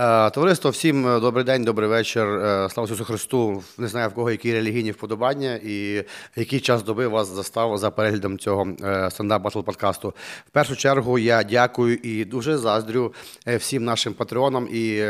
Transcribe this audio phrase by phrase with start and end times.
[0.00, 2.26] Е, Товариство, всім е, добрий день, добрий вечір.
[2.26, 3.62] Е, Слава Ісусу Христу.
[3.78, 6.04] Не знаю в кого які релігійні вподобання і
[6.36, 8.66] який час доби вас застав за переглядом цього
[9.10, 10.14] stand up battle подкасту.
[10.46, 13.14] В першу чергу я дякую і дуже заздрю
[13.46, 15.04] всім нашим патреонам і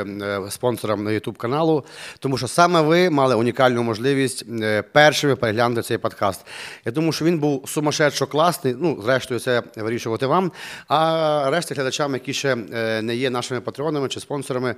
[0.51, 1.85] спонсорам на YouTube каналу,
[2.19, 4.45] тому що саме ви мали унікальну можливість
[4.93, 6.47] першими переглянути цей подкаст.
[6.85, 8.77] Я думаю, що він був сумасшедшо класний.
[8.79, 10.53] Ну, зрештою, це вирішувати вам.
[10.89, 12.57] А решті глядачам, які ще
[13.03, 14.75] не є нашими патреонами чи спонсорами.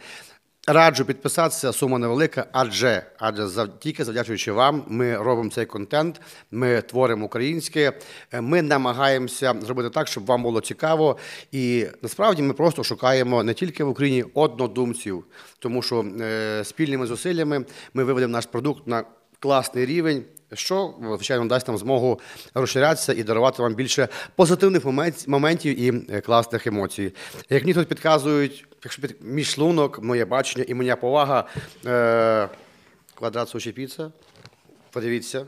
[0.66, 6.82] Раджу підписатися, сума невелика, адже адже зав, тільки завдячуючи вам, ми робимо цей контент, ми
[6.82, 7.92] творимо українське,
[8.40, 11.16] ми намагаємося зробити так, щоб вам було цікаво.
[11.52, 15.24] І насправді ми просто шукаємо не тільки в Україні однодумців,
[15.58, 17.64] тому що е, спільними зусиллями
[17.94, 19.04] ми виведемо наш продукт на
[19.40, 20.24] класний рівень.
[20.52, 22.20] Що, звичайно, дасть нам змогу
[22.54, 24.84] розширятися і дарувати вам більше позитивних
[25.26, 27.14] моментів і е, класних емоцій.
[27.50, 31.44] Як мені тут підказують, якщо під мій шлунок, моє бачення і моя повага,
[31.86, 32.48] е,
[33.14, 34.12] квадрат суші піца,
[34.90, 35.46] подивіться.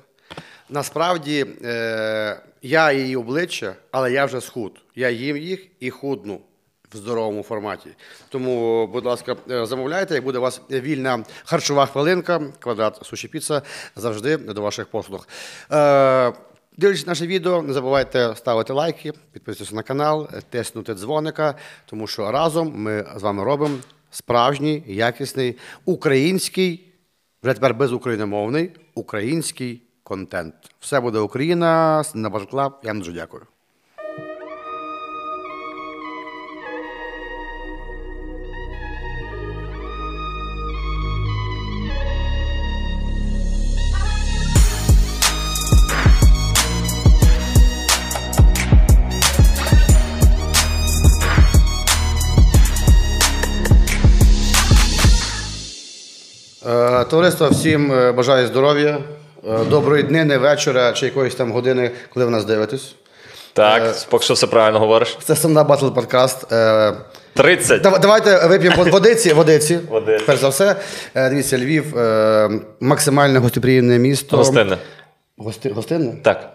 [0.69, 4.81] Насправді е, я її обличчя, але я вже схуд.
[4.95, 6.41] Я їм їх і худну
[6.95, 7.91] в здоровому форматі.
[8.29, 13.63] Тому, будь ласка, е, замовляйте, як буде у вас вільна харчова хвилинка, квадрат суші піца
[13.97, 15.29] завжди до ваших послуг.
[15.73, 16.33] Е,
[16.77, 21.55] Дивлячись наше відео, не забувайте ставити лайки, підписуватися на канал, тиснути дзвоника,
[21.87, 23.79] тому що разом ми з вами робимо
[24.11, 26.93] справжній, якісний, український,
[27.43, 30.55] вже тепер безукраїномовний, український контент.
[30.81, 32.81] Все буде Україна, на Клаб.
[32.83, 33.43] Я вам дуже дякую.
[57.13, 58.99] Товариство, всім е, бажаю здоров'я,
[59.49, 62.95] е, доброї дни, вечора чи якоїсь там години, коли ви нас дивитесь.
[63.53, 65.19] Так, е, поки що все правильно говориш.
[65.25, 66.47] Це Stand Battle подкаст.
[67.35, 67.83] 30.
[67.83, 69.33] Давайте вип'ємо водиці.
[69.33, 69.79] водиці.
[69.91, 70.25] Водиці.
[70.27, 70.77] Перш за все,
[71.15, 71.95] дивіться, Львів
[72.81, 74.37] максимально гостеприємне місто.
[74.37, 74.79] Гостинне.
[75.37, 75.69] Гости...
[75.71, 76.13] Гостинне?
[76.23, 76.51] Так.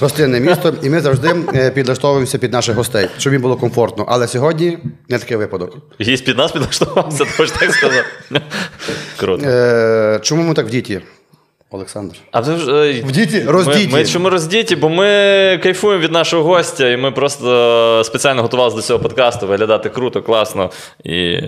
[0.00, 1.34] Гостинне місто, і ми завжди
[1.74, 4.04] підлаштовуємося під наших гостей, щоб їм було комфортно.
[4.08, 5.76] Але сьогодні не такий випадок.
[6.00, 8.04] Гість під нас підлаштувався, ти хочеш так сказати.
[9.16, 9.46] Круто.
[9.46, 11.00] Е, Чому ми так в діті?
[11.70, 12.16] Олександр.
[12.32, 13.88] А ви ж е, в діті роздіті.
[13.92, 14.76] Ми, ми чому роздіті?
[14.76, 15.04] Бо ми
[15.62, 20.70] кайфуємо від нашого гостя, і ми просто спеціально готувалися до цього подкасту виглядати круто, класно
[21.04, 21.40] і.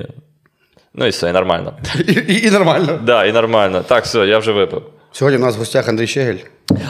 [0.95, 1.73] Ну і все, і нормально.
[2.09, 2.87] І і, і нормально.
[2.87, 3.85] Так, да, і нормально.
[3.89, 4.83] Так, все, я вже випив.
[5.13, 6.37] Сьогодні у нас в гостях Андрій Щегель.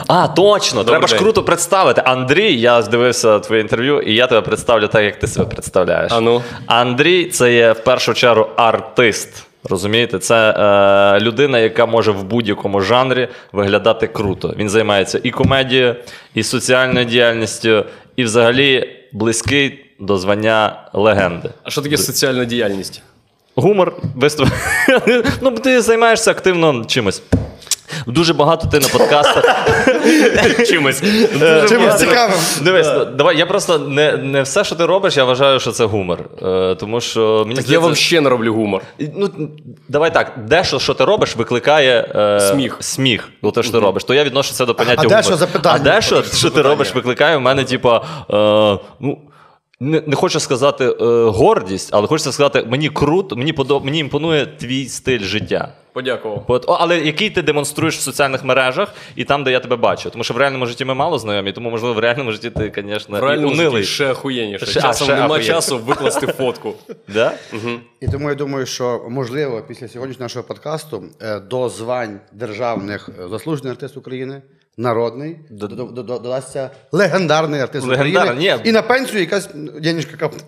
[0.07, 0.79] А, точно!
[0.79, 1.17] Добрий Треба день.
[1.17, 2.01] ж круто представити.
[2.05, 6.11] Андрій, я здивився твоє інтерв'ю, і я тебе представлю так, як ти себе представляєш.
[6.11, 6.41] А ну?
[6.65, 9.45] Андрій це є в першу чергу артист.
[9.63, 14.53] Розумієте, це е, людина, яка може в будь-якому жанрі виглядати круто.
[14.57, 15.95] Він займається і комедією,
[16.33, 17.85] і соціальною діяльністю,
[18.15, 21.49] і взагалі близький до звання легенди.
[21.63, 23.01] А що таке соціальна діяльність?
[23.55, 24.49] Гумор, виступ.
[25.41, 27.21] ну, ти займаєшся активно чимось.
[28.07, 29.43] Дуже багато ти на подкастах.
[30.67, 31.01] Чимось
[31.69, 32.37] Чимось цікавим.
[32.61, 36.19] Дивись, давай, я просто не не все, що ти робиш, я вважаю, що це гумор.
[36.41, 38.81] Е, тому що мені Так я вам ще не роблю гумор.
[39.15, 39.29] Ну,
[39.89, 42.77] Давай так, дещо, що ти робиш, викликає е, сміх.
[42.79, 43.29] сміх.
[43.43, 44.03] Ну, те, що ти робиш.
[44.03, 45.09] То я відношу це до поняття а.
[45.09, 45.75] Дещо запитання.
[45.81, 48.01] А дещо, що ти робиш, викликає в мене, типа.
[48.33, 49.17] Е, ну,
[49.79, 53.85] не не хочу сказати е, гордість, але хочеться сказати, мені круто, мені подоб...
[53.85, 55.73] мені імпонує твій стиль життя.
[55.93, 56.43] Подякував.
[56.47, 60.09] От, о, але який ти демонструєш в соціальних мережах і там, де я тебе бачу.
[60.09, 63.19] Тому що в реальному житті ми мало знайомі, тому, можливо, в реальному житті ти, звісно,
[63.19, 64.65] в реальному житті ще охуєнніше.
[64.65, 66.73] Ще, Часом ще нема часу викласти фотку.
[67.07, 67.31] Да?
[67.53, 67.71] Угу.
[67.99, 73.27] І тому я думаю, що можливо після сьогоднішнього нашого подкасту е, до звань державних е,
[73.27, 74.41] заслужений артист України
[74.79, 75.39] народний,
[75.91, 78.35] додасться легендарний артист України.
[78.37, 78.55] Ні.
[78.63, 79.49] І на пенсію якась
[79.81, 80.39] денежка капне.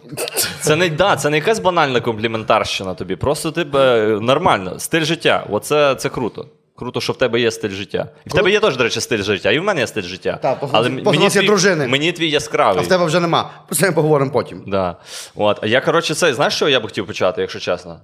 [0.59, 3.15] Це не да, це не якась банальна компліментарщина тобі.
[3.15, 5.47] Просто тебе нормально, стиль життя.
[5.49, 6.47] Оце це круто.
[6.75, 8.09] Круто, що в тебе є стиль життя.
[8.25, 10.39] І в тебе є теж, до речі, стиль життя, і в мене є стиль життя.
[10.41, 11.87] Так, Але мені твій, дружини.
[11.87, 12.79] Мені твій яскравий.
[12.79, 13.51] А в тебе вже нема.
[13.67, 14.63] Про це ми поговоримо потім.
[14.67, 14.95] Да.
[15.35, 15.59] От.
[15.61, 17.99] А я, коротше, це, знаєш, що я б хотів почати, якщо чесно?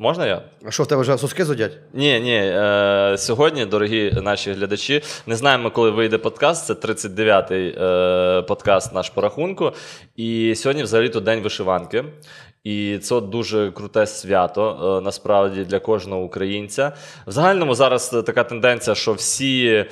[0.00, 0.42] Можна я?
[0.64, 1.72] А що в тебе вже соски зудять?
[1.92, 2.36] Ні, ні.
[2.36, 6.66] Е, Сьогодні, дорогі наші глядачі, не знаємо, коли вийде подкаст.
[6.66, 9.72] Це 39-й е, подкаст наш по рахунку.
[10.16, 12.04] І сьогодні, взагалі, то день вишиванки.
[12.64, 16.92] І це дуже круте свято е, насправді для кожного українця.
[17.26, 19.84] В загальному зараз така тенденція, що всі.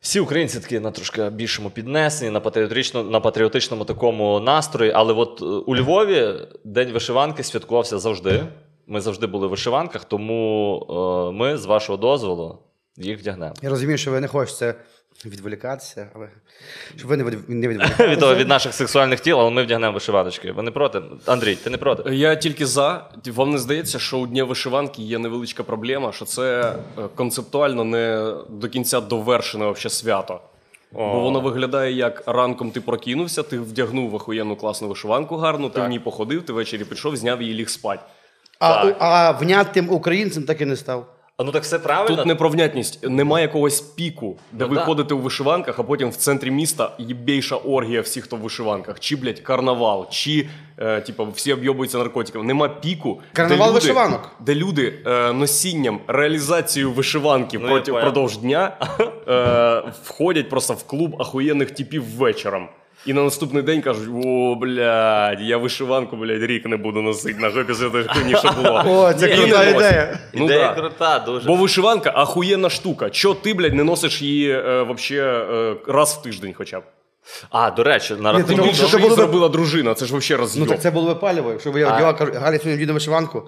[0.00, 4.92] Всі українці такі на трошки більшому піднесенні, на патріотичному, на патріотичному такому настрої.
[4.94, 6.34] Але от е, у Львові
[6.64, 8.44] День вишиванки святкувався завжди.
[8.90, 12.58] Ми завжди були в вишиванках, тому е, ми, з вашого дозволу,
[12.96, 13.54] їх вдягнемо.
[13.62, 14.74] Я розумію, що ви не хочете
[15.26, 16.28] відволікатися, але
[16.96, 18.34] щоб ви не від- не Від, відволікалися.
[18.34, 20.52] від наших сексуальних тіл, але ми вдягнемо вишиваночки.
[20.52, 21.02] Ви не проти?
[21.26, 22.16] Андрій, ти не проти?
[22.16, 23.10] Я тільки за.
[23.26, 28.34] Вам не здається, що у Дня вишиванки є невеличка проблема, що це е, концептуально не
[28.48, 30.40] до кінця довершене вообще свято.
[30.92, 35.88] Бо воно виглядає як ранком ти прокинувся, ти вдягнув охуєнну класну вишиванку гарну, ти в
[35.88, 38.00] ній походив, ти ввечері пішов, зняв її ліг спать.
[38.60, 41.06] А, а внятним українцем так і не став.
[41.36, 42.16] А ну так все правильно.
[42.16, 44.84] Тут не про внятність, немає якогось піку, де Ну ви да.
[44.84, 49.00] ходите у вишиванках, а потім в центрі міста єбейша оргія всіх, хто в вишиванках.
[49.00, 50.48] Чи, блядь, карнавал, чи
[50.78, 52.44] е, типу, всі об'єбуються наркотиками.
[52.44, 53.20] Нема піку.
[53.32, 54.30] Карнавал де люди, вишиванок.
[54.40, 58.76] Де люди е, носінням, реалізацією вишиванки Ну, проти, впродовж дня
[59.28, 62.68] е, входять просто в клуб ахуєнних типів вечором.
[63.06, 67.50] І на наступний день кажуть: о, блядь, я вишиванку, блядь, рік не буду носити, на
[67.50, 68.82] жопі з хуйні, що було.
[68.86, 70.18] О, це крута ідея.
[70.34, 70.80] Ну, Ідея да.
[70.80, 71.46] крута, дуже.
[71.46, 73.10] Бо вишиванка ахуєнна штука.
[73.10, 76.82] Чо ти, блядь, не носиш її е, вообще е, раз в тиждень хоча б?
[77.50, 78.66] А, до речі, на Ні, Ну, рахунок.
[78.66, 81.14] більше, це що її було б- зробила дружина, це ж вообще Ну так це було
[81.42, 81.50] би.
[81.50, 83.42] Якщо б я кажу, Галя, сьогодні вдіну вишиванку.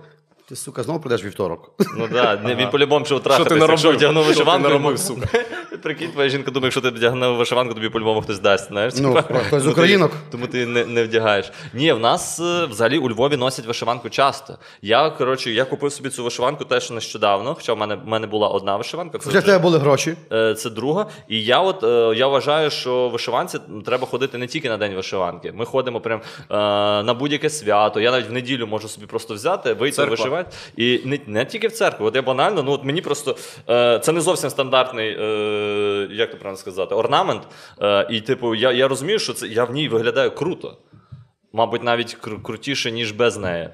[0.48, 1.70] Ти, сука, знову прийдеш вівторок.
[1.96, 3.46] Ну да, він по-любому що втратив.
[3.46, 3.70] Що ти наробив?
[3.70, 5.28] Якщо вдягнув Що ти вишиванку, наробив, сука?
[5.82, 8.68] Прикинь, твоя жінка думає, якщо ти вдягнув вишиванку, тобі по-любому хтось дасть.
[8.68, 8.94] Знаєш?
[8.96, 10.12] Ну, хтось з тому ти- українок.
[10.30, 11.52] Тому ти не, не вдягаєш.
[11.74, 14.58] Ні, в нас е, взагалі у Львові носять вишиванку часто.
[14.82, 18.48] Я, коротше, я купив собі цю вишиванку теж нещодавно, хоча в мене, в мене була
[18.48, 19.18] одна вишиванка.
[19.18, 20.14] Це Хоча в тебе були гроші.
[20.32, 21.06] Е, Це друга.
[21.28, 25.52] І я от е, я вважаю, що вишиванці треба ходити не тільки на день вишиванки.
[25.52, 26.20] Ми ходимо прям
[27.06, 28.00] на будь-яке свято.
[28.00, 30.31] Я навіть в неділю можу собі просто взяти, вийти Церква.
[30.32, 30.56] Вишивати.
[30.76, 32.06] І не, не тільки в церкву.
[32.06, 33.37] От я банально, ну от мені просто
[33.70, 37.43] е, це не зовсім стандартний, е, як то правильно сказати, орнамент.
[37.82, 40.76] Е, і, типу, я, я розумію, що це я в ній виглядаю круто.
[41.52, 43.69] Мабуть, навіть кру- крутіше, ніж без неї.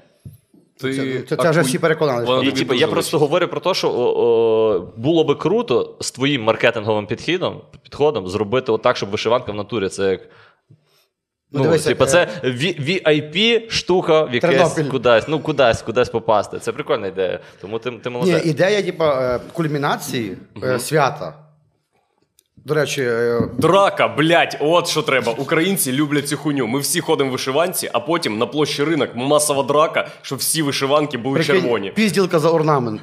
[0.81, 2.27] Ти Це- це- це вже всі переконались.
[2.27, 6.11] Вона І типу, я просто говорю про те, що о, о, було би круто з
[6.11, 10.21] твоїм маркетинговим підходом, підходом зробити отак, щоб вишиванка в натурі це як.
[11.51, 14.91] Ну, Ну, дивися, типу, це VIP штука в якесь Тернопіль.
[14.91, 16.59] кудись, ну кудись, кудись попасти.
[16.59, 17.39] Це прикольна ідея.
[17.61, 21.33] Тому ти, ти Ні, ідея, типа, е, кульмінації е, свята.
[22.65, 23.11] До речі,
[23.57, 25.31] Драка, блядь, от що треба.
[25.37, 26.67] Українці люблять цю хуйню.
[26.67, 31.17] Ми всі ходимо в вишиванці, а потім на площі ринок масова драка, щоб всі вишиванки
[31.17, 31.91] були прикинь, червоні.
[31.95, 33.01] пізділка за орнамент.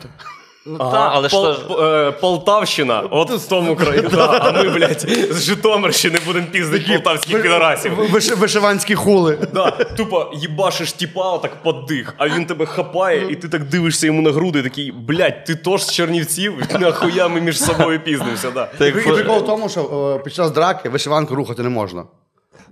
[0.69, 1.83] Ну, та, але Пол- що ж.
[2.09, 4.01] Е, Полтавщина, от в тому краї.
[4.13, 7.93] да, а ми, блядь, з Житомирщини будемо піздити полтавських підарасів.
[8.13, 9.39] Виш- Вишиванські хули.
[9.55, 14.07] Да, тупо їбашиш тіпа отак под дих, а він тебе хапає, і ти так дивишся
[14.07, 18.51] йому на груди, і такий, блядь, ти тож з Чернівців, нахуя ми між собою пізнимося,
[18.51, 18.67] да.
[18.79, 22.05] Ти І прикол в тому, що е, під час драки вишиванку рухати не можна.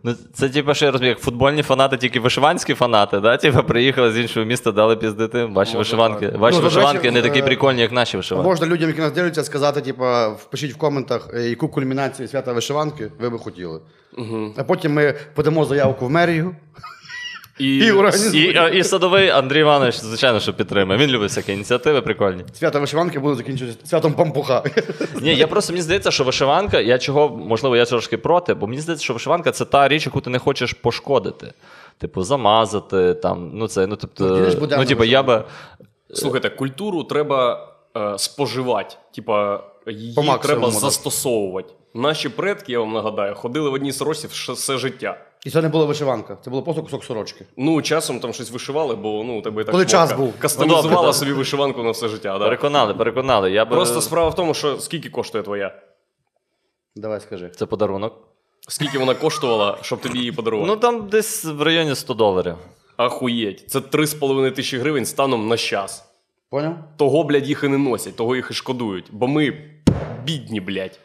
[0.03, 3.37] Ну, це типу, що я розумію, як футбольні фанати, тільки вишиванські фанати, да?
[3.37, 5.45] Типу, приїхали з іншого міста, дали піздити.
[5.45, 8.49] Ваші вишиванки, ваші Ну, вишиванки речі, не такі е, прикольні, як наші вишиванки.
[8.49, 10.05] Можна людям, які нас дивляться, сказати, типу,
[10.39, 13.81] впишіть в коментах, е, яку кульмінацію свята вишиванки ви би хотіли.
[14.57, 16.57] А потім ми подамо заявку в мерію.
[17.59, 17.79] І,
[18.35, 18.39] І.
[18.39, 20.99] І, і садовий Андрій Іванович, звичайно, що підтримує.
[20.99, 22.45] Він любить всякі ініціативи прикольні.
[22.53, 24.63] Свята вишиванки буде закінчуватися святом пампуха.
[25.21, 28.81] Ні, я просто мені здається, що вишиванка, я чого, можливо, я трошки проти, бо мені
[28.81, 31.53] здається, що вишиванка це та річ, яку ти не хочеш пошкодити.
[31.99, 34.25] Типу, замазати, там, ну це, ну тобто,
[34.61, 35.45] Ну, ну, типу, я би.
[36.15, 38.95] Слухайте, культуру треба е, споживати.
[39.15, 41.75] Типа, її По треба застосовувати.
[41.95, 45.19] Наші предки, я вам нагадаю, ходили в одній сорочці все життя.
[45.45, 47.47] І це не була вишиванка, це було просто кусок сорочки.
[47.57, 50.27] Ну, часом там щось вишивали, бо ну, у тебе і так Коли час був.
[50.27, 52.39] Ну, Кастомізувала добре, собі вишиванку на все життя.
[52.39, 52.45] Да.
[52.45, 53.53] Переконали, переконали.
[53.53, 53.77] Я би...
[53.77, 55.75] Просто справа в тому, що скільки коштує твоя?
[56.97, 57.51] Давай скажи.
[57.57, 58.15] Це подарунок.
[58.69, 60.73] Скільки вона коштувала, щоб тобі її подарувати?
[60.73, 62.55] Ну там десь в районі 100 доларів.
[62.97, 63.71] Ахуєть.
[63.71, 66.05] Це 3,5 тисячі гривень станом на час.
[66.51, 66.77] Поняв?
[66.97, 69.07] Того, блядь, їх і не носять, того їх і шкодують.
[69.11, 69.55] Бо ми
[70.25, 70.99] бідні, блядь.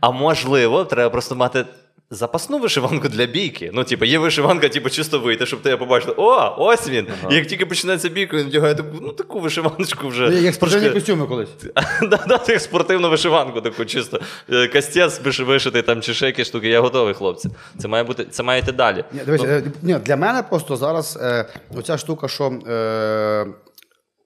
[0.00, 1.64] А можливо, треба просто мати
[2.10, 3.70] запасну вишиванку для бійки.
[3.74, 7.06] Ну, типу, є вишиванка, типу, чисто вийти, щоб ти побачив, о, ось він.
[7.30, 10.30] І як тільки починається бійка, він вдягає таку, ну, таку вишиваночку вже.
[10.30, 11.48] Ну, Як спортивні трошки- костюми колись.
[12.02, 14.20] Да-да, як спортивну вишиванку, таку чисто.
[14.52, 16.68] Е, Кастець вишитий там чи ще штуки.
[16.68, 17.50] Я готовий, хлопці.
[17.78, 19.04] Це має бути, це має йти далі.
[19.12, 23.46] Ні, дивись, е, ні, для мене просто зараз е, оця штука, що е,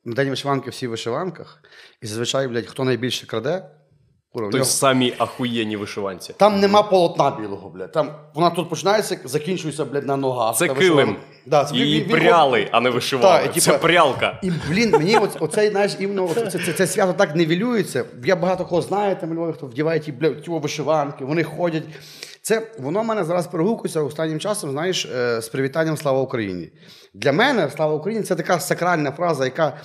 [0.05, 1.63] на день вишиванки всі в вишиванках,
[2.03, 3.65] і зазвичай, блядь, хто найбільше краде,
[4.35, 6.35] Курва, в Той нього- самі ахуєнні вишиванці.
[6.37, 7.93] Там нема полотна білого, блядь.
[7.93, 10.57] Там вона тут починається, закінчується, блядь, на ногах.
[10.57, 11.17] Це килим.
[11.47, 13.47] Да, це Її пряли, а не вишивали.
[13.47, 14.41] Та, Це типа- прялка.
[14.43, 18.05] І, блін, мені оц- оцей, знаєш, іменно оце- це, це, це свято так невілюється.
[18.25, 21.85] Я багато кого знаю, там Львові, хто вдіває ті, бля, ті вишиванки, вони ходять.
[22.47, 26.71] Це воно в мене зараз перегукується останнім часом, знаєш, е, з привітанням Слава Україні.
[27.15, 29.77] Для мене Слава Україні це така сакральна фраза, яка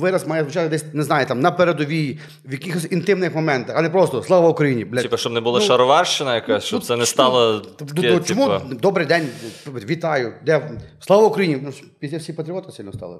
[0.00, 3.90] вираз має звучати десь, не знаю, там на передовій, в якихось інтимних моментах, а не
[3.90, 4.84] просто Слава Україні.
[4.84, 5.02] Блядь.
[5.02, 7.62] Типа, щоб не було Ну, шароварщина якась, щоб це не стало.
[7.80, 9.28] Ну, таке, ну, чому типа, добрий день,
[9.66, 10.32] вітаю.
[10.46, 10.70] Де
[11.00, 11.58] слава Україні?
[11.62, 13.18] Ну після всі патріоти сильно стали.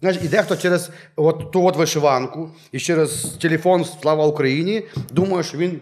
[0.00, 5.58] Знаєш, і дехто через от ту от вишиванку і через телефон Слава Україні думає, що
[5.58, 5.80] він.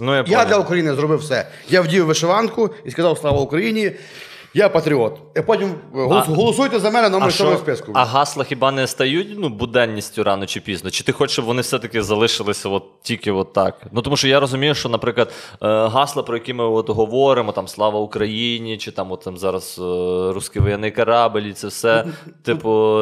[0.00, 1.46] Ну, я, Я для України зробив все.
[1.68, 3.92] Я вдів вишиванку і сказав Слава Україні.
[4.54, 5.18] Я патріот.
[5.36, 7.92] І потім е, голос- А- голосуйте за мене номер А, 7 що, в списку.
[7.94, 10.90] а гасла хіба не стають ну, буденністю рано чи пізно?
[10.90, 13.82] Чи ти хочеш, щоб вони все-таки залишилися от, тільки от так?
[13.92, 17.68] Ну тому що я розумію, що, наприклад, е, гасла, про які ми от говоримо, там
[17.68, 19.82] Слава Україні, чи там, от, там зараз е,
[20.32, 22.04] русський воєнний корабль, і це все.
[22.44, 23.00] Типу,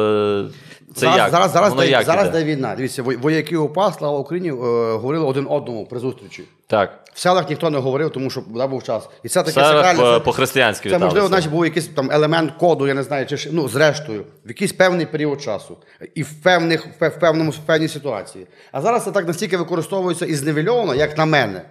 [0.95, 1.29] це зараз, як?
[1.31, 2.39] зараз, зараз, Воно де, як зараз іде?
[2.39, 2.75] де війна.
[2.77, 4.53] Дивіться, во- вояки УПА, слава Україні, е,
[4.97, 6.43] говорили один одному при зустрічі.
[6.67, 6.99] Так.
[7.13, 9.09] В селах ніхто не говорив, тому що да, був час.
[9.23, 9.99] І це таке Це сакральне.
[10.01, 11.27] по- це- по-християнськи Це можливо, віталися.
[11.27, 14.73] значить, був якийсь там елемент коду, я не знаю, чи ж- ну, зрештою, в якийсь
[14.73, 15.77] певний період часу
[16.15, 18.47] і в певних в пев- в певному в певній ситуації.
[18.71, 21.61] А зараз це так настільки використовується і зневельовано, як на мене.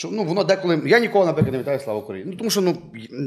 [0.00, 0.82] Що ну воно деколи.
[0.86, 2.30] Я ніколи, наприклад, не вітаю слава Україні.
[2.30, 2.76] Ну тому що ну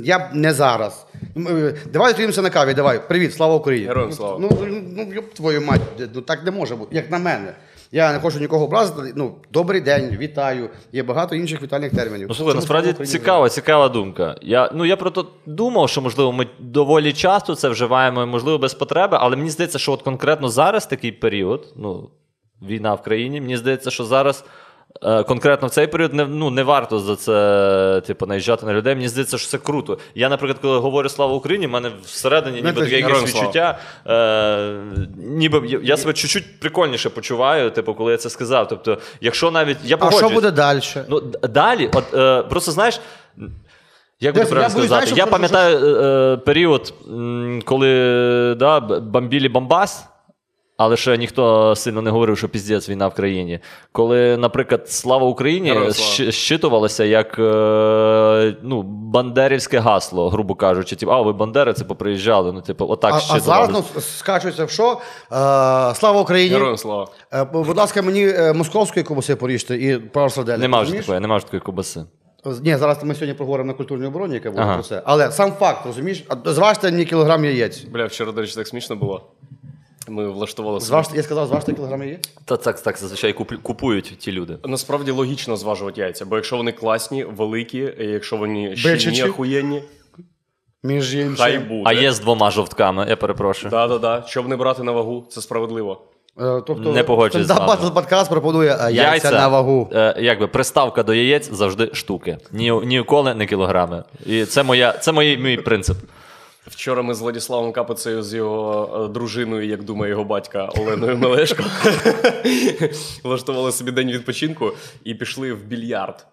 [0.03, 1.05] я не зараз.
[1.35, 2.73] Ну, е, Давай зустрінемося на каві.
[2.73, 3.87] Давай, привіт, слава Україні.
[3.87, 4.37] Героям слава.
[4.39, 5.81] Ну, ну, ну йоп твою мать,
[6.15, 7.55] ну так не може бути, як на мене.
[7.91, 9.13] Я не хочу нікого образити.
[9.15, 10.69] Ну, добрий день, вітаю.
[10.91, 12.27] Є багато інших вітальних термінів.
[12.29, 14.35] Ну, слухай, насправді цікава, цікава думка.
[14.41, 18.73] Я, ну, я про то думав, що, можливо, ми доволі часто це вживаємо, можливо, без
[18.73, 22.09] потреби, але мені здається, що от конкретно зараз такий період, ну,
[22.61, 24.43] війна в країні, мені здається, що зараз.
[25.01, 28.95] Е, Конкретно в цей період не, ну, не варто за це типу, наїжджати на людей.
[28.95, 29.97] Мені здається, що це круто.
[30.15, 33.79] Я, наприклад, коли говорю слава Україні, в мене всередині ніби таке якесь відчуття.
[34.07, 34.73] Е,
[35.17, 38.67] ніби я, я себе чуть-чуть прикольніше почуваю, типу, коли я це сказав.
[38.67, 40.81] Тобто, якщо навіть я А що буде далі?
[41.09, 42.99] Ну, далі, от е, просто знаєш.
[44.19, 45.11] Як би правильно сказати?
[45.15, 46.93] Я пам'ятаю е, е, період,
[47.65, 47.89] коли
[48.59, 50.05] да, бомбілі Бомбас,
[50.77, 53.59] але ще ніхто сильно не говорив, що піздець війна в країні.
[53.91, 55.87] Коли, наприклад, слава Україні слава.
[55.89, 60.95] щ- щитувалося як е, ну, бандерівське гасло, грубо кажучи.
[60.95, 62.51] Типу, а ви бандери, поприїжджали.
[62.53, 63.71] Ну, типу, отак а, а щитувалося.
[63.71, 64.91] зараз ну, скачується в що?
[64.91, 64.97] Е,
[65.95, 66.55] слава Україні!
[66.55, 67.07] Героям слава.
[67.33, 70.29] Е, будь ласка, мені е, московської ковбаси поріжте і пару.
[70.57, 72.05] Нема вже такої, нема вже такої кобаси.
[72.63, 74.73] Ні, зараз ми сьогодні проговоримо на культурній обороні, яка буде Ага.
[74.73, 75.01] про це.
[75.05, 76.23] Але сам факт, розумієш?
[76.29, 77.83] А зважте мені кілограм яєць.
[77.83, 79.21] Бля, вчора, до речі, так смішно було.
[80.07, 80.87] Ми влаштували собі.
[80.87, 82.29] Зважте, я сказав, зважте кілограм яєць.
[82.45, 84.57] Та так, так зазвичай куп- купують ті люди.
[84.65, 89.23] Насправді логічно зважувати яйця, бо якщо вони класні, великі, і якщо вони щільні, Бичачі.
[89.23, 89.83] охуєнні,
[90.83, 91.35] Між іншим.
[91.37, 91.83] хай буде.
[91.85, 93.71] А є з двома жовтками, я перепрошую.
[93.71, 94.23] Да-да-да.
[94.27, 96.01] Щоб не брати на вагу, це справедливо.
[96.41, 97.81] Е, тобто, Не погоджуюсь з стендап вами.
[97.81, 99.89] Батл подкаст пропонує е, яйця, на вагу.
[99.93, 102.37] Е, якби приставка до яєць завжди штуки.
[102.51, 104.03] Ні, ніколи не кілограми.
[104.25, 105.97] І це моя, це мій, мій принцип.
[106.67, 111.63] Вчора ми з Владиславом Капицею, з його е, дружиною, як думає його батька Оленою Мелешко,
[113.23, 114.71] влаштували собі день відпочинку
[115.03, 116.25] і пішли в більярд.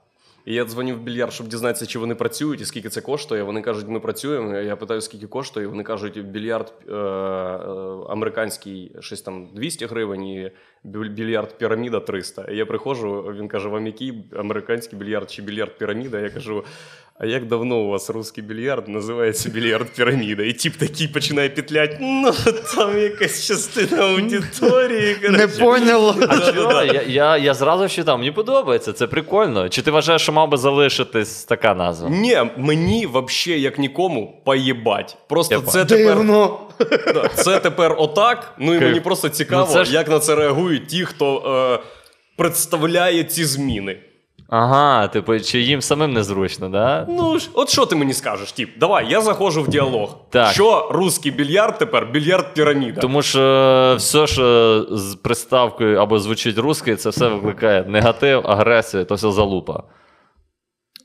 [0.46, 3.42] І я дзвонив в більярд, щоб дізнатися, чи вони працюють і скільки це коштує.
[3.42, 4.56] Вони кажуть, ми працюємо.
[4.56, 5.66] Я питаю, скільки коштує.
[5.66, 6.96] Вони кажуть, більярд е, е,
[8.08, 10.50] американський щось там 200 гривень, і
[10.84, 12.46] більярд піраміда 300.
[12.50, 16.20] Я приходжу, він каже: вам який американський більярд чи більярд піраміда?
[16.20, 16.64] Я кажу.
[17.22, 20.42] А як давно у вас русський більярд називається більярд піраміда?
[20.42, 21.96] І тіп такий починає петлять.
[22.00, 22.32] Ну
[22.74, 25.16] там якась частина аудиторії.
[25.22, 25.60] Не коротше».
[25.60, 26.26] поняв.
[26.28, 26.82] А чого?
[26.82, 29.68] Я, я, я зразу вчитав, мені подобається, це прикольно.
[29.68, 32.10] Чи ти вважаєш, що мав би залишитись така назва?
[32.10, 35.16] Ні, мені вообще як нікому поєбать.
[35.28, 36.16] Просто Я це тепер,
[37.34, 38.54] це тепер отак.
[38.58, 41.36] Ну і мені просто цікаво, Ну, ж- як на це реагують ті, хто
[41.82, 41.84] е,
[42.36, 43.98] представляє ці зміни.
[44.48, 47.06] Ага, типу, чи їм самим незручно, да?
[47.08, 48.78] Ну ж, от що ти мені скажеш, тіп?
[48.78, 50.16] Давай, я заходжу в діалог.
[50.30, 50.52] Так.
[50.52, 52.06] Що русський більярд тепер?
[52.06, 53.00] Більярд піраміда.
[53.00, 59.14] Тому що все, що з приставкою або звучить русський, це все викликає негатив, агресію, то
[59.14, 59.82] все залупа.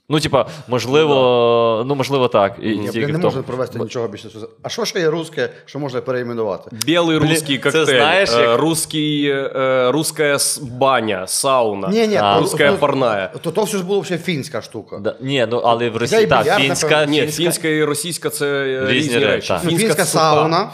[0.09, 2.55] Ну, типа, можливо, ну, можливо, так.
[2.61, 4.27] І, Ні, тільки не в можна провести нічого більше.
[4.63, 6.69] А що ще є русське, що можна переіменувати?
[6.85, 12.07] Білий Блін, русський це коктейль, знаєш, е, як- русський, е, русская с- баня, сауна, Ні,
[12.07, 12.39] ні, А.
[12.39, 13.31] русская то- парная.
[13.41, 14.97] То, то все ж було ще фінська штука.
[14.99, 17.11] Да, ні, ну але в Росії і так, більярд, фінська, напевно.
[17.11, 19.47] Ні, фінська, фінська і російська це е, Різні різні речі, речі.
[19.47, 19.61] так.
[19.63, 20.05] Ну, Фінська, суха.
[20.35, 20.69] сауна.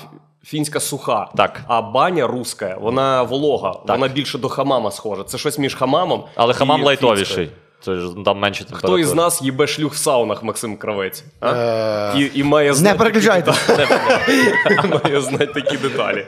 [0.45, 1.61] Фінська суха, Так.
[1.67, 5.23] а баня руська, вона волога, вона більше до хамама схожа.
[5.23, 6.23] Це щось між хамамом.
[6.35, 7.25] Але хамам лайтовіший.
[7.25, 7.49] фінською.
[7.81, 8.93] Це ж там менше температура.
[8.93, 11.23] Хто із нас їбе шлюх в саунах, Максим Кравець?
[11.39, 11.51] А?
[11.51, 13.53] Е, І, і має Не знати переключайте.
[15.03, 16.25] має знати такі деталі.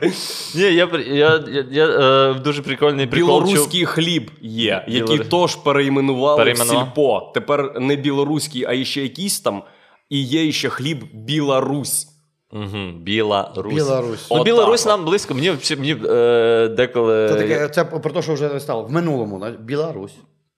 [0.56, 0.72] Ні, я,
[1.08, 3.40] я, я, я е, дуже прикольний прикол.
[3.40, 3.48] чув.
[3.48, 6.54] Білоруський хліб є, який теж Перейменував?
[6.54, 7.32] в сільпо.
[7.34, 9.64] Тепер не білоруський, а іще якийсь там.
[10.10, 12.08] І є ще хліб Білорусь.
[12.52, 13.74] Угу, Біла Русь.
[13.74, 14.28] Білорусь.
[14.32, 15.34] Ну, Білорусь нам близько.
[15.34, 17.30] Мені, мені е, деколи.
[17.30, 18.84] Це таке, це про те, що вже не стало.
[18.84, 19.46] В минулому?
[19.60, 20.16] Білорусь.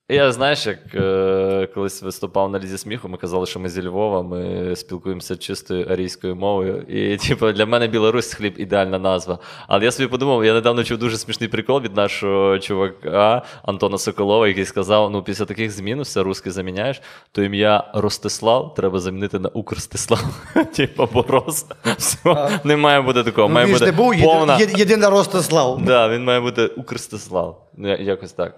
[0.08, 4.22] Я знаєш, як е, колись виступав на лізі сміху, ми казали, що ми зі Львова,
[4.22, 6.82] ми спілкуємося чистою арійською мовою.
[6.88, 9.38] І, типу, для мене Білорусь хліб ідеальна назва.
[9.68, 14.48] Але я собі подумав, я недавно чув дуже смішний прикол від нашого чувака Антона Соколова,
[14.48, 19.48] який сказав: ну, після таких змін все русське заміняєш, то ім'я Ростислав треба замінити на
[19.48, 20.24] Укрстислав.
[20.76, 21.66] Типу, бо Рос.
[21.98, 23.48] Все, не має бути такого.
[23.48, 24.58] Ну, Має бути не був повна.
[24.58, 25.82] єдина Ростислав.
[25.84, 27.66] Да, він має бути Укрстислав.
[27.76, 28.54] Ну, якось так.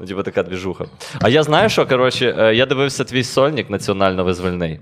[0.00, 0.84] Ну, типу, така двіжуха.
[1.20, 4.80] А я знаю, що, коротше, е, я дивився твій сольник національно визвольний.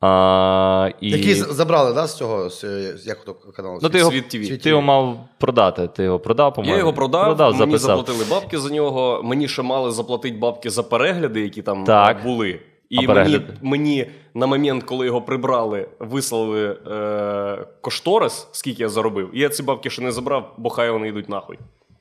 [0.00, 1.10] А, і...
[1.10, 3.78] Який забрали, да, з цього, з, е, як то каналу?
[3.82, 4.62] Ну, ти його, Світ TV.
[4.62, 5.88] ти його мав продати.
[5.88, 6.76] Ти його продав, по-моєму.
[6.76, 7.96] Я його продав, продав мені записав.
[7.96, 9.20] заплатили бабки за нього.
[9.24, 12.22] Мені ще мали заплатити бабки за перегляди, які там Так.
[12.22, 12.60] були.
[12.90, 19.30] І А мені, мені на момент, коли його прибрали, вислали е, кошторис, скільки я заробив.
[19.32, 21.58] І я ці бабки ще не забрав, бо хай вони йдуть нахуй.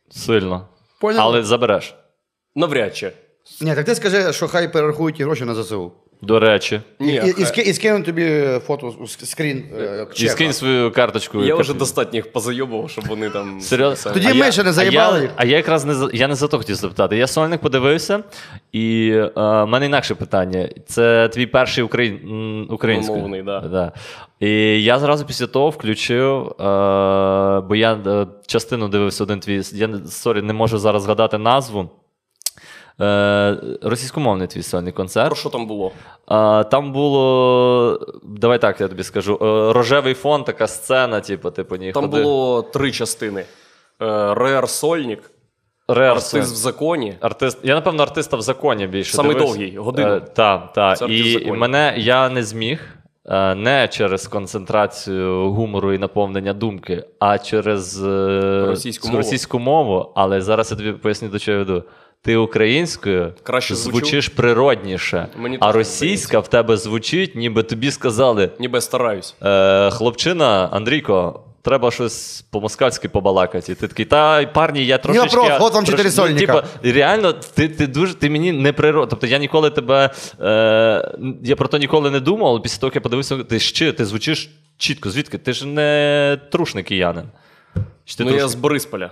[0.09, 0.67] Сильно.
[0.99, 1.21] Поняв?
[1.21, 1.95] Але забереш.
[2.59, 3.11] Навряд чи.
[3.61, 5.91] Ні, так ти скажи, що хай перерахують ті гроші на ЗСУ.
[6.21, 6.81] До речі.
[6.99, 9.63] Ні, і, і, ски- і скину тобі фото, ск- скрін.
[9.79, 10.31] е, І чека.
[10.31, 11.43] скинь свою карточку.
[11.43, 13.61] Я вже достатньо їх позайобував, щоб вони там.
[13.61, 14.11] Серйозно?
[14.11, 16.27] Тоді А ми я- ще не а заїбали я- А я якраз не за я
[16.27, 17.17] не за то хотів запитати.
[17.17, 18.23] Я сольник подивився,
[18.71, 20.69] і е, в мене інакше питання.
[20.85, 22.15] Це твій перший україн...
[22.23, 23.19] м, українською.
[23.19, 23.59] Мовний, да.
[23.59, 23.91] Да.
[24.39, 24.49] І
[24.83, 26.53] я зразу після того включив, е,
[27.61, 29.61] бо я е, частину дивився один твій.
[29.73, 31.89] Я не- сорі, не можу зараз згадати назву.
[33.01, 35.27] Е, російськомовний твій сольний концерт.
[35.27, 35.91] Про що там було?
[36.71, 37.99] Там було.
[38.23, 39.33] Давай так, я тобі скажу.
[39.41, 42.23] е, Рожевий фон, така сцена, типу, ти по ній Там ходив.
[42.23, 43.45] було три частини:
[44.01, 45.31] Е, Рер Сольник,
[45.87, 46.37] Рерси.
[46.37, 47.15] Артист в законі.
[47.21, 49.13] Артист, я напевно артиста в законі більше.
[49.15, 49.53] Самий дивився.
[49.53, 50.13] довгий, годину.
[50.15, 50.97] Е, так.
[50.97, 52.79] Це І мене я не зміг
[53.25, 59.17] е, не через концентрацію гумору і наповнення думки, а через е, Російську з- мову.
[59.17, 60.11] російську мову.
[60.15, 61.83] Але зараз я тобі поясню, до чого я веду.
[62.21, 68.77] Ти українською Краще звучиш природніше, Мені а російська в тебе звучить, ніби тобі сказали: Ніби
[68.77, 69.35] я стараюсь.
[69.41, 73.71] Е, хлопчина, Андрійко, треба щось по-москальськи побалакати.
[73.71, 75.37] І ти такий, та парні, я трошечки...
[75.37, 76.53] вопрос, от вам трош- чотири сольника.
[76.53, 79.09] Ну, типа, реально, ти, ти дуже ти мені не природ.
[79.09, 80.09] Тобто я ніколи тебе.
[80.41, 81.11] Е,
[81.43, 84.05] я про то ніколи не думав, але після того, як я подивився, ти ще ти
[84.05, 85.09] звучиш чітко.
[85.09, 85.37] Звідки?
[85.37, 87.25] Ти ж не трушний киянин.
[88.05, 89.11] Чи ти Ну, я з Борисполя.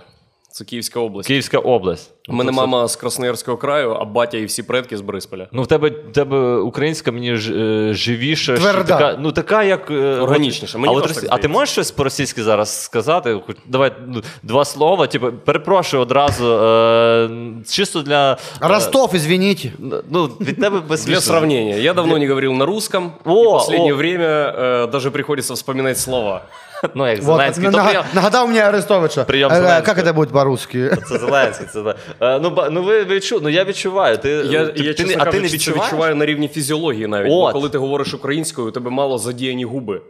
[0.58, 1.26] Це Київська область.
[1.28, 2.10] Київська область.
[2.28, 5.46] У мене Це- мама з Красноярського краю, а батя і всі предки з Борисполя.
[5.52, 8.82] Ну, в тебе, в тебе українська мені ж, е, живіша, що Тверда.
[8.98, 9.90] така, ну така, як.
[9.90, 10.78] е, Органічніша.
[10.78, 11.48] Мені а, от теж росі- так а ти здається.
[11.58, 13.40] можеш щось по-російськи зараз сказати?
[13.46, 15.06] Хоч- Давай ну, два слова.
[15.06, 16.46] Типу, перепрошую одразу.
[16.52, 17.30] Е,
[17.70, 18.32] чисто для.
[18.32, 18.36] е,
[18.68, 19.72] Ростов, извините.
[20.10, 23.92] ну, від тебе без Для сравнения, я давно не говорил на русском, О, и последнее
[23.92, 23.96] о.
[23.96, 24.24] время
[24.58, 26.42] э, даже приходится вспоминать слова.
[26.94, 27.64] Ну, як Вот, Зеленський.
[27.68, 29.24] наг- То прийом, нагадав мені Арестовича.
[29.24, 29.96] Прийом Е, Зеленського.
[29.96, 30.90] Як це буде по-русски?
[31.08, 31.66] це Зеленський.
[31.72, 34.18] Це, е, ну, ну, ви відчу, ну, я відчуваю.
[34.18, 35.84] Ти, Я, ти, я ти, чесно а ти не це відчуваєш?
[35.86, 37.28] відчуваю на рівні фізіології навіть.
[37.28, 40.00] Бо коли ти говориш українською, у тебе мало задіяні губи.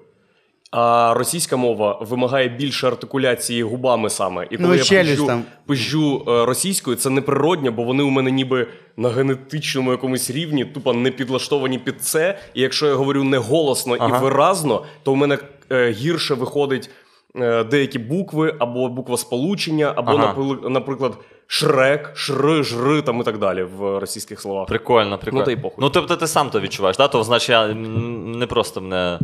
[0.70, 4.46] А російська мова вимагає більше артикуляції губами саме.
[4.50, 5.44] І коли Ну, я челюсть пизжу, там.
[5.66, 10.92] пизжу е, російською, це неприродньо, бо вони у мене ніби на генетичному якомусь рівні, тупо
[10.92, 12.38] не підлаштовані під це.
[12.54, 14.18] І якщо я говорю не голосно Ага.
[14.18, 15.38] і виразно, то в мене
[15.70, 16.90] гірше виходить
[17.36, 20.70] е, деякі букви, або буква сполучення, або, Ага.
[20.70, 21.18] наприклад,
[21.50, 24.66] шрек, шри, жри там і так далі в російських словах.
[24.66, 25.40] Прикольно, прикольно.
[25.40, 25.76] Ну, та й похуй.
[25.80, 27.08] Ну, тобто ти сам то відчуваєш, да?
[27.08, 29.18] то значить я не просто мене.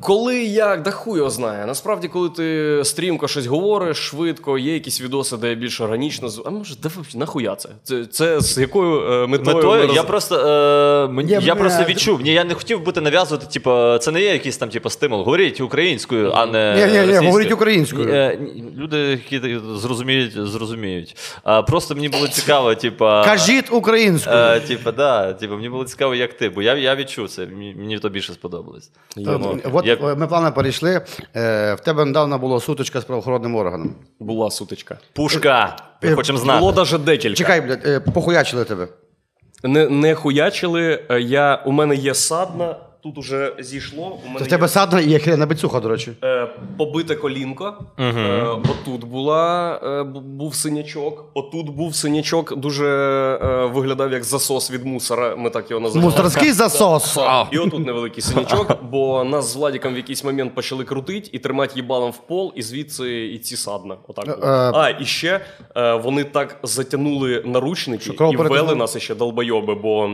[0.00, 1.66] Коли як, да хуй його знає.
[1.66, 6.28] Насправді, коли ти стрімко щось говориш, швидко, є якісь відоси, де більш органічно.
[6.28, 7.68] з- А може, да нахуя це?
[7.82, 9.56] Це, це з якою е, метою?
[9.56, 12.20] Метою, я роз- просто, е, мені, Я я, просто відчув.
[12.20, 15.22] Ні, я не хотів бути нав'язувати, типу, це не є якийсь там типу, стимул.
[15.22, 16.74] Говоріть українською, а не.
[16.76, 17.26] Ні, ні, ні, російською.
[17.30, 18.08] говоріть українською.
[18.08, 18.38] Е,
[18.76, 18.98] Люди,
[19.30, 21.15] які зрозуміють, зрозуміють.
[21.42, 23.04] А, просто мені було цікаво, типу.
[23.04, 24.36] Кажіть українською.
[24.36, 27.74] Е, типу, да, типу, мені було цікаво, як ти, бо я, я відчув це, мені,
[27.78, 28.90] мені то більше сподобалось.
[29.26, 31.00] От, от я- е, ми плавно перейшли.
[31.36, 33.94] Е, В тебе недавно була сутичка з правоохоронним органом.
[34.20, 34.98] Була сутичка.
[35.12, 35.76] Пушка!
[36.02, 36.60] Ми Е, хочемо знати.
[36.60, 37.36] Було навіть декілька.
[37.36, 38.88] Чекай, блядь, е, похуячили тебе.
[39.62, 41.02] Не, не хуячили.
[41.10, 44.18] е, Я, у мене є садна тут уже зійшло.
[44.24, 46.12] У мене Це в тебе є, садна і ехрена бицюха, до речі.
[46.24, 47.74] е, побите колінко.
[47.98, 51.24] Е, отут була, е, був синячок.
[51.34, 52.86] Отут був синячок, дуже
[53.42, 55.36] е, виглядав як засос від мусора.
[55.36, 56.10] Ми так його називали.
[56.10, 57.16] Мусорський засос.
[57.18, 57.46] А.
[57.50, 61.72] І отут невеликий синячок, бо нас з Владіком в якийсь момент почали крутити і тримати
[61.76, 63.96] їбалом в пол, і звідси і ці садна.
[64.08, 64.52] Отак було.
[64.52, 65.40] Е, А, і ще
[65.76, 70.10] е, вони так затягнули наручники і ввели нас ще долбойоби, бо.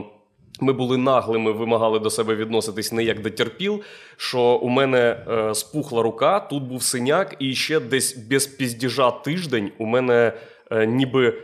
[0.60, 3.80] Ми були наглими, вимагали до себе відноситись не як до терпіл,
[4.16, 9.70] що у мене е, спухла рука, тут був синяк, і ще десь без піздіжа тиждень
[9.78, 10.32] у мене
[10.70, 11.34] е, ніби.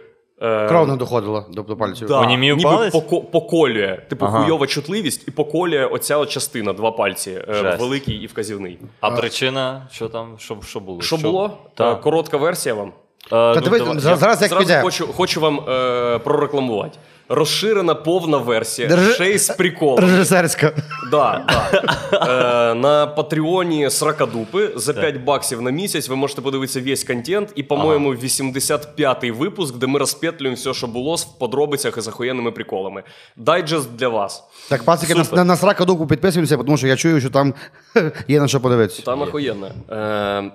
[0.43, 2.09] Е, Кров не доходила до, до пальців.
[2.09, 2.95] Да, Онімів ніби палець?
[2.95, 3.99] поко- поколює.
[4.09, 4.43] Типу Ага.
[4.45, 7.81] хуйова чутливість і поколює оця от частина, два пальці, е, Жесть.
[7.81, 8.79] великий і вказівний.
[9.01, 11.01] А причина, що там, що, що було?
[11.03, 11.59] Що було?
[11.81, 12.89] Е, Коротка версія вам.
[12.89, 14.81] Е, Та ну, дивись, давай- зараз, зараз як Зразу піде.
[14.83, 16.99] хочу, хочу вам е, прорекламувати.
[17.29, 20.01] Розширена повна версія, Держи- ще й з приколом.
[20.01, 20.73] Режисерська.
[21.11, 22.71] Да, да.
[22.71, 27.53] Е, на Патреоні Сракадупи за 5 баксів на місяць ви можете подивитися весь контент.
[27.55, 32.51] І, по-моєму, 85-й випуск, де ми розпетлюємо все, що було в подробицях і з охуєнними
[32.51, 33.03] приколами.
[33.37, 34.45] Дайджест для вас.
[34.69, 35.37] Так, пацики, на, Супер.
[35.39, 37.55] на, на срака дуку підписуємося, тому що я чую, що там
[38.29, 39.03] є на що подивитися.
[39.03, 39.71] Там охуєнно.
[39.91, 40.51] Е,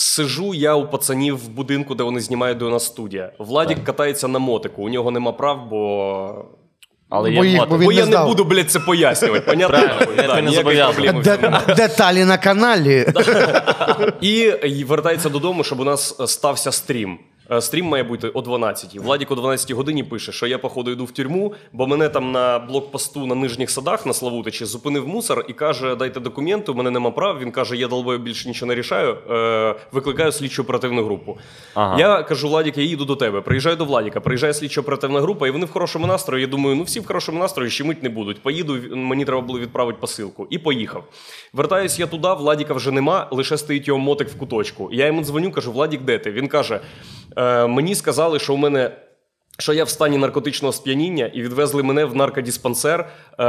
[0.00, 3.32] Сижу я у пацанів в будинку, де вони знімають до нас студія.
[3.38, 4.82] Владік катається на мотику.
[4.82, 6.44] У нього нема прав, бо.
[7.10, 9.40] Але Бо є їх- бо Бо я не не буду, блядь, це пояснювати.
[9.40, 9.78] Понятно?
[9.78, 13.06] Правильно, Да, не проблем з деталі на каналі.
[14.20, 17.18] І, і вертається додому, щоб у нас стався стрім.
[17.52, 18.98] Е, Стрім має бути о 12-й.
[18.98, 22.58] Владік о 12 годині пише, що я, походу, йду в тюрму, бо мене там на
[22.58, 27.10] блокпосту на нижніх садах на Славутичі зупинив мусор і каже: дайте документи, у мене нема
[27.10, 27.38] прав.
[27.38, 29.16] Він каже, я долбою більше нічого не рішаю.
[29.30, 31.38] Е, викликаю слідчу оперативну групу.
[31.74, 31.98] Ага.
[31.98, 33.40] Я кажу, Владік, я їду до тебе.
[33.40, 36.42] Приїжджаю до Владіка, приїжджає слідчо оперативна група, і вони в хорошому настрої.
[36.42, 38.42] Я думаю, ну всі в хорошому настрої щемить не будуть.
[38.42, 40.46] Поїду, мені треба було відправити посилку.
[40.50, 41.04] І поїхав.
[41.52, 44.88] Вертаюсь я туди, Владіка вже нема, лише стоїть його мотик в куточку.
[44.92, 46.30] Я йому дзвоню, кажу, Владік, де ти?
[46.30, 46.80] Він каже:
[47.36, 48.90] е, мені сказали, що у мене.
[49.58, 53.44] Що я в стані наркотичного сп'яніння і відвезли мене в наркодиспансер е,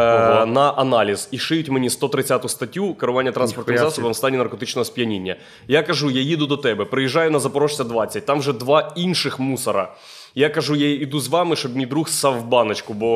[0.45, 5.35] на аналіз і шиють мені 130-ту статтю керування транспортним засобом в стані наркотичного сп'яніння.
[5.67, 9.93] Я кажу, я їду до тебе, приїжджаю на Запорожця 20, там вже два інших мусора.
[10.35, 13.07] Я кажу, я йду з вами, щоб мій друг ссав в баночку, бо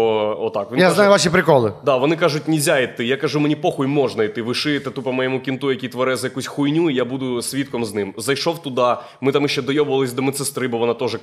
[0.46, 0.72] отак.
[0.72, 1.74] Він Я каже, знаю ваші приколи.
[1.86, 3.06] Да, вони кажуть, нельзя йти.
[3.06, 4.42] Я кажу, мені похуй можна йти.
[4.42, 7.94] Ви шиєте тупо моєму кінту, який твере за якусь хуйню, і я буду свідком з
[7.94, 8.14] ним.
[8.18, 8.82] Зайшов туди.
[9.22, 11.20] Ми там ще дойобувались до медсестри, бо вона теж е,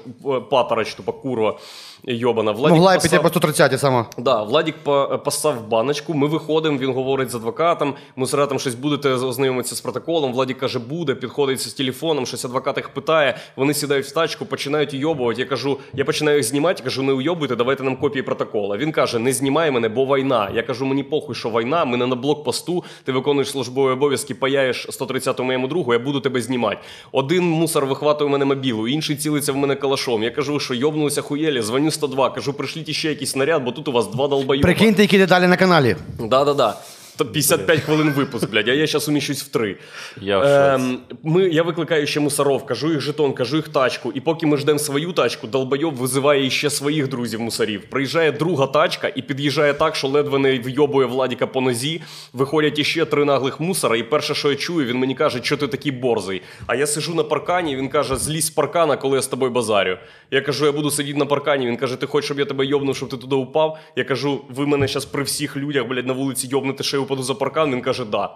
[0.51, 1.59] паторач, тупо курва
[2.05, 2.53] йобана.
[2.53, 4.07] Владік Могла й посав- піти по 130 сама.
[4.19, 6.15] Да, Владік по- посав в баночку.
[6.15, 7.95] Ми виходимо, він говорить з адвокатом.
[8.17, 10.33] Мусора там щось будете ознайомитися з протоколом.
[10.33, 13.37] Владік каже, буде, підходить з телефоном, щось адвокат їх питає.
[13.57, 15.41] Вони сідають в тачку, починають уйобувати.
[15.41, 18.77] Я кажу, я починаю їх знімати, кажу, не уйобуйте, давайте нам копії протокола.
[18.77, 20.51] Він каже, не знімай мене, бо війна.
[20.55, 24.89] Я кажу, мені похуй, що війна, ми не на блокпосту, ти виконуєш службові обов'язки, паяєш
[24.89, 26.79] 130-му моєму другу, я буду тебе знімати.
[27.13, 30.23] Один мусор вихватує мене мобілу, інший цілиться в мене калашом.
[30.23, 33.93] Я кажу, що йобнулися хуєлі, дзвоню 102, кажу, пришліть ще якийсь наряд, бо тут у
[33.93, 34.63] вас два долбоюба.
[34.63, 35.97] Прикиньте, які деталі на каналі.
[36.19, 36.77] Да-да-да.
[37.23, 39.77] То 55 хвилин випуск, блядь, а я зараз уміщусь в три.
[40.21, 40.85] Я в шоці.
[40.85, 44.13] Ем, ми, я викликаю ще мусоров, кажу їх жетон, кажу їх тачку.
[44.13, 47.83] І поки ми ждемо свою тачку, долбойов визиває ще своїх друзів-мусорів.
[47.91, 52.01] Приїжджає друга тачка і під'їжджає так, що ледве не вйобує Владіка по нозі.
[52.33, 53.97] Виходять іще три наглих мусора.
[53.97, 56.43] І перше, що я чую, він мені каже, що ти такий борзий.
[56.67, 59.99] А я сижу на паркані, він каже, злізь з паркана, коли я з тобою базарю.
[60.31, 61.67] Я кажу, я буду сидіти на паркані.
[61.67, 63.79] Він каже, ти хочеш, щоб я тебе йобнув, щоб ти туди упав?
[63.97, 67.23] Я кажу, ви мене зараз при всіх людях, блядь, на вулиці йобнете, що я упаду
[67.23, 67.73] за паркан.
[67.73, 68.31] Він каже, да.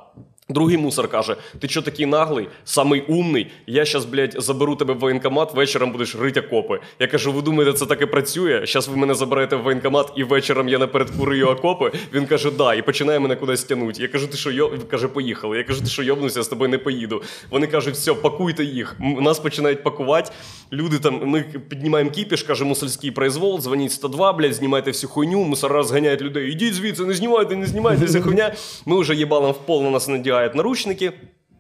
[0.49, 3.51] Другий мусор каже: ти що такий наглий, самий умний?
[3.67, 6.81] Я щас, блядь, заберу тебе в воєнкомат, вечором будеш рити окопи.
[6.99, 8.67] Я кажу, ви думаєте, це так і працює?
[8.67, 11.93] Щас ви мене заберете в воєнкомат і вечором я наперед курию окопи.
[12.13, 14.03] Він каже, да, і починає мене кудись тягнути.
[14.03, 14.69] Я кажу, ти що йо?
[14.69, 15.57] Він каже, поїхали.
[15.57, 17.23] Я кажу, ти що йобнуся, я з тобою не поїду.
[17.51, 18.97] Вони кажуть, все, пакуйте їх.
[19.01, 20.31] Нас починають пакувати.
[20.73, 25.75] Люди там, ми піднімаємо кіпіш, каже, мусульський произвол, дзвоніть 102, блядь, знімайте всю хуйню, мусора
[25.75, 26.53] розганяють людей.
[26.53, 28.53] Ідіть звідси, не знімайте, не знімайте вся хуйня.
[28.87, 31.13] Ми вже їбалом в пол на нас надягають наручники.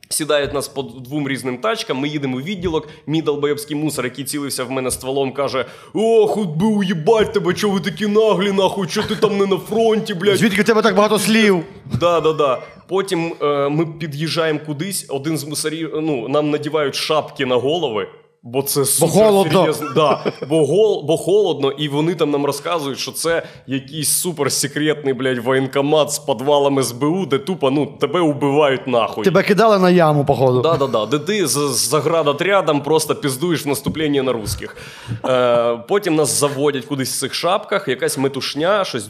[0.08, 2.88] Сідають нас по двом різним тачкам, ми їдемо у відділок.
[3.06, 7.74] Мій долбоєбський мусор, який цілився в мене стволом, каже: О, хоч би уїбать тебе, чого
[7.74, 10.36] ви такі наглі, нахуй, що ти там не на фронті, блядь.
[10.36, 11.64] Звідки в тебе так багато слів?
[12.00, 12.62] Да, да, да.
[12.88, 18.08] Потім е, ми під'їжджаємо кудись, один з мусорів, ну, нам надівають шапки на голови.
[18.48, 19.60] Бо це супер холодно.
[19.60, 19.90] серйозно.
[19.94, 25.38] Да, бо, гол, бо холодно, і вони там нам розказують, що це якийсь суперсекретний, блядь,
[25.38, 29.24] воєнкомат з підвалом СБУ, де тупо ну, тебе убивають нахуй.
[29.24, 30.60] Тебе кидали на яму, походу.
[30.60, 31.06] Да, да, да.
[31.06, 34.76] Де ти з, з заградотрядом просто піздуєш в наступлення на русських.
[35.24, 39.08] Е, потім нас заводять кудись в цих шапках, якась метушня, щось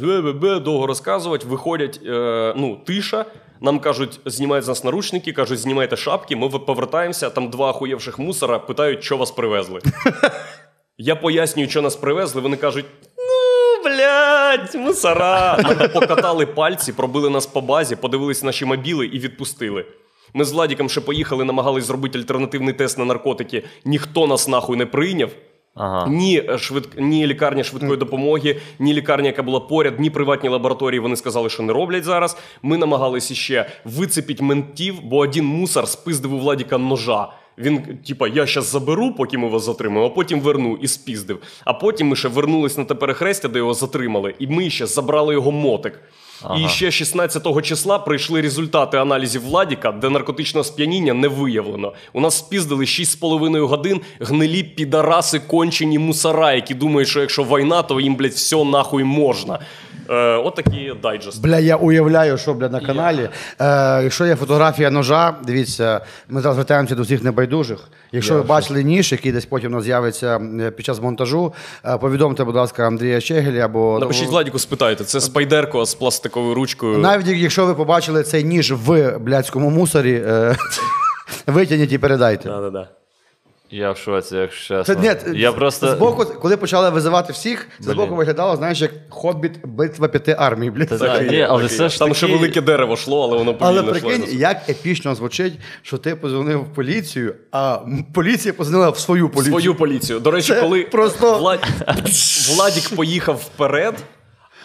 [0.64, 1.46] довго розказувати.
[1.48, 3.24] Виходять, е, ну, тиша.
[3.60, 6.36] Нам кажуть, знімають з нас наручники, кажуть, знімайте шапки.
[6.36, 9.80] Ми повертаємося, там два охуєвших мусора питають, що вас привезли.
[10.98, 12.40] Я пояснюю, що нас привезли.
[12.40, 12.84] Вони кажуть:
[13.18, 15.58] ну, блядь, мусора.
[15.80, 19.84] Ми покатали пальці, пробили нас по базі, подивились наші мобіли і відпустили.
[20.34, 23.64] Ми з Владіком ще поїхали, намагались зробити альтернативний тест на наркотики.
[23.84, 25.30] Ніхто нас нахуй не прийняв.
[25.76, 26.06] Ага.
[26.08, 26.88] Ні, е, швид...
[26.98, 31.00] ні лікарня швидкої допомоги, ні лікарня, яка була поряд, ні приватні лабораторії.
[31.00, 32.36] Вони сказали, що не роблять зараз.
[32.62, 37.28] Ми намагалися ще вицепити ментів, бо один мусор спиздив у Владіка ножа.
[37.58, 41.38] Він, типа, я щас заберу, поки ми вас затримаємо, а потім верну і спіздив.
[41.64, 45.34] А потім ми ще вернулись на те перехрестя, де його затримали, і ми ще забрали
[45.34, 46.00] його мотик.
[46.64, 51.92] І ще 16 числа прийшли результати аналізів Владіка, де наркотичного сп'яніння не виявлено.
[52.12, 58.00] У нас спіздили 6,5 годин гнилі підараси кончені мусора, які думають, що якщо війна, то
[58.00, 59.58] їм, блядь, все нахуй можна.
[60.10, 61.40] Е, от такі дайджести.
[61.48, 63.28] Бля, я уявляю, що бля на каналі.
[63.60, 67.78] Е, якщо є фотографія ножа, дивіться, ми зараз звертаємося до всіх небайдужих.
[68.12, 70.40] Якщо ви бачили ніж, який десь потім у нас з'явиться
[70.76, 71.52] під час монтажу,
[71.84, 76.98] е, повідомте, будь ласка, Андрія Щегеля або Напишіть Владіку, спитайте, це спайдерко з пластиковою ручкою.
[76.98, 80.56] навіть якщо ви побачили цей ніж в блядському мусорі, е,
[81.46, 82.48] витягніть і передайте.
[82.48, 82.88] Да-да-да.
[83.70, 85.32] Я в шоці, якщо Це чесно.
[85.32, 85.96] ні, я просто...
[85.96, 87.92] збоку, коли почали визивати всіх, це Блін.
[87.94, 90.70] збоку виглядало, знаєш, як хобіт битва п'яти армій.
[90.70, 90.88] Блядь.
[90.88, 92.16] Та знаю, ні, але все ж Там таки...
[92.18, 94.38] ще велике дерево шло, але воно Але прикинь, йшло.
[94.40, 95.52] як епічно звучить,
[95.82, 97.78] що ти позвонив в поліцію, а
[98.14, 99.52] поліція позвонила в свою поліцію.
[99.52, 100.20] Свою поліцію.
[100.20, 101.66] До речі, Це коли просто- Влад...
[102.56, 103.94] Владік поїхав вперед.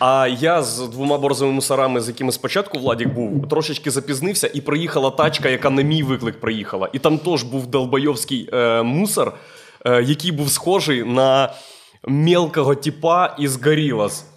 [0.04, 5.10] А я з двома борзовими мусорами, з якими спочатку Владік був, трошечки запізнився, і приїхала
[5.10, 6.90] тачка, яка на мій виклик приїхала.
[6.94, 9.34] І там теж був долбойовський е, мусор,
[9.86, 11.54] е, який був схожий на
[12.08, 14.31] мелкого типа із Горілас.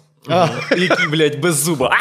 [0.77, 1.91] Який, блядь, без зуба.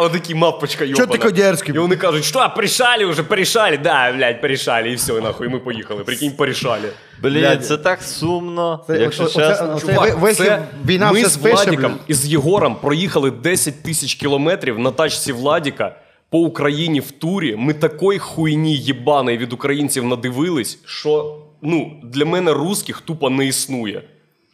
[0.00, 1.06] Отакий мапочка йобана.
[1.06, 1.74] Чо такой дерзкий?
[1.74, 3.78] І вони кажуть, що, порішали вже, порішали?
[3.78, 4.90] Да, блядь, порішали.
[4.90, 6.04] І все, нахуй, і ми поїхали.
[6.04, 6.88] Прикинь, порішали.
[7.22, 7.66] Блін, Блядь.
[7.66, 9.74] це так сумно, Це- якщо оце- чесно.
[9.76, 10.52] оце- ви- вихід,
[10.86, 15.96] війна ми з спише, Владіком і з Єгором проїхали 10 тисяч кілометрів на тачці Владіка
[16.30, 17.56] по Україні в турі.
[17.56, 24.02] Ми такої хуйні єбаної від українців надивились, що ну, для мене русських тупо не існує.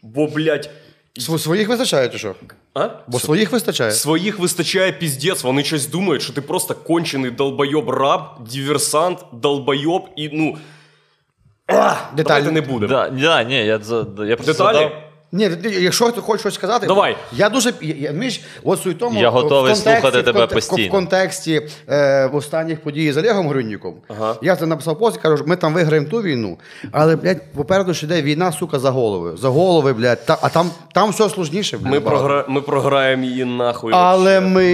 [0.02, 0.70] Бо, блядь,
[1.18, 2.35] Св- Своїх вистачає, чи що?
[2.74, 2.88] а?
[3.07, 3.92] Бо своїх вистачає.
[3.92, 8.20] Своїх вистачає піздець, вони щось думають, що ти просто кончений долбойоб раб,
[8.52, 10.59] диверсант, долбойоб і ну.
[11.68, 12.50] Давайте Деталі.
[12.50, 12.88] не будемо.
[12.92, 14.76] Да, да, ні, я, за- я просто Деталі?
[14.76, 17.16] задав- Ні, якщо ти хочеш щось сказати, Давай.
[17.32, 20.46] Я дуже я, я, між, от суть тому, Я готовий в контексті- слухати в тебе
[20.46, 20.88] постійно.
[20.88, 23.94] В контексті е, останніх подій з Олегом Гринніком.
[24.08, 24.34] Ага.
[24.42, 26.58] Я це написав пост і кажу, ми там виграємо ту війну,
[26.92, 29.32] але, блядь, попереду ще йде війна, сука, за голови.
[29.36, 30.26] За голови, блядь.
[30.26, 31.78] Та, а там, там все сложніше.
[31.78, 32.44] блядь, Ми, програ...
[32.48, 33.92] ми програємо її нахуй.
[33.96, 34.54] Але вообще.
[34.54, 34.72] ми,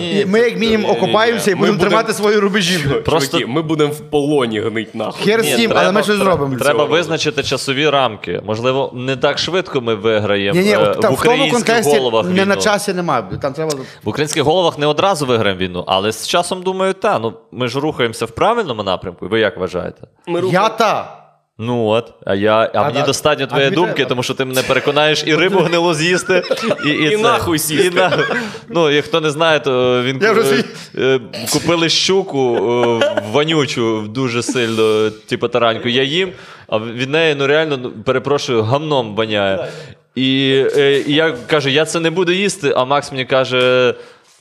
[0.00, 2.78] Ні, ні, ми як мінімум ні, ні, окопаємося і будемо тримати свої рубежі.
[3.04, 5.24] Просто- Чуваки, ми будемо в полоні гнить нахуй.
[5.24, 6.56] Хер Ні, з цим, треба- але ми щось зробимо.
[6.56, 8.42] Треба визначити часові рамки.
[8.46, 11.98] Можливо, не так швидко ми виграємо Ні, ні, е, там, в в тому українських контексті
[11.98, 13.24] головах не на часі немає.
[13.42, 13.70] Там треба
[14.04, 17.80] В українських головах не одразу виграємо війну, але з часом думаю, та ну ми ж
[17.80, 19.28] рухаємося в правильному напрямку.
[19.28, 20.06] Ви як вважаєте?
[20.26, 21.21] Ми Я рухаємо- та.
[21.58, 23.06] Ну от, а я, а, А, мені да.
[23.06, 26.42] достатньо А твоєї тобі думки, тому що ти мене переконаєш і рибу гнилу з'їсти,
[26.86, 27.22] і, і, І це.
[27.22, 27.86] нахуй сісти.
[27.86, 28.18] І на...
[28.68, 30.64] Ну, і хто не знає, то він Я вже е,
[30.98, 31.20] е,
[31.52, 32.56] купили щуку
[33.02, 35.88] е, вонючу, дуже сильно, типу тараньку.
[35.88, 36.32] Я їм,
[36.68, 39.68] а від неї ну реально ну, перепрошую, гамном воняє.
[40.14, 40.48] І,
[41.06, 43.94] і я кажу, я це не буду їсти, а Макс мені каже.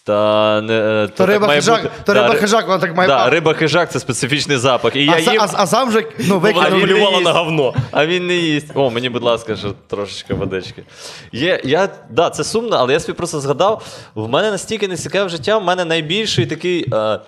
[0.03, 1.95] Та не е, То риба має хижак, бути.
[2.05, 4.95] то Да, риба хижак, вона так має Да, риба хижак це специфічний запах.
[4.95, 6.39] І А, я їм, а, а сам же ну,
[7.11, 7.25] їсть.
[7.25, 7.73] на говно.
[7.91, 8.67] а він не їсть.
[8.75, 10.83] О, мені, будь ласка, ще трошечки водички.
[11.31, 13.83] Є, я, да, це сумно, але я собі просто згадав:
[14.15, 16.85] в мене настільки не цікаве життя, в мене найбільший такий.
[16.93, 17.19] Е,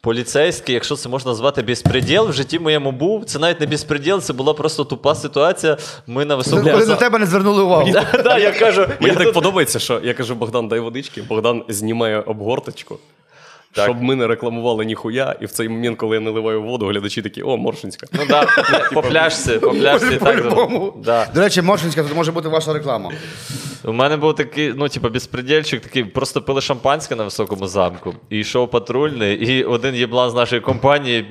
[0.00, 3.24] Поліцейський, якщо це можна назвати безпреділ, в житті моєму був.
[3.24, 5.76] Це навіть не безпреділ, це була просто тупа ситуація.
[6.06, 6.70] Ми на високому.
[6.70, 7.90] Коли на тебе не звернули увагу.
[7.92, 11.22] Да, да, я кажу, Мені я так тут- подобається, що я кажу, Богдан, дай водички.
[11.22, 12.98] Богдан знімає обгорточку.
[13.72, 13.84] Так.
[13.84, 17.42] Щоб ми не рекламували ніхуя, і в цей момент, коли я наливаю воду, глядачі такі,
[17.42, 18.06] о, Моршинська.
[18.12, 18.46] Ну да,
[18.94, 20.52] по пляшці, по пляшці так.
[21.04, 21.26] Да.
[21.34, 23.12] До речі, Моршинська, тут може бути ваша реклама.
[23.84, 28.38] У мене був такий, ну, типу, безпредельчик, такий, просто пили шампанське на високому замку, і
[28.38, 31.26] йшов патрульний, і один єблан з нашої компанії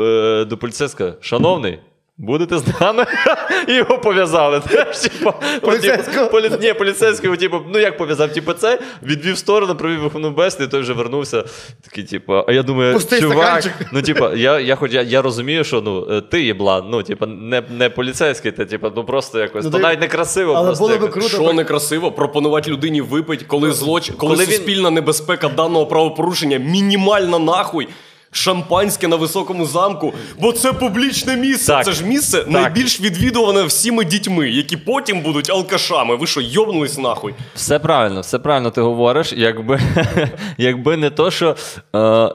[0.00, 1.78] е, до поліцейська, шановний,
[2.22, 3.06] Будете з нами
[3.68, 4.60] і його пов'язали.
[4.68, 6.26] Теж, типу, Поліцейського?
[6.26, 6.50] Полі...
[6.60, 8.32] Ні, поліцейського, типу, ну як пов'язав?
[8.32, 11.44] Типу, це відвів сторону, провів виховну бесіду, і той вже вернувся.
[11.84, 13.72] Такий, типу, а я думаю, Пустий чувак, стаканчик.
[13.92, 17.26] ну, типу, я, я, хоч, я, я розумію, що ну, е, ти єблан, ну, типу,
[17.26, 19.64] не, не поліцейський, ти, типу, ну просто якось.
[19.64, 21.26] Ну, то ти- навіть не красиво, але просто було би якось.
[21.28, 21.44] круто.
[21.44, 24.06] Що некрасиво пропонувати людині випити, коли злоч...
[24.16, 27.88] коли, Коли він- суспільна небезпека даного правопорушення мінімальна нахуй.
[28.34, 31.72] Шампанське на високому замку, бо це публічне місце.
[31.72, 31.84] Так.
[31.84, 36.16] Це ж місце найбільш відвідуване всіми дітьми, які потім будуть алкашами.
[36.16, 37.34] Ви що, йобнулись нахуй?
[37.54, 39.32] Все правильно, все правильно ти говориш.
[39.36, 39.80] Якби,
[40.58, 41.56] якби не то, що.
[41.96, 42.34] Е,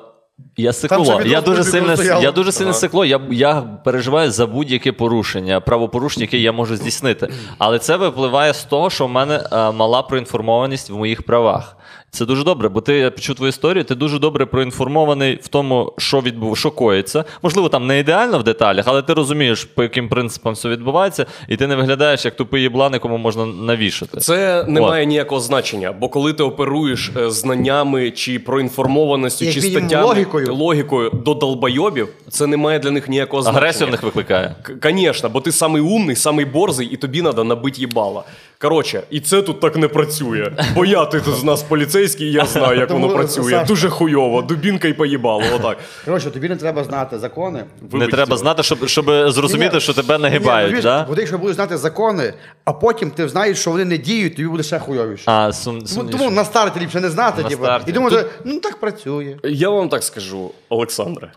[0.57, 1.21] я сикло.
[1.25, 2.21] Я дуже стояло.
[2.21, 3.05] я дуже сильне сикло.
[3.05, 7.33] Я, я переживаю за будь-яке порушення, правопорушення, яке я можу здійснити.
[7.57, 11.77] Але це випливає з того, що в мене е, мала проінформованість в моїх правах.
[12.17, 15.93] Це дуже добре, бо ти я почув твою історію, ти дуже добре проінформований в тому,
[15.97, 17.23] що відбув, що коїться.
[17.43, 21.57] Можливо, там не ідеально в деталях, але ти розумієш, по яким принципам все відбувається, і
[21.57, 24.17] ти не виглядаєш як тупий єблан, якому можна навішати.
[24.17, 29.61] Це не має ніякого значення, бо коли ти оперуєш е, знаннями чи проінформованістю, Як чи
[29.61, 30.55] статтями логікою.
[30.55, 33.59] логікою до долбойобів, це не має для них ніякого значення.
[33.61, 34.55] Агресію в них викликає.
[34.83, 38.23] Конечно, бо ти самий умний, самий борзий, і тобі треба набити їбала.
[38.61, 40.51] Коротше, і це тут так не працює.
[40.75, 43.65] Бо я ти тут з нас поліцейський, я знаю, як воно працює.
[43.67, 45.43] Дуже хуйово, дубінка й поїбало.
[45.55, 45.77] Отак.
[46.05, 47.63] Коротше, тобі не треба знати закони.
[47.91, 50.83] Не треба знати, щоб, щоб зрозуміти, Ні, що тебе нагибають.
[50.83, 51.05] да?
[51.09, 52.33] Бо ти, якщо будеш знати закони,
[52.65, 55.23] а потім ти знаєш, що вони не діють, тобі буде ще хуйовіше.
[55.25, 57.89] А, сум, Тому, тому на старті ліпше не знати, На типу, старті.
[57.91, 59.35] і думати, ну так працює.
[59.43, 61.31] Я вам так скажу, Олександре.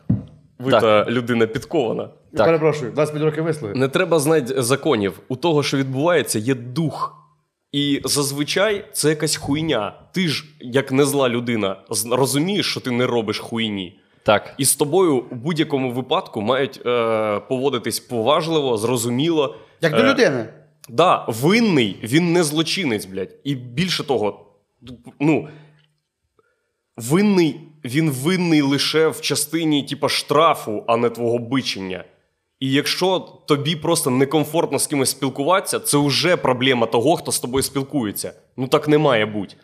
[0.60, 0.80] Ви Так.
[0.80, 2.08] та людина підкована.
[2.36, 2.46] Так.
[2.46, 3.76] Перепрошую, 25 років висловив.
[3.76, 5.20] Не треба знати законів.
[5.28, 7.16] У того, що відбувається, є дух.
[7.72, 9.92] І зазвичай це якась хуйня.
[10.12, 11.76] Ти ж, як незла людина,
[12.10, 14.00] розумієш, що ти не робиш хуйні.
[14.22, 14.54] Так.
[14.58, 19.56] І з тобою у будь-якому випадку мають е, поводитись поважливо, зрозуміло.
[19.80, 20.48] Як до Е, людини.
[20.88, 23.34] Да, винний, він не злочинець, блядь.
[23.44, 24.46] І більше того,
[25.20, 25.48] ну.
[26.96, 32.04] Винний, він винний лише в частині, типа, штрафу, а не твого бичення.
[32.60, 37.62] І якщо тобі просто некомфортно з кимось спілкуватися, це вже проблема того, хто з тобою
[37.62, 38.32] спілкується.
[38.56, 39.54] Ну так не має бути.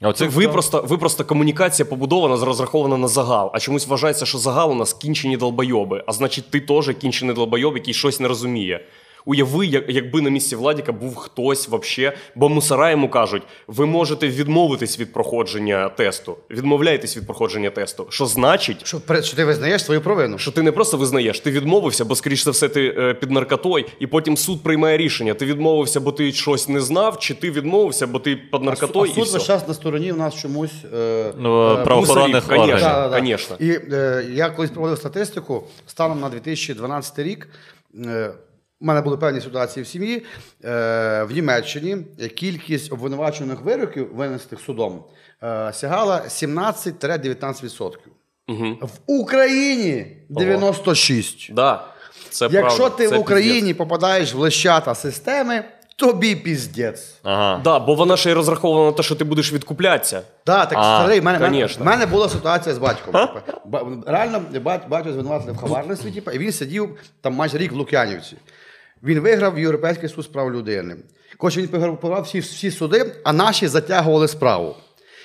[0.00, 3.50] А оце Ви просто, ви просто комунікація побудована, розрахована на загал.
[3.54, 6.04] А чомусь вважається, що загал у нас кінчені долбойоби.
[6.06, 8.84] А значить, ти теж кінчений долбойоб, який щось не розуміє.
[9.24, 14.28] Уяви, як, якби на місці Владіка був хтось вообще, бо мусора йому кажуть: ви можете
[14.28, 16.36] відмовитись від проходження тесту.
[16.50, 18.06] Відмовляйтесь від проходження тесту.
[18.10, 20.38] Що значить, Що, перед- що ти визнаєш свою провину.
[20.38, 23.84] що ти не просто визнаєш, ти відмовився, бо скоріш за все ти е, під наркотою,
[24.00, 25.34] і потім суд приймає рішення.
[25.34, 29.12] Ти відмовився, бо ти щось не знав, чи ти відмовився, бо ти під а наркотою,
[29.12, 30.72] і суд весь час на стороні у нас чомусь.
[30.94, 32.72] Е, Ну, е, правоохоронних конечно.
[32.72, 32.80] органів.
[32.80, 33.64] Да, да, да.
[33.64, 37.48] І е, я колись проводив статистику станом на 2012 рік.
[38.06, 38.30] Е,
[38.82, 40.22] у мене були певні ситуації в сім'ї.
[40.64, 41.96] Е, в Німеччині
[42.36, 45.04] кількість обвинувачених вироків, винесених судом,
[45.42, 48.10] е, сягала 17-19%.
[48.80, 51.52] В Україні 96%.
[51.54, 51.84] Да,
[52.30, 55.64] це Якщо правда, ти це в Україні попадаєш в лещата системи,
[55.96, 57.14] тобі піздець.
[57.22, 57.60] Ага.
[57.64, 60.22] Да, бо вона ще й розрахована на те, що ти будеш відкуплятися.
[60.46, 63.14] Да, так А, старий, в мене, в мене, мене була ситуація з батьком.
[63.14, 63.58] типу.
[63.64, 64.42] Ба- Реально,
[64.88, 68.36] батько звинуватили в хабарництві, типу, і він сидів там майже рік в Лук'янівці.
[69.02, 70.96] Він виграв Європейський суд з прав людини.
[71.36, 74.76] Коротше, він програв всі, всі суди, а наші затягували справу.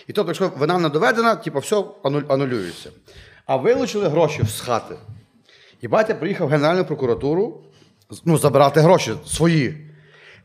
[0.08, 2.90] І тобто, якщо вина не доведена, типу, все анулюється.
[3.46, 4.96] А вилучили гроші з хати.
[5.82, 7.64] І батя приїхав в Генеральну прокуратуру
[8.26, 9.88] ну, забирати гроші свої.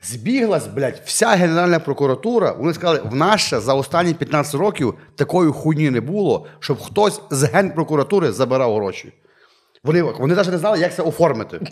[0.02, 2.52] Збіглась, блядь, вся Генеральна прокуратура.
[2.52, 7.44] Вони сказали, в нас за останні 15 років такої хуйні не було, щоб хтось з
[7.44, 9.12] генпрокуратури забирав гроші.
[9.84, 11.60] Вони, вони навіть не знали, як це оформити.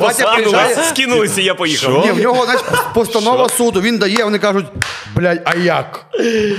[0.00, 2.04] Батя приїжджає, Скинулися, я поїхав.
[2.06, 2.62] ні, в нього знаєш,
[2.94, 4.66] постанова суду, він дає, вони кажуть,
[5.16, 6.06] блядь, а як?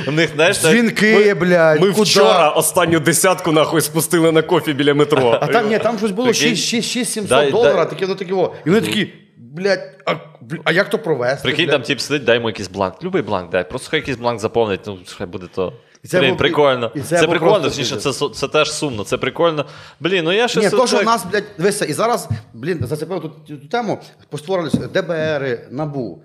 [0.07, 5.39] У них, знаєш, Дзвінки, блядь, Ми вчора останню десятку нахуй спустили на кофі біля метро.
[5.41, 8.33] А там ні, там щось було 6-700 доларів, таке, ну таке.
[8.33, 8.53] о.
[8.65, 10.15] І вони такі, блядь, а,
[10.63, 11.43] а як то провести?
[11.43, 13.03] Прикинь, там тип сидить, дай йому якийсь бланк.
[13.03, 13.69] Любий бланк дай.
[13.69, 15.73] Просто хай якийсь бланк заповнить, ну хай буде то.
[16.05, 16.91] І це Блін, був- прикольно.
[16.95, 19.65] і це це прикольно, точніше, це, це теж сумно, це прикольно.
[19.99, 23.21] Блін, ну я ще Ні, то, що так- нас, блядь, дивися, і зараз, блін, зацепив
[23.21, 26.23] тут цю тему, постворились ДБР, НАБУ.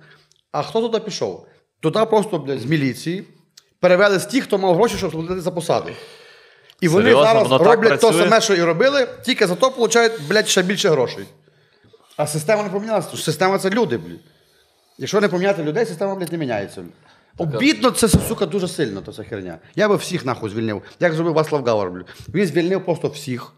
[0.53, 1.47] А хто туди пішов?
[1.81, 3.25] Туди просто, блядь, з міліції
[3.81, 5.93] перевели з тих, хто мав гроші, щоб платити за посади.
[6.81, 7.25] І вони Серйозно?
[7.25, 10.89] зараз Воно роблять те саме, що і робили, тільки за то получають, блядь, ще більше
[10.89, 11.25] грошей.
[12.17, 13.17] А система не помінялася.
[13.17, 14.21] Система це люди, блядь.
[14.99, 16.83] Якщо не поміняти людей, система, блядь, не міняється.
[17.37, 19.59] Обідно це, сука, дуже сильно, то ця херня.
[19.77, 20.83] Я би всіх нахуй звільнив.
[21.01, 22.05] Як зробив Васлав Гавар.
[22.35, 23.53] Він звільнив просто всіх.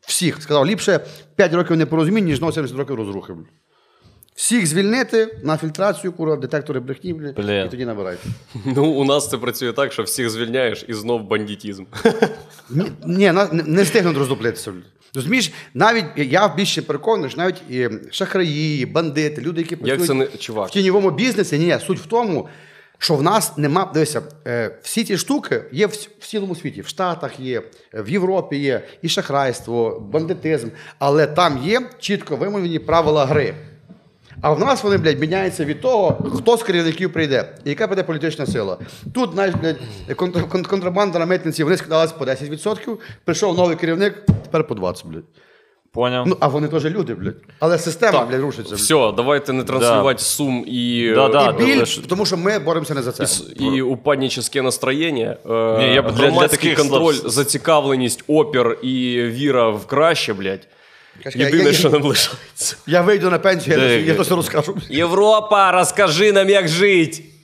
[0.00, 0.42] Всіх.
[0.42, 1.00] Сказав, ліпше
[1.36, 3.32] 5 років непорозумінь, ніж 70 років розрухи.
[4.34, 7.66] Всіх звільнити на фільтрацію, кура, детектори брехні, Блін.
[7.66, 8.28] і тоді набирайте.
[8.64, 11.84] Ну, у нас це працює так, що всіх звільняєш і знов бандитізм.
[12.70, 14.72] Ні, ні на- не, не встигнуть роздуплитися.
[15.14, 20.24] Розумієш, навіть я більше переконаний, що навіть і шахраї, бандити, люди, які Як це не
[20.24, 20.70] в чувак?
[20.70, 22.48] тіньовому бізнесі, ні, суть в тому,
[22.98, 23.90] що в нас нема.
[23.94, 26.80] Дивися, е, всі ці штуки є в, в цілому світі.
[26.80, 27.62] В Штатах є,
[27.94, 30.68] в Європі є і шахрайство, бандитизм,
[30.98, 33.54] але там є чітко вимовлені правила гри.
[34.40, 38.02] А в нас вони, блядь, міняються від того, хто з керівників прийде і яка буде
[38.02, 38.78] політична сила.
[39.14, 39.34] Тут,
[40.08, 45.24] контр- контрабанда на митниці, вони скидалися по 10%, прийшов новий керівник, тепер по 20%, блядь.
[45.92, 46.26] Поняв.
[46.26, 47.34] Ну, а вони теж люди, блядь.
[47.58, 48.70] Але система, блядь, рушиться.
[48.70, 48.80] блядь.
[48.80, 51.50] Все, давайте не транслювати сум і, Да, да.
[51.60, 53.26] І біль, тому що ми боремося не за це.
[53.60, 58.24] і, і упаднічне настроєння, е, Ні, я б для- для громадський таких контроль, слов- зацікавленість,
[58.26, 60.68] опір і віра в краще, блядь.
[61.34, 62.76] Єдине, я- що нам лишається.
[62.86, 64.76] Я вийду на пенсію, я, Де- я то все розкажу.
[64.90, 67.12] Європа, розкажи нам, як жити.
[67.12, 67.37] Я, я,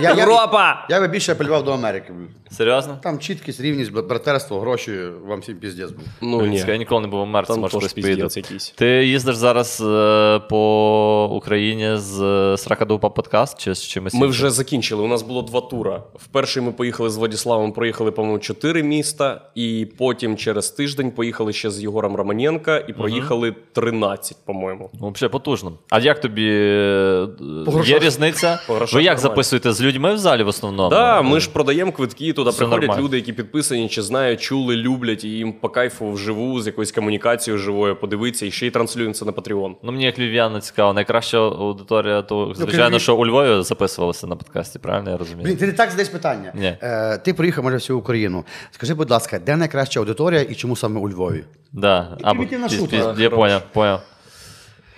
[0.00, 0.86] Європа!
[0.90, 2.12] я би більше апелював до Америки.
[2.50, 2.98] Серйозно?
[3.02, 4.92] Там чіткість, рівність, братерство, гроші,
[5.26, 5.90] вам всім піздець.
[5.90, 6.06] блядь.
[6.22, 6.64] Ну, ні.
[6.68, 8.28] Я ніколи не був у Мерці, може хтось поїде.
[8.36, 8.70] якийсь.
[8.70, 14.14] Ти їздиш зараз е, по Україні з е, Сракадупа подкаст чи з чимось?
[14.14, 14.30] Ми іншим?
[14.30, 15.02] вже закінчили.
[15.02, 16.02] У нас було два тура.
[16.14, 21.52] В перший ми поїхали з Владиславом, проїхали, по-моєму, чотири міста, і потім через тиждень поїхали
[21.52, 24.90] ще з Єгором Романенка і проїхали 13, по-моєму.
[25.00, 25.72] Ну, Взагалі потужно.
[25.90, 27.26] А як тобі е,
[27.66, 28.60] По є різниця?
[28.66, 29.34] По грошах Ви як нормально.
[29.34, 30.90] записуєте з людьми в залі в основному?
[30.90, 33.04] Да, ми ж продаємо квитки, туди Все приходять нормально.
[33.04, 37.58] люди, які підписані, чи знають, чули, люблять, і їм по кайфу вживу з якоюсь комунікацією
[37.58, 39.74] живою подивитися, і ще й транслюємо це на Patreon.
[39.82, 40.92] Ну, мені як львів'яна цікаво.
[40.92, 45.44] Найкраща аудиторія, то звичайно, що у Львові записувалися на подкасті, правильно я розумію?
[45.44, 46.52] Блін, ти не так задаєш питання.
[46.54, 46.76] Ні.
[46.82, 48.44] Е, ти приїхав майже всю Україну.
[48.70, 51.44] Скажи, будь ласка, де найкраща аудиторія і чому саме у Львові?
[51.72, 52.16] Да.
[52.22, 52.44] Або,
[53.18, 54.00] я поняв, поняв.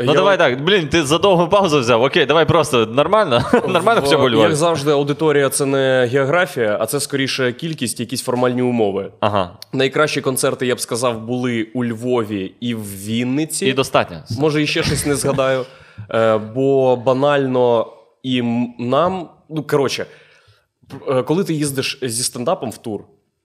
[0.07, 2.03] Ну Я- давай так, блін, ти за довгу паузу взяв.
[2.03, 3.44] Окей, давай просто нормально.
[3.68, 4.32] Нормально В- хоча б.
[4.34, 9.12] Як завжди, аудиторія це не географія, а це скоріше кількість, якісь формальні умови.
[9.20, 9.59] Ага.
[9.72, 13.66] Найкращі концерти, я б сказав, були у Львові і в Вінниці.
[13.66, 14.22] І достатньо.
[14.38, 15.64] Може, іще щось не згадаю.
[16.11, 17.86] Е, бо банально
[18.22, 19.28] і м- нам.
[19.50, 20.07] Ну, коротше,
[21.09, 23.00] е, коли ти їздиш зі стендапом в тур,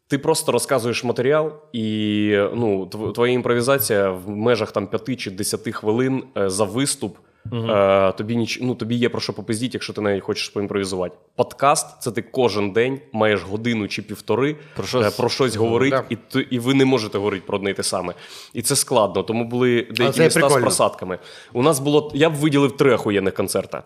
[0.08, 2.86] ти просто розказуєш матеріал, і ну,
[3.16, 7.18] твоя імпровізація в межах там 5 чи 10 хвилин е, за виступ.
[7.54, 8.60] Е, тобі, ніч...
[8.62, 11.16] ну, тобі є про що попиздіть, якщо ти навіть хочеш поімпровізувати.
[11.36, 16.04] Подкаст це ти кожен день маєш годину чи півтори Про щось- е, про щось говорити,
[16.34, 16.40] Да.
[16.40, 18.14] і, і ви не можете говорити про одне й те саме.
[18.54, 19.24] І це складно.
[19.24, 21.20] Тому були деякі міста з просадками.
[21.54, 23.84] У нас було, я б виділив три охуєнних концерта.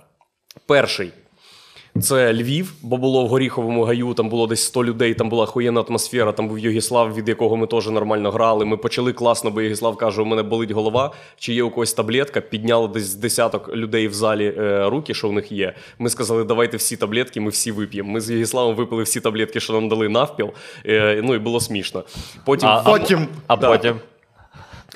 [0.66, 1.12] Перший.
[2.00, 5.82] Це Львів, бо було в Горіховому гаю, там було десь 100 людей, там була охуєнна
[5.82, 8.66] атмосфера, там був Йогіслав, від якого ми теж нормально грали.
[8.66, 12.42] Ми почали класно, бо Йогіслав каже: у мене болить голова, чи є у когось таблетка.
[12.42, 15.74] Підняли десь з десяток людей в залі е, руки, що в них є.
[16.00, 18.12] Ми сказали, давайте всі таблетки, ми всі вип'ємо.
[18.12, 20.50] Ми з Йогіславом випили всі таблетки, що нам дали навпіл.
[20.86, 22.04] Е, ну і було смішно.
[22.46, 23.28] Потім, А, Потім.
[23.48, 23.68] А Да.
[23.68, 23.96] потім.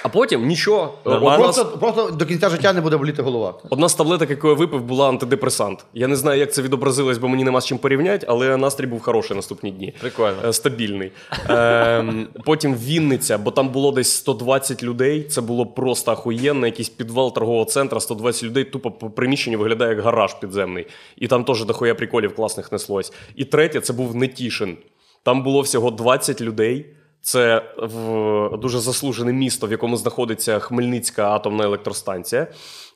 [0.06, 0.94] А потім нічого.
[1.06, 1.34] Нормально.
[1.44, 3.54] Одна з- Просто, просто до кінця життя не буде боліти голова.
[3.70, 5.86] Одна з таблеток, яку я випив, була антидепресант.
[5.94, 9.02] Я не знаю, як це відобразилось, бо мені нема з чим порівняти, але настрій був
[9.02, 9.94] хороший наступні дні.
[10.02, 10.38] Прикольно.
[10.46, 11.12] Е, Стабільний.
[11.50, 15.24] Ем, потім Вінниця, бо там було десь 120 людей.
[15.24, 16.66] Це було просто ахуєнно.
[16.66, 20.88] Якийсь підвал торгового центру, 120 людей, тупо по приміщенню виглядає як гараж підземний.
[21.18, 23.14] І там теж дохуя приколів класних неслось.
[23.36, 24.78] І третє, це був Нетішин.
[25.24, 26.86] Там було всього 20 людей.
[27.26, 32.48] Це в дуже заслужене місто, в якому знаходиться Хмельницька атомна електростанція,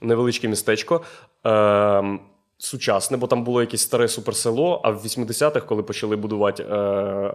[0.01, 1.01] невеличке містечко.
[1.43, 2.19] Ем,
[2.57, 7.33] сучасне, бо там було якесь старе суперсело, а в 80-х, коли почали будувати е,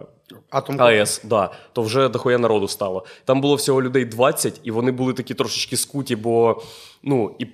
[0.49, 0.81] Атом.
[0.81, 3.05] АЕС, да, то вже дохуя народу стало.
[3.25, 6.61] Там було всього людей 20, і вони були такі трошечки скуті, бо
[7.03, 7.47] ну і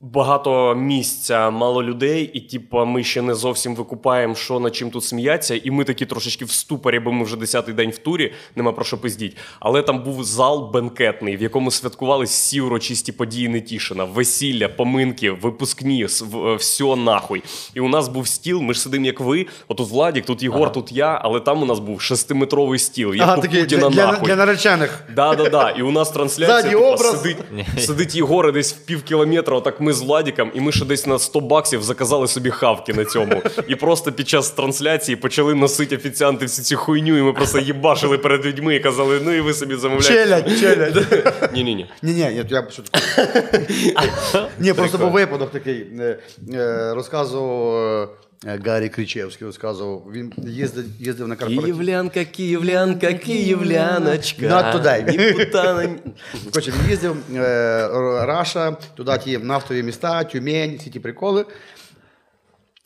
[0.00, 5.04] багато місця, мало людей, і типа ми ще не зовсім викупаємо, що над чим тут
[5.04, 5.54] сміяться.
[5.64, 8.84] І ми такі трошечки в ступорі, бо ми вже 10-й день в турі, нема про
[8.84, 9.36] що пиздіть.
[9.60, 16.04] Але там був зал бенкетний, в якому святкували всі урочисті події Нетішина, весілля, поминки, випускні,
[16.04, 17.42] е, все нахуй.
[17.74, 19.46] І у нас був стіл, ми ж сидимо, як ви.
[19.68, 23.14] Отут Владік, тут Єгор, тут я, але там у нас був шестиметровий стіл.
[23.14, 24.26] Як Ага, у такий Путіна для, для, нахуй.
[24.26, 25.04] для наречених.
[25.14, 25.70] Да, да, да.
[25.70, 27.22] І у нас трансляція образ.
[27.22, 27.36] сидить,
[27.78, 31.18] сидить Єгор десь в пів кілометра, отак ми з Владіком, і ми ще десь на
[31.18, 33.42] 100 баксів заказали собі хавки на цьому.
[33.68, 38.18] І просто під час трансляції почали носити офіціанти всю цю хуйню, і ми просто їбашили
[38.18, 40.14] перед людьми і казали, ну і ви собі замовляєте.
[40.14, 41.06] Челядь, челядь.
[41.54, 41.86] Ні, ні, ні.
[42.02, 42.20] Ні, ні,
[42.50, 42.66] я.
[44.58, 45.86] Ні, просто був випадок такий.
[46.00, 46.18] Е,
[46.54, 48.08] е, Розказував е,
[48.44, 50.06] Гаррі Кричевський розказував.
[50.12, 51.64] Він їздив, їздив на корпоратив.
[51.64, 54.46] Київлянка, київлянка, київляночка.
[54.46, 55.10] Not today.
[55.10, 55.46] Ні
[56.50, 57.88] Коротше, він їздив е,
[58.26, 61.44] Раша, туди ті нафтові міста, Тюмень, всі ті приколи.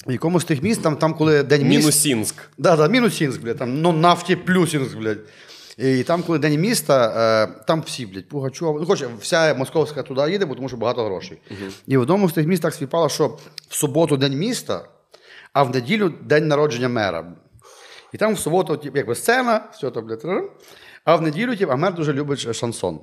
[0.07, 1.79] В якомусь з тих міст, там, там коли день міст.
[1.79, 2.35] Мінусінськ.
[2.59, 5.19] Да, да, Мінусінськ, блядь, там, ну, нафті плюсінськ, блядь.
[5.79, 7.13] І там, коли день міста,
[7.45, 11.05] е, там всі, блядь, Пугачов, ну, хоче, вся московська туди їде, бо тому що багато
[11.05, 11.39] грошей.
[11.87, 13.29] І в одному з тих міст так співпало, що
[13.69, 14.85] в суботу день міста,
[15.53, 17.33] а в неділю день народження мера.
[18.13, 20.25] І там в суботу, якби сцена, все то, блядь,
[21.05, 23.01] а в неділю, тип, а мер дуже любить шансон.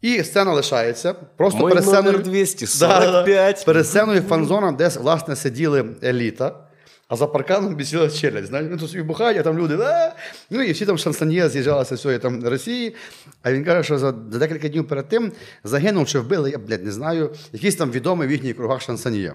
[0.00, 1.12] І сцена лишається.
[1.12, 2.12] Просто Мой перед сценою.
[2.12, 3.64] номер 245.
[3.64, 6.64] Перед сценою фан-зона, де власне сиділи еліта,
[7.08, 8.46] а за парканом бісіла челядь.
[8.46, 9.78] Знаєш, вони тут собі бухають, а там люди.
[9.82, 10.12] «А!»
[10.50, 12.94] Ну і всі там шансоньє з'їжджалися з всієї там Росії.
[13.42, 15.32] А він каже, що за, декілька днів перед тим
[15.64, 19.34] загинув чи вбили, я блядь, не знаю, якийсь там відомий в їхніх кругах шансоньє.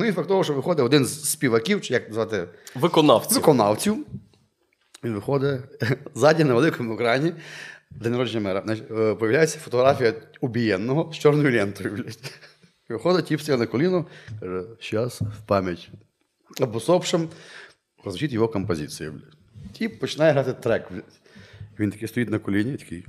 [0.00, 3.34] Ну і факт того, що виходить один з співаків, чи як звати Виконавці.
[3.34, 4.06] виконавців.
[5.04, 5.60] Він виходить
[6.14, 7.32] ззаді на великому екрані.
[7.90, 8.64] День народження мера.
[8.68, 11.94] Е, Появляється фотографія убієнного з чорною лентою.
[11.94, 12.32] Блядь.
[12.88, 14.06] Виходить, тіп стоїть на коліно,
[14.40, 15.90] каже, щас в пам'ять.
[16.60, 17.28] Об усопшим
[18.02, 19.10] прозвучить його композиція.
[19.10, 19.36] Блядь.
[19.72, 20.92] Тіп починає грати трек.
[20.92, 21.20] Блядь.
[21.78, 23.06] Він такий стоїть на коліні, такий,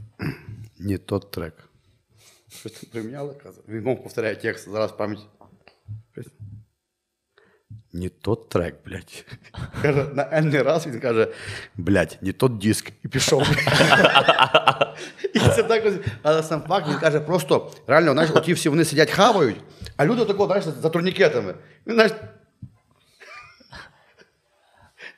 [0.80, 1.54] не тот трек.
[2.50, 3.58] Щось там приміняло, каже.
[3.68, 5.22] Він мов повторяє текст, зараз пам'ять.
[7.94, 9.26] Не тот трек, блядь.
[9.82, 11.28] Каже, на енний раз він каже,
[11.76, 12.92] блядь, не тот диск.
[13.04, 13.48] І пішов.
[15.34, 15.94] І це так ось.
[16.24, 19.56] Але сам факт, він каже, просто реально, знаєш, оті всі вони сидять хавають,
[19.98, 21.54] а люди тако, знаєш, за турнікетами.
[21.88, 22.12] Він, знаєш,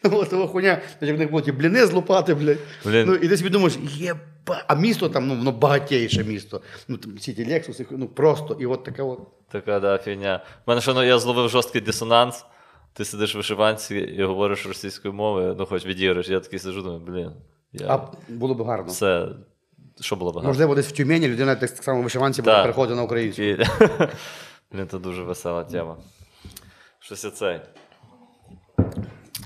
[0.11, 2.57] Ну, того хуйня, як в них будуть і бліни злупати, блядь.
[2.85, 3.05] Блін.
[3.07, 4.19] Ну, і ти собі думаєш, єба.
[4.67, 6.61] А місто там, ну, воно багатейше місто.
[6.87, 9.19] Ну, там всі ті Лексуси, ну просто, і от таке от.
[9.51, 10.43] Така да, фігня.
[10.65, 12.45] У мене ще ну, я зловив жорсткий дисонанс.
[12.93, 16.29] Ти сидиш в вишиванці і говориш російською мовою, ну хоч відіграєш.
[16.29, 17.31] Я такий сиджу, думаю, блін.
[17.73, 17.87] Я...
[17.87, 18.85] А було б гарно.
[18.87, 19.27] Все,
[20.01, 20.47] що було багато.
[20.47, 22.63] Можливо, десь в Тюмені людина так само в вишиванці буде Так.
[22.63, 23.41] переходити на українську.
[23.41, 23.57] І...
[24.71, 25.97] Блін, це дуже весела тема.
[26.99, 27.59] Щось оцей.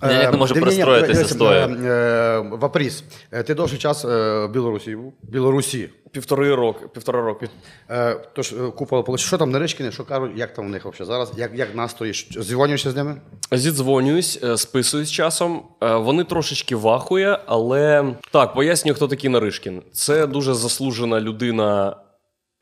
[0.01, 1.51] Я ніяк не можу Е, з тою.
[1.51, 4.07] е, е, Вапріс, е, ти довший час е,
[4.45, 5.13] в Білорусі був?
[5.23, 5.89] Білорусі.
[6.11, 6.85] Півтори роки.
[6.93, 7.49] Півтора роки.
[7.89, 11.07] Е, Тож е, купа получ- Що там Наришкіни, що кажуть, як там у них взагалі
[11.07, 11.31] зараз?
[11.37, 12.13] Як, як настрої?
[12.13, 13.15] Що- Дзвонюєшся з ними?
[13.51, 15.63] Зідзвонююсь, е, списуюсь часом.
[15.83, 19.81] Е, Вони трошечки вахує, але так, пояснюю, хто такий Наришкін.
[19.93, 21.95] Це дуже заслужена людина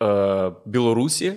[0.03, 1.33] е, Білорусі.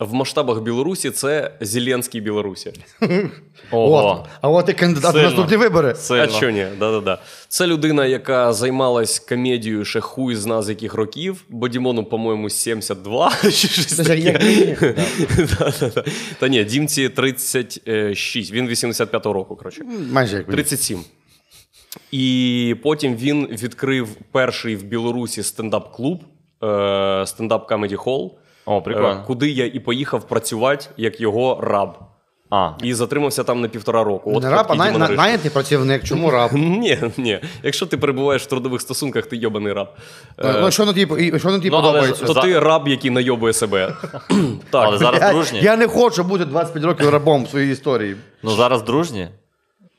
[0.00, 2.72] В масштабах Білорусі це Зеленський Білорусі.
[3.70, 4.20] Ого.
[4.20, 4.28] От.
[4.40, 5.28] А от і кандидат в Сильно.
[5.30, 5.94] наступні вибори.
[5.94, 6.22] Сильно.
[6.22, 6.66] А що ні?
[6.78, 7.18] Да-да-да.
[7.48, 11.44] Це людина, яка займалась комедією ще хуй з яких років.
[11.48, 14.20] Бо Дімону, по-моєму, 72 чи щось Це таке.
[14.20, 14.76] як мені.
[15.58, 16.04] Да-да-да.
[16.38, 18.52] Та ні, Дімці 36.
[18.52, 19.84] Він 85-го року, коротше.
[20.12, 20.56] Майже як мені.
[20.56, 21.00] 37.
[22.12, 26.20] І потім він відкрив перший в Білорусі стендап-клуб,
[26.64, 28.30] е, стендап Comedy Hall,
[28.66, 29.08] О, прикольно.
[29.10, 31.98] е, куди я і поїхав працювати як його раб.
[32.52, 34.32] А, І затримався там на півтора року.
[34.34, 36.04] От Не раб, а най- на- найнятий працівник.
[36.04, 36.50] Чому раб?
[36.54, 37.40] Ні, ні.
[37.62, 39.88] Якщо ти перебуваєш в трудових стосунках, ти йобаний раб.
[40.38, 42.24] Е, Ну, що на тобі, і- що на тобі Ну, але подобається?
[42.24, 43.94] То за- ти раб, який найобує себе.
[44.70, 44.98] але Так.
[44.98, 45.60] зараз Я, дружні.
[45.62, 48.16] я не хочу бути 25 років рабом в своїй історії.
[48.42, 49.28] Ну зараз дружні.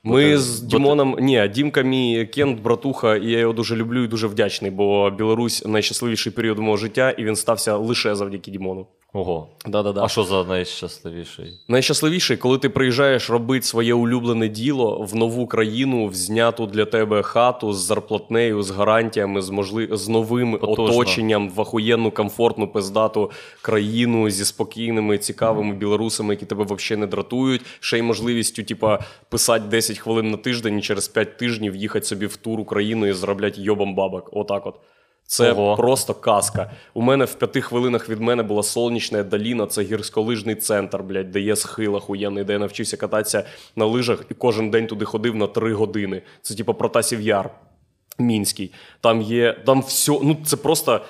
[0.03, 1.15] Ми з Дімоном.
[1.19, 5.65] Ні, Дімка мій кент, братуха, і я його дуже люблю і дуже вдячний, бо Білорусь
[5.65, 8.87] найщасливіший період мого життя, і він стався лише завдяки Дімону.
[9.13, 9.47] Ого.
[9.65, 10.03] Да-да-да.
[10.03, 11.59] А що за найщасливіший?
[11.67, 17.21] Найщасливіший, коли ти приїжджаєш робити своє улюблене діло в нову країну, в зняту для тебе
[17.21, 19.89] хату з зарплатнею, з гарантіями, з можли...
[19.91, 20.83] з новим Потужно.
[20.97, 23.31] оточенням, в ахуєнну, комфортну, пиздату
[23.61, 27.61] країну зі спокійними, цікавими білорусами, які тебе взагалі не дратують.
[27.79, 28.99] Ще й можливістю, типа,
[29.29, 33.13] писати 10 хвилин на тиждень і через 5 тижнів їхати собі в тур Україну і
[33.13, 34.29] заробляти йобом бабок.
[34.33, 34.75] Отак от.
[35.27, 35.75] Це Ого.
[35.75, 36.71] просто казка.
[36.93, 41.39] У мене в п'яти хвилинах від мене була сонячна доліна, це гірськолижний центр, блядь, де
[41.39, 43.43] є схил охуєнний, де я навчився кататися
[43.75, 46.21] на лижах і кожен день туди ходив на три години.
[46.41, 47.49] Це типу Протасів Яр
[48.19, 48.73] Мінський.
[49.01, 51.01] Там є, там все, ну це просто.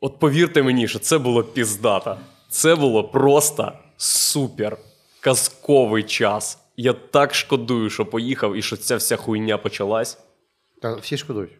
[0.00, 2.18] От повірте мені, що це було піздата.
[2.48, 4.76] Це було просто супер
[5.20, 6.58] казковий час.
[6.76, 10.18] Я так шкодую, що поїхав і що ця вся хуйня почалась.
[10.82, 11.52] Та всі шкодують.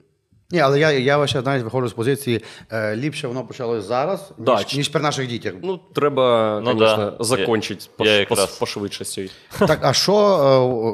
[0.50, 4.46] Ні, але я, я ваше, навіть виходжу з позиції, е, ліпше воно почалось зараз, ніж,
[4.46, 5.52] Да, чи- ніж при наших дітях.
[5.62, 7.24] Ну, треба, Ну конечно, да.
[7.24, 8.46] закончити Я- я пош- якраз.
[8.58, 9.34] пошвидше сьогодні.
[9.58, 10.14] Так, а що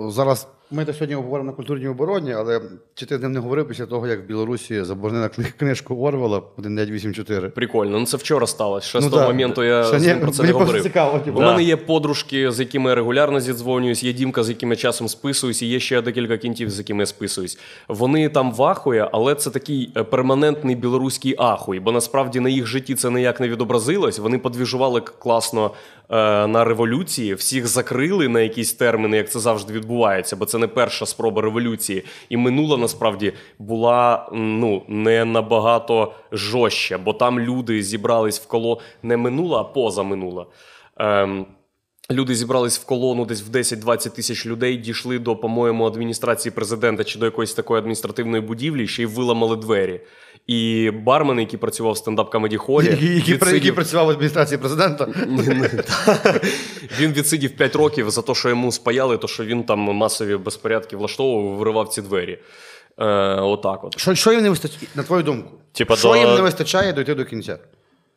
[0.08, 2.60] е, зараз Ми то сьогодні говоримо на культурній обороні, але
[2.94, 6.36] чи ти з ним не говорив після того, як в Білорусі заборонена кни- книжку Орвела
[6.38, 7.48] 1984?
[7.48, 7.98] Прикольно.
[7.98, 8.88] Ну це вчора сталося.
[8.88, 9.28] Ще з Ну, того да.
[9.28, 10.82] моменту я Ще з ні, про це мені не говорив.
[10.82, 11.38] цікаво, типу.
[11.38, 11.46] У Да.
[11.50, 15.62] мене є подружки, з якими я регулярно зідзвонююсь, є Дімка, з яким я часом списуюсь,
[15.62, 17.58] і є ще декілька кінтів, з якими я списуюсь.
[17.88, 22.66] Вони там в ахуї, але це такий е, перманентний білоруський ахуй, бо насправді на їх
[22.66, 24.18] житті це ніяк не відобразилось.
[24.18, 25.70] Вони подвіжували класно
[26.08, 31.06] на революції, всіх закрили на якісь терміни, як це завжди відбувається, бо це не перша
[31.06, 32.04] спроба революції.
[32.28, 39.16] І минула насправді була ну не набагато жорстче, бо там люди зібрались в коло не
[39.16, 40.46] минула, а поза минула.
[40.96, 41.46] Ем,
[42.10, 47.18] Люди зібрались в колону десь в 10-20 тисяч людей, дійшли до, по-моєму, адміністрації президента чи
[47.18, 50.00] до якоїсь такої адміністративної будівлі, ще й виламали двері.
[50.46, 55.04] І бармен, який працював в стендап комеді холі, Який, відсидів- працював в адміністрації президента.
[57.00, 60.96] він відсидів 5 років за те, що йому спаяли, то що він там масові безпорядки
[60.96, 62.38] влаштовував, виривав ці двері.
[62.98, 63.04] Е,
[63.40, 63.98] отак от.
[64.00, 65.50] Що, що їм не вистачає, на твою думку?
[65.72, 67.58] Типа що до- їм не вистачає дойти до кінця?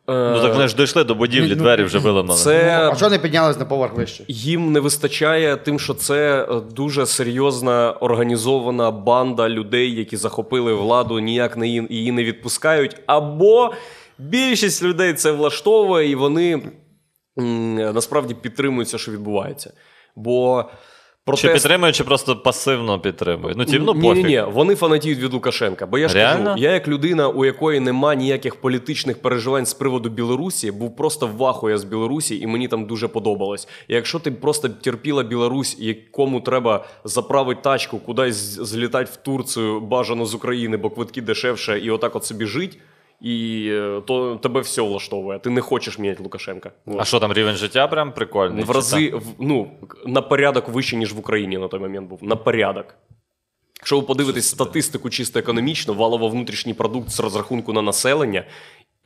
[0.08, 2.40] Ну так вони ж дійшли до будівлі, Ну, двері вже виламали.
[2.40, 4.24] Це А що не піднялись на поверх вище?
[4.28, 11.18] їм не вистачає тим, що це е, дуже серйозна організована банда людей, які захопили владу,
[11.18, 12.96] ніяк не її, її не відпускають.
[13.06, 13.72] Або
[14.18, 16.62] більшість людей це влаштовує, і вони
[17.38, 19.72] м, насправді підтримують все, що відбувається.
[20.16, 20.64] Бо
[21.26, 21.54] Чи протест...
[21.54, 23.58] підтримують, чи просто пасивно підтримують?
[23.58, 24.26] Ну, ті, ну ні, пофіг.
[24.26, 25.86] ні, ні, вони фанатіють від Лукашенка.
[25.86, 26.44] Бо я ж Реально?
[26.44, 31.26] кажу, я як людина, у якої нема ніяких політичних переживань з приводу Білорусі, був просто
[31.26, 33.68] в ахуя з Білорусі, і мені там дуже подобалось.
[33.88, 40.26] І якщо ти просто терпіла Білорусь, якому треба заправити тачку, кудись злітати в Турцію, бажано
[40.26, 42.78] з України, бо квитки дешевше, і отак от собі жить.
[43.20, 45.38] І е, то тебе все влаштовує.
[45.38, 46.70] Ти не хочеш міняти Лукашенка.
[46.98, 48.64] А що там рівень життя прям прикольний?
[48.64, 49.70] В рази в- ну,
[50.06, 52.18] на порядок вище, ніж в Україні на той момент був.
[52.24, 52.94] На порядок.
[53.78, 58.44] Якщо ви подивитесь статистику чисто економічно, валово внутрішній продукт з розрахунку на населення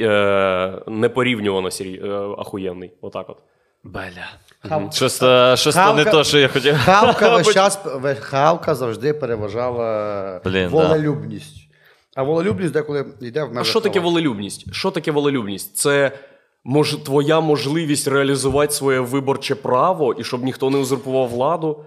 [0.01, 2.91] е, непорівнювано сері- е, ахуєнний.
[3.01, 3.37] Отак от.
[3.85, 4.91] Бля.
[4.93, 5.17] Щось,
[5.61, 6.75] щось то не то, що я хотів.
[6.77, 7.81] Хавка весь час
[8.21, 11.60] хавка завжди переважала Блін, волелюбність.
[12.21, 14.75] А волелюбність деколи йде в А що таке волелюбність?
[14.75, 15.77] Що таке волелюбність?
[15.77, 16.13] Це
[16.65, 21.85] мож, твоя можливість реалізувати своє виборче право і щоб ніхто не узурпував владу.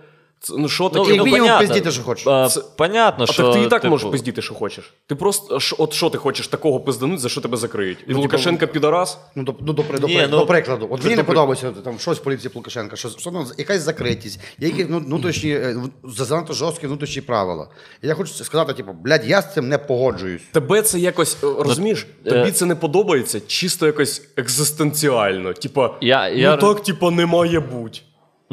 [0.58, 1.16] Ну, що Ну, таке?
[1.16, 1.68] як мінімум, понятно.
[1.68, 2.28] пиздіти, що хочеш.
[2.28, 3.44] А, Це- Понятно, А що...
[3.44, 4.94] так ти і так типу, можеш пиздіти, що хочеш.
[5.08, 7.98] Ти просто ш- от що ти хочеш такого пиздануть, за що тебе закриють?
[8.08, 9.18] І Лукашенка підарас?
[9.36, 10.88] Ну, до, ну, до, до, Ні, при- ну, до прикладу.
[10.92, 14.68] От мені не подобається там щось в поліції Лукашенка, що, що ну, якась закритість, є
[14.68, 17.68] якісь ну, внутрішні, е, занадто жорсткі внутрішні правила.
[18.02, 20.42] І я хочу сказати, типу, блядь, я з цим не погоджуюсь.
[20.52, 22.08] Тебе це якось е, розумієш?
[22.26, 25.54] Тобі е, це не подобається чисто якось екзистенціально.
[25.54, 28.00] Типа, Я- я- ну так, типа, не має бути.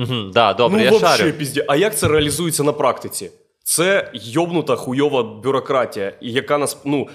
[0.01, 1.33] Мгм, да, добре, ну, я вообще, шарю.
[1.33, 1.65] пізді.
[1.69, 3.31] А як це реалізується на практиці?
[3.65, 7.09] Це йобнута хуйова бюрократія, яка нас ну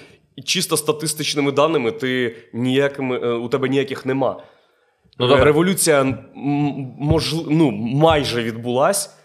[0.44, 4.42] чисто статистичними даними, ти ніякими е, у тебе ніяких нема.
[5.18, 5.44] Ну, добре.
[5.44, 6.18] Революція
[6.98, 9.16] мож, ну, майже відбулась,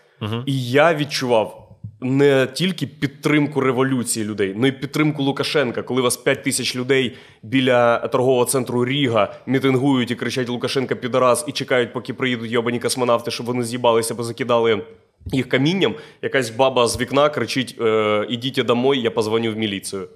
[0.46, 1.61] і я відчував.
[2.04, 7.98] Не тільки підтримку революції людей, але й підтримку Лукашенка, коли вас 5 тисяч людей біля
[8.08, 13.46] торгового центру Ріга мітингують і кричать Лукашенка підарас і чекають, поки приїдуть йобані космонавти, щоб
[13.46, 14.82] вони з'їбалися, бо закидали
[15.26, 15.96] їх камінням.
[16.22, 20.08] Якась баба з вікна кричить: е, Ідіть домой, я позвоню в міліцію.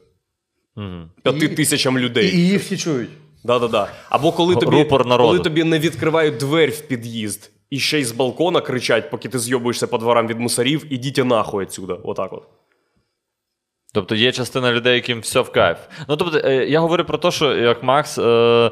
[1.24, 2.36] П'яти І- тисячам людей.
[2.36, 3.10] і її всі чують.
[3.44, 3.88] Да-да-да.
[4.10, 8.12] Або коли тобі, Рупор коли тобі не відкривають двері в під'їзд, і ще й з
[8.12, 11.98] балкона кричать, поки ти зйобуєшся по дворам від мусорів, ідіть нахуй отсюда.
[12.04, 12.44] Отак от.
[13.94, 15.78] Тобто є частина людей, яким все в кайф.
[16.10, 18.72] Ну тобто, е, я говорю про те, що як Макс, е,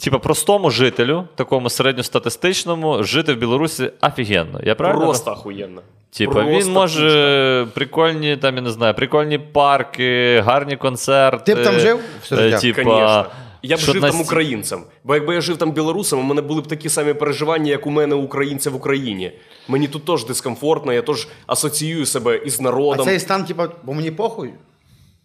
[0.00, 4.60] типа простому жителю, такому середньостатистичному, жити в Білорусі офігенно.
[4.62, 5.04] Я правильно?
[5.04, 5.82] Просто охуєнно.
[6.10, 11.54] Типа, Просто він може прикольні, там, я не знаю, прикольні парки, гарні концерти.
[11.54, 12.58] Ти б там жив все Е, життя?
[12.60, 13.26] Типа, Конечно.
[13.62, 14.82] Я б що жив там українцем.
[15.04, 17.90] Бо якби я жив там білорусом, у мене були б такі самі переживання, як у
[17.90, 19.32] мене українця в Україні.
[19.68, 23.06] Мені тут теж дискомфортно, я теж асоціюю себе із А народом.
[23.06, 24.50] цей стан, типу, бо мені похуй.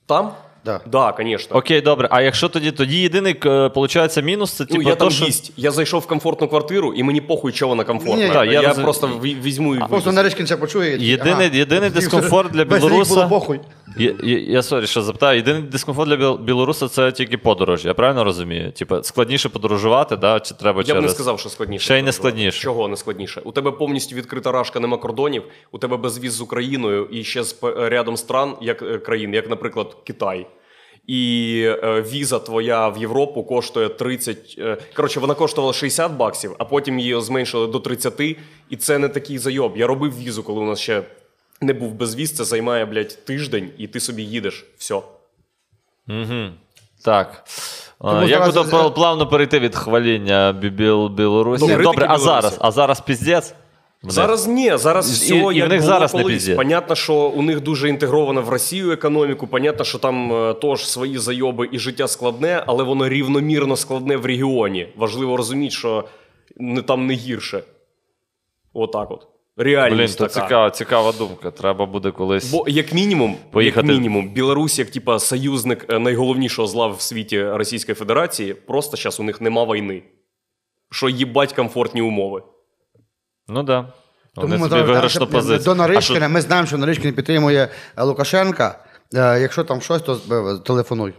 [0.05, 0.31] Там?
[0.67, 0.81] Да.
[0.85, 1.55] Да, звісно.
[1.57, 2.07] Окей, добре.
[2.11, 5.25] А якщо тоді, тоді єдиний, виходить, мінус, це Ну, типу, я то, там що...
[5.25, 5.51] гість.
[5.57, 8.27] Я зайшов в комфортну квартиру, і мені похуй, що вона комфортна.
[8.27, 10.11] Ні, так, я я розум- просто ві- візьму і Просто.
[10.11, 10.97] Наришкін це почує.
[10.97, 11.57] і Єдиний, ага.
[11.57, 13.13] єдиний дискомфорт для рік білоруса.
[13.15, 13.59] було похуй.
[13.99, 15.37] Я, я, я сорі, що запитаю.
[15.37, 17.85] Єдиний дискомфорт для біл- білоруса це тільки подорож.
[17.85, 18.71] Я правильно розумію?
[18.71, 20.39] Типа складніше подорожувати, да?
[20.39, 21.03] чи треба Я через.
[21.03, 21.85] б не сказав, що складніше.
[21.85, 22.61] Ще й не складніше.
[22.61, 23.41] Чого не складніше?
[23.45, 27.53] У тебе повністю відкрита рашка, нема кордонів, у тебе безвіз з Україною і ще з
[27.53, 30.47] п- рядом стран, як е, країн, як, наприклад, Китай.
[31.07, 34.55] І е, віза твоя в Європу коштує 30.
[34.59, 38.21] Е, коротше, вона коштувала 60 баксів, а потім її зменшили до 30.
[38.69, 39.77] І це не такий зайоб.
[39.77, 41.03] Я робив візу, коли у нас ще
[41.61, 44.65] не був безвіз, це займає, блядь, тиждень, і ти собі їдеш.
[44.77, 45.01] Все.
[47.03, 47.43] Так.
[47.99, 50.69] А, Тому Як зараз- буде плавно перейти від хваління Бі-
[51.09, 51.67] Білорусі?
[51.67, 52.57] Ну, Добре, а зараз?
[52.61, 53.53] А зараз піздець?
[54.01, 54.13] В них?
[54.13, 56.49] Зараз ні, зараз І- все і в них було зараз не колись.
[56.49, 59.47] Понятно, що у них дуже інтегровано в Росію економіку.
[59.47, 64.25] Понятно, що там е, теж свої зайоби і життя складне, але воно рівномірно складне в
[64.25, 64.87] регіоні.
[64.95, 66.03] Важливо розуміти, що
[66.57, 67.63] не там не гірше.
[68.73, 69.27] Отак от.
[69.57, 70.29] Блін, то така.
[70.29, 71.51] цікава, цікава думка.
[71.51, 72.51] Треба буде колись.
[72.51, 73.87] Бо як мінімум, Поїхати.
[73.87, 79.19] як мінімум, Білорусь, як типа союзник е, найголовнішого зла в світі Російської Федерації, просто зараз
[79.19, 80.03] у них нема війни.
[80.91, 82.41] Що їбать комфортні умови.
[83.49, 83.65] Ну так.
[83.65, 83.93] Да.
[84.35, 85.75] Вони Тому ми собі виграшну позицію.
[85.75, 88.79] До А що- ми знаємо, що Наришкін підтримує е, Лукашенка.
[89.15, 91.13] Е, Якщо там щось, то е, телефонуй.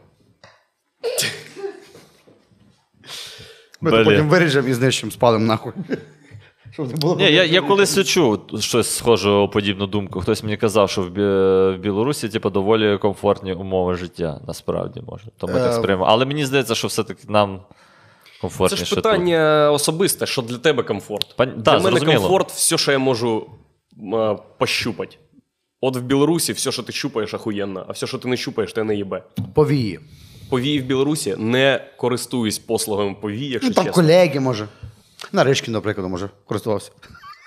[3.81, 5.73] Ми то потім виріжемо і знищимо, спалимо нахуй.
[6.73, 10.21] Щоб не було Ні, я, я колись чув щось схоже подібну думку.
[10.21, 11.21] Хтось мені казав, що в, Бі...
[11.21, 15.25] в Білорусі типу, доволі комфортні умови життя, насправді може.
[15.37, 16.05] То ми так сприймемо.
[16.09, 17.61] Але мені здається, що все-таки нам
[18.71, 21.35] Це ж питання особисте, що для тебе комфорт.
[21.39, 22.21] Пон- для да, мене зрозуміло.
[22.21, 23.47] комфорт все, що я можу
[24.15, 25.17] е, пощупати.
[25.81, 28.85] От в Білорусі все, що ти щупаєш, ахуєнно, а все, що ти не щупаєш, те
[28.85, 29.23] не їбе.
[29.55, 30.01] Повії.
[30.51, 34.03] Повії в Білорусі не користуюсь послугами повії, якщо Ну, там чесно.
[34.03, 34.69] колеги, може.
[35.33, 36.91] Наришкін, наприклад, може, користувався.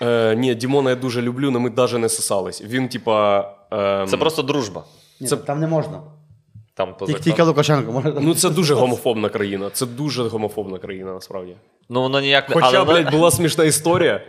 [0.01, 2.61] Е, ні, Дімона я дуже люблю, але ми навіть не сосались.
[2.61, 3.39] Він, типа.
[3.73, 4.83] Е, Це просто дружба.
[5.19, 6.01] Ні, Це- Там не можна.
[6.73, 8.13] Там по Тільки, тільки Лукашенко може.
[8.21, 9.69] Ну, це дуже гомофобна країна.
[9.73, 11.55] Це дуже гомофобна країна, насправді.
[11.89, 12.55] Ну воно ніяк не.
[12.55, 14.21] Хоча, але блядь, була смішна історія.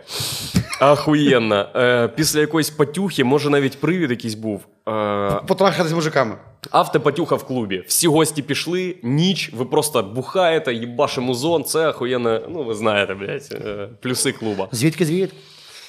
[0.79, 1.69] Ахуєнна.
[1.75, 4.65] Е, після якоїсь патюхи, може навіть привід якийсь був.
[4.89, 6.35] Е, Потрахати з мужиками.
[6.71, 7.83] Автопатюха в клубі.
[7.87, 13.49] Всі гості пішли, ніч, ви просто бухаєте, їбаше музон, це охуєнно, ну ви знаєте, блядь,
[13.51, 14.67] е, плюси клуба.
[14.71, 15.37] Звідки звідки?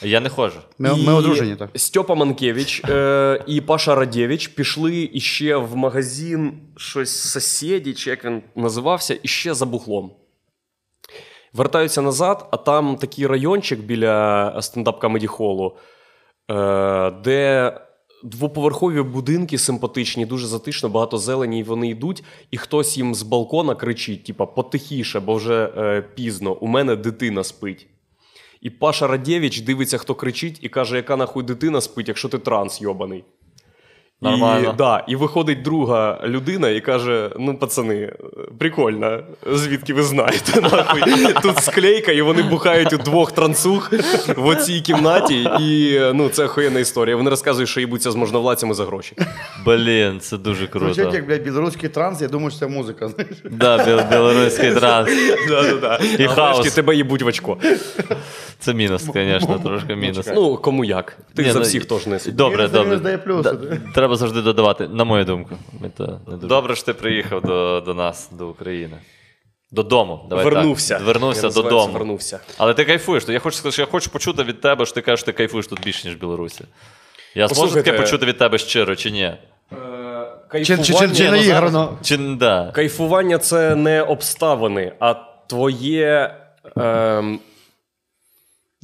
[0.03, 0.59] Я не ходжу.
[0.79, 1.71] Ми, ми одружені, так.
[1.75, 8.43] Стьопа Манкевич е, і Паша Радєвич пішли іще в магазин щось сусіді, чи як він
[8.57, 10.11] називався, іще за бухлом.
[11.53, 15.77] Вертаються назад, а там такий райончик біля стендап комеді холу,
[16.51, 17.73] е, де
[18.25, 23.75] двоповерхові будинки симпатичні, дуже затишно, багато зелені, і вони йдуть, і хтось їм з балкона
[23.75, 27.87] кричить: типа, потихіше, бо вже е, пізно, у мене дитина спить.
[28.65, 32.81] І Паша Радєвич дивиться, хто кричить, і каже, яка нахуй дитина спить, якщо ти транс
[32.81, 33.25] йобаний.
[34.23, 34.71] Нормально.
[34.75, 38.13] І, да, і виходить друга людина і каже: ну, пацани,
[38.59, 39.21] прикольно,
[39.53, 40.61] звідки ви знаєте?
[40.63, 41.33] Нахуй.
[41.43, 43.93] Тут склейка, і вони бухають у двох трансух
[44.37, 45.49] в оцій кімнаті.
[45.61, 47.17] І ну, це охуєнна історія.
[47.17, 49.17] Вони розказують, що їбуться з можновладцями за гроші.
[49.67, 50.95] Блін, це дуже круто.
[50.95, 53.09] Звучить як, блядь, білоруський транс, я думаю, що це музика.
[53.09, 53.37] знаєш.
[53.51, 55.11] Да, біл- білоруський транс.
[55.49, 55.99] Да-да-да.
[56.19, 56.75] І хаос.
[56.75, 57.57] тебе їбуть в очко.
[58.59, 60.29] Це мінус, звісно, трошки мінус.
[60.35, 61.19] Ну, кому як.
[61.35, 62.37] Ти Ні, за ну, всіх теж не сидиш.
[62.37, 63.19] Добре, добре.
[63.19, 63.79] плюси, Да, да.
[64.05, 65.55] Треба завжди додавати, на мою думку.
[65.81, 66.47] Ми то не дуже.
[66.47, 68.97] Добре, що ти приїхав до, до нас, до України.
[69.71, 70.27] Додому.
[70.31, 70.95] Давай Вернувся.
[70.95, 71.07] Так.
[71.07, 71.93] Вернувся Я додому.
[71.93, 72.41] Вернувся.
[72.59, 73.25] Але ти кайфуєш.
[73.29, 75.67] Я хочу сказати, що я хочу почути від тебе, що ти кажеш, що ти кайфуєш
[75.67, 76.65] тут більше, ніж в Білорусі.
[77.35, 79.33] Я зможу таке почути від тебе щиро чи ні?
[80.53, 81.99] Чи, чи, чи, чи Кайфування- наіграно?
[82.03, 82.71] Чи да.
[82.75, 85.15] Кайфування це не обставини, а
[85.47, 86.35] твоє,
[86.77, 87.41] ем,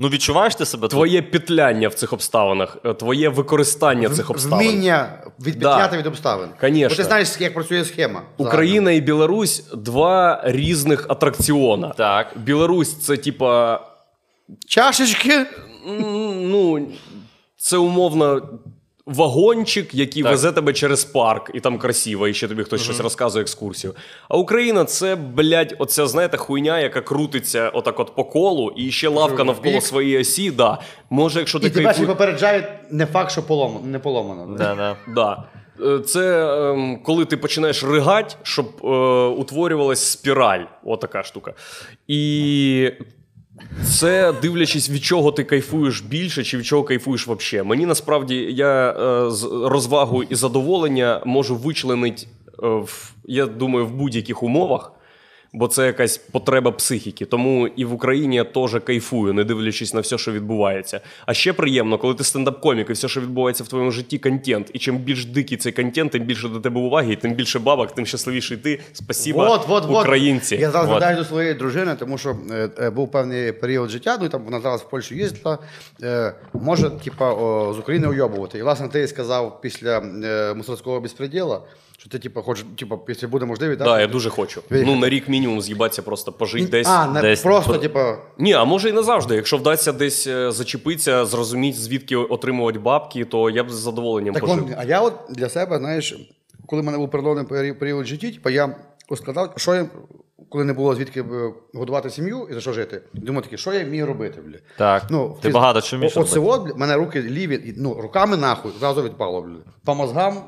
[0.03, 0.91] Ну відчуваєш ти себе тут?
[0.91, 4.69] твоє петляння в цих обставинах, е, твоє використання цих обставин.
[4.69, 6.49] Вміння відпетляти від обставин.
[6.61, 6.89] Конечно.
[6.89, 8.23] Бо ти знаєш, як працює схема.
[8.37, 11.89] Україна і Білорусь два різних атракціона.
[11.89, 12.33] Так.
[12.37, 13.81] Білорусь це типа.
[14.69, 15.47] Чашечки.
[16.41, 16.89] Ну,
[17.57, 18.49] це умовно.
[19.15, 20.33] Вагончик, який Так.
[20.33, 23.95] везе тебе через парк, і там красиво, і ще тобі хтось щось розказує екскурсію.
[24.29, 29.09] А Україна це, блядь, оця, знаєте, хуйня, яка крутиться отак от по колу, і ще
[29.09, 29.83] лавка навколо бік.
[29.83, 30.51] своєї осі.
[30.51, 30.79] Да.
[31.11, 34.57] Може, якщо ти І тебе ще попереджають не факт, що поломано, не поломано.
[34.57, 34.97] Да, да.
[35.15, 35.45] Да.
[35.87, 38.87] Е, Це ем, коли ти починаєш ригати, щоб е,
[39.27, 40.65] утворювалась спіраль.
[40.85, 41.55] Отака штука.
[42.09, 42.91] І
[43.85, 47.69] це дивлячись, від чого ти кайфуєш більше, чи від чого кайфуєш взагалі.
[47.69, 52.27] Мені насправді я е, з розвагу і задоволення можу вичленити,
[52.63, 52.83] е,
[53.25, 54.93] я думаю, в будь-яких умовах.
[55.53, 57.25] Бо це якась потреба психіки.
[57.25, 61.01] Тому і в Україні я теж кайфую, не дивлячись на все, що відбувається.
[61.27, 64.71] А ще приємно, коли ти стендап-комік і все, що відбувається в твоєму житті, контент.
[64.73, 67.93] І чим більш дикий цей контент, тим більше до тебе уваги, і тим більше бабок,
[67.95, 68.81] тим щасливіший ти.
[68.93, 70.07] Спасіба, Вот, вот, вот.
[70.61, 71.17] Я зараз Вот.
[71.17, 74.61] до своєї дружини, тому що е, е, був певний період життя, ну і там вона
[74.61, 75.59] зараз в Польщу їздила.
[76.03, 78.59] Е, може, типа, о, з України уйобувати.
[78.59, 81.61] І власне ти сказав після е, мусорського безпреділа,
[82.01, 84.63] Що ти, типу, хочеш, типу, якщо буде можливість, Так, да, я дуже хочу.
[84.71, 84.95] Виїхати.
[84.95, 86.87] Ну, на рік мінімум з'їбатися, просто пожити десь.
[86.89, 87.99] А, не десь просто, про- типу,
[88.39, 89.35] Ні, а може і не завжди.
[89.35, 94.47] Якщо вдасться десь е, зачепитися, зрозуміти, звідки отримувати бабки, то я б з задоволенням Так
[94.47, 94.65] пожив.
[94.65, 96.17] он, а я от для себе, знаєш,
[96.67, 98.77] коли в мене був переломний період в житті, типу, я
[99.17, 99.87] складав, що я,
[100.49, 103.85] коли не було звідки е, годувати сім'ю і за що жити, думав таки, що я
[103.85, 104.59] вмію робити, бля.
[104.79, 105.03] Так.
[105.11, 108.73] Ну, Ти фіз- багато чого вмієш Оце от, мене руки ліві, і, ну, руками нахуй,
[108.81, 109.57] зразу відпало, бля.
[109.85, 110.43] По мозгам,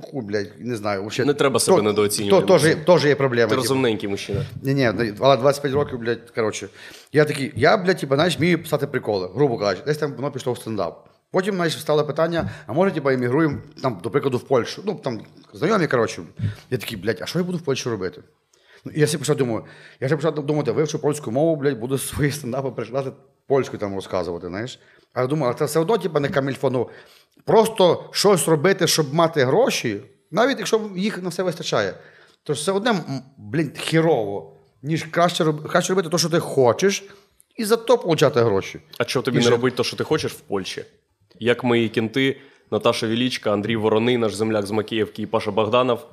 [0.00, 1.00] хуй, блядь, не знаю.
[1.00, 2.46] Вообще, Не треба себе То- недооцінювати.
[2.46, 3.46] То, теж, теж є проблема.
[3.46, 3.62] Ти типу.
[3.62, 4.46] розумненький мужчина.
[4.62, 6.68] Ні, ні, але 25 років, блядь, коротше.
[7.12, 10.52] Я такий, я, блядь, типу, знаєш, вмію писати приколи, грубо кажучи, десь там воно пішло
[10.52, 11.08] в стендап.
[11.32, 14.82] Потім, знаєш, стало питання, а може, типу, емігруємо, там, до прикладу, в Польщу.
[14.86, 15.20] Ну, там,
[15.52, 16.22] знайомі, коротше.
[16.70, 18.22] Я такий, блядь, а що я буду в Польщі робити?
[18.84, 19.66] Ну, і я почав думати,
[20.00, 24.46] я вже почав думати, вивчу польську мову, блядь, буду свої стендапи перекладати польською там розказувати,
[24.46, 24.80] знаєш.
[25.12, 26.88] А я думаю, а це все одно, типу, не камільфо, ну,
[27.44, 31.94] просто щось робити, щоб мати гроші, навіть якщо їх на все вистачає,
[32.42, 37.04] то все одне, м, блін, хірово, ніж краще, краще робити те, що ти хочеш,
[37.56, 38.80] і за то получати гроші.
[38.98, 39.50] А що тобі І не ще...
[39.50, 40.84] робити те, що ти хочеш в Польщі?
[41.38, 46.06] Як мої кінти, Наташа Вілічка, Андрій Вороний, наш земляк з Макіївки і Паша Богданов,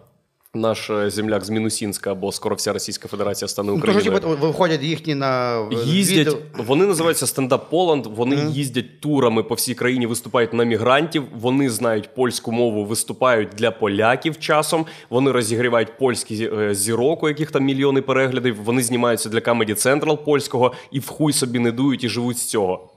[0.55, 4.11] наш е, земляк з Мінусінська, бо скоро вся Російська Федерація стане Ну, Україною.
[4.19, 6.37] типу, виходять їхні на Їздять, відео.
[6.67, 8.05] вони називаються стендап Поланд.
[8.05, 11.23] Вони їздять турами по всій країні, виступають на мігрантів.
[11.39, 14.85] Вони знають польську мову, виступають для поляків часом.
[15.09, 18.63] Вони розігрівають польські е, зірок, у яких там мільйони переглядів.
[18.63, 22.45] Вони знімаються для Comedy Central польського і в хуй собі не дують і живуть з
[22.45, 22.89] цього.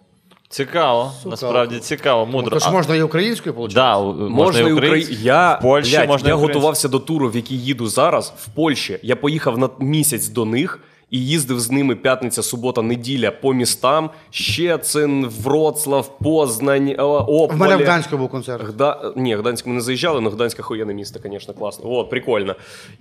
[0.51, 2.51] Цікаво, насправді цікаво, мудро.
[2.51, 3.80] То ж А- можна і українською получати.
[3.80, 4.78] Да, можна, Можна і і Украї...
[4.78, 5.18] українською.
[5.22, 8.98] Я, в Польщі блядь, можна я готувався до туру, в який їду зараз, в Польщі.
[9.03, 10.80] Я поїхав на місяць до них
[11.11, 14.11] і їздив з ними п'ятниця, субота, неділя по містам.
[14.30, 17.46] Щецин, Вроцлав, Познань, Ополе.
[17.46, 18.62] В мене в Гданську був концерт.
[18.68, 19.12] Гда...
[19.16, 21.90] Ні, Гданськ ми не заїжджали, але Гданськ охуєнне місто, звісно, класно.
[21.92, 22.55] От, прикольно.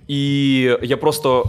[0.08, 1.44] І я просто.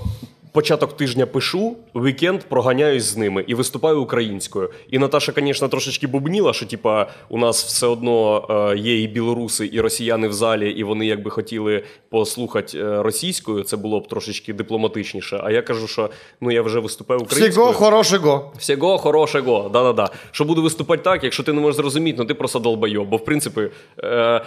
[0.54, 4.70] Початок тижня пишу, вікенд проганяюсь з ними і виступаю українською.
[4.90, 9.70] І Наташа, звісно, трошечки бубніла, що типа у нас все одно е, є і білоруси,
[9.74, 13.64] і росіяни в залі, і вони якби хотіли послухати е, російською.
[13.64, 15.42] Це було б трошечки дипломатичніше.
[15.44, 16.10] А я кажу, що
[16.42, 17.52] ну я вже виступаю українською.
[17.52, 18.54] Всього хорошого.
[18.58, 20.10] Всього хорошого, да-да-да.
[20.32, 23.10] Що буду виступати так, якщо ти не можеш зрозуміти, ну ти просто долбайоб.
[23.10, 23.70] Бо в принципі.
[24.04, 24.42] Е,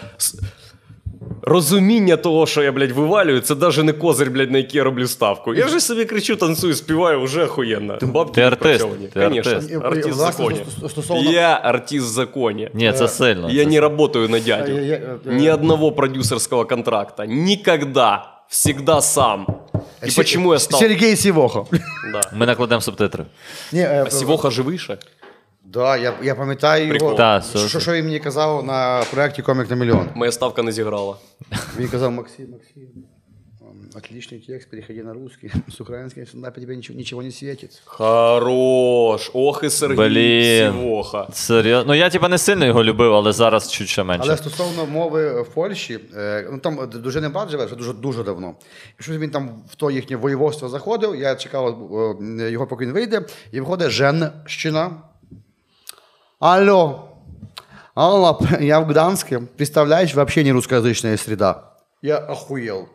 [1.41, 5.07] Розуміння того, що я, блядь, вивалюю, це навіть не козир, блядь, на який я роблю
[5.07, 5.53] ставку.
[5.53, 7.97] Я вже собі кричу, танцюю, співаю, вже охуєнно.
[8.01, 9.07] Бабки Ти артист, відпрацьовані.
[9.07, 9.69] ти Конечно, артист.
[9.71, 10.59] І- і, артист в власне, законі.
[10.77, 12.69] сто- стосовно- Я артист в законі.
[12.73, 13.49] Ні, це сильно.
[13.51, 14.71] Я це не работаю на дядю.
[14.71, 17.25] Я- я- я- Ни одного продюсерского контракта.
[17.25, 18.25] Никогда.
[18.49, 19.47] Всегда сам.
[20.03, 20.79] И Се- почему я стал...
[20.79, 21.67] Сергій Сівохо.
[22.11, 22.21] Да.
[22.33, 23.23] Ми накладемо субтитри.
[23.73, 24.97] Ні, е, А Сівоха живіше?
[25.74, 27.08] Да, я, я пам'ятаю Прикол.
[27.08, 27.18] його.
[27.18, 30.08] Та, що, що, він мені казав на проєкті Комік на мільйон.
[30.14, 31.16] Моя ставка не зіграла.
[31.78, 32.82] Він казав, Максим, Максим,
[33.60, 35.50] ем, отличный текст, переходи на русский.
[35.68, 37.82] С украинским стендапе тебе ничего, ничего не светит.
[37.84, 39.30] Хорош.
[39.34, 40.72] Ох і Сергій Блін.
[40.72, 41.28] Сівоха.
[41.32, 41.84] Серйозно.
[41.92, 44.24] Ну я типа не сильно його любив, але зараз чуть ще менше.
[44.26, 48.22] Але стосовно мови в Польщі, е, ну там дуже не брат живе, вже дуже дуже
[48.22, 48.54] давно.
[49.00, 51.16] І щось він там в то їхнє воєводство заходив.
[51.16, 51.78] Я чекав
[52.40, 53.22] е, його, поки він вийде,
[53.52, 54.90] і виходить Женщина.
[56.43, 57.05] Алло.
[57.95, 59.39] Алло, я в Гданске.
[59.57, 61.63] Представляешь, вообще не русскоязычная среда.
[62.01, 62.87] Я охуел.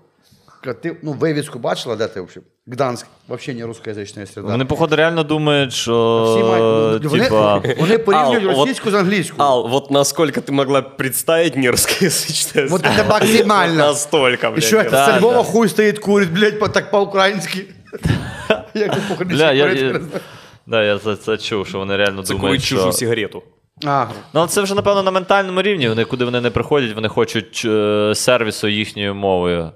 [0.62, 2.46] Ка- Ти ну, вивіску бачила, де ти взагалі?
[2.66, 4.48] Гданськ, вообще не русскоязычная среда.
[4.48, 6.24] Вони, походу, реально думають, що.
[6.34, 9.42] Всі мають, ну, вони, типа, вони порівнюють Ал, от- російську з англійською.
[9.48, 12.96] Ал, вот насколько ты могла представить не русскоязычное Вот слово?
[12.98, 13.76] это максимально.
[13.86, 14.64] Настолько, блядь.
[14.64, 15.42] Еще я- Да, со Львова да.
[15.42, 17.64] хуй стоит, курит, блядь, по- так по-українськи.
[18.74, 20.20] Як ти по-українськи Бля, я, курити, я, не знаю.
[20.69, 22.91] да, я це, це чув, що вони реально Це думають, чужу що...
[22.91, 23.43] сигарету.
[23.85, 25.89] А, Ну, але це вже, напевно, на ментальному рівні.
[25.89, 29.71] Вони, куди вони не приходять, вони хочуть е, сервісу їхньою мовою.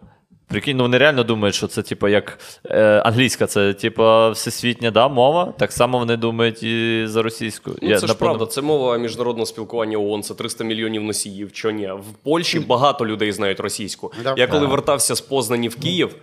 [0.48, 5.08] Прикинь, ну вони реально думають, що це типу як е, англійська, це типу всесвітня да,
[5.08, 5.54] мова.
[5.60, 7.72] Так само вони думають і за російську.
[7.82, 11.52] Ну, Я, це ж правда, це мова міжнародного спілкування ООН, це 300 мільйонів носіїв.
[11.52, 11.88] Чо ні?
[11.88, 14.14] В Польщі багато людей знають російську.
[14.24, 14.34] Да.
[14.38, 16.16] Я коли вертався з Познані в Київ,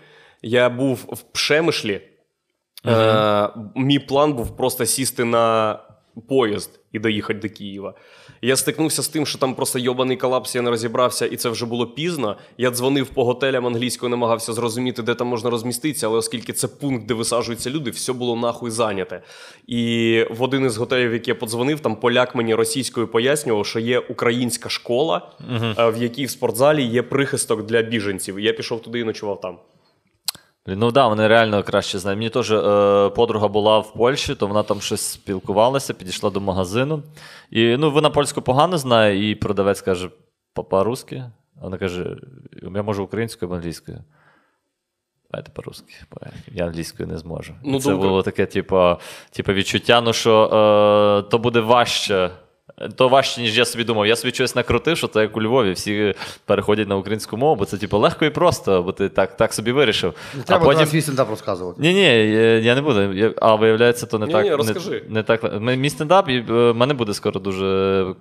[0.43, 2.01] я був в Пшемишлі.
[2.87, 5.78] Е, мій план був просто сісти на
[6.28, 7.95] поїзд і доїхати до Києва.
[8.43, 11.66] Я стикнувся з тим, що там просто йобаний колапс, я не розібрався, і це вже
[11.66, 12.37] було пізно.
[12.59, 17.07] Я дзвонив по готелям англійською, намагався зрозуміти, де там можна розміститися, але оскільки це пункт,
[17.07, 19.22] де висаджуються люди, все було нахуй зайняте.
[19.66, 23.78] І в один із готелів, в який я подзвонив, там поляк мені російською пояснював, що
[23.78, 25.31] є українська школа,
[25.78, 28.37] е, в якій в спортзалі є прихисток для біженців.
[28.37, 29.57] І я пішов туди і ночував там.
[30.77, 32.18] Ну так, да, вони реально краще знають.
[32.18, 37.03] Мені теж е, подруга була в Польщі, то вона там щось спілкувалася, підійшла до магазину.
[37.51, 40.11] І ну, вона польську погано знає, і продавець каже
[40.55, 41.25] по- по-русски.
[41.61, 42.16] А Вона каже:
[42.75, 43.99] я можу українською або англійською.
[45.31, 45.95] Давайте по-русски.
[46.11, 46.21] бо
[46.53, 47.55] Я англійською не зможу.
[47.64, 48.97] Ну, це думка- було таке, типу,
[49.31, 52.31] типу відчуття, ну що е, то буде важче.
[52.97, 54.07] То важче, ніж я собі думав.
[54.07, 55.72] Я собі щось накрутив, що це як у Львові.
[55.72, 56.14] Всі
[56.45, 59.72] переходять на українську мову, бо це типу, легко і просто, бо ти так, так собі
[59.72, 60.14] вирішив.
[60.35, 60.78] Не а треба потім...
[60.78, 60.91] потім...
[60.91, 61.83] свій стендап розказувати.
[61.83, 63.12] Ні, ні, я, я не буду.
[63.12, 64.45] Я, а виявляється, то не Ні, так.
[64.45, 65.05] ні, не- розкажи.
[65.09, 65.61] Не, так.
[65.61, 67.66] Ми- Мій стендап, і в мене буде скоро дуже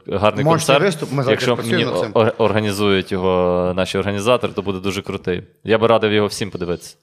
[0.08, 0.82] гарний Мощний концерт.
[0.82, 2.12] виступ, ми Якщо мені цим.
[2.14, 5.44] о- організують його наші організатори, то буде дуже крутий.
[5.64, 6.96] Я би радив його всім подивитися.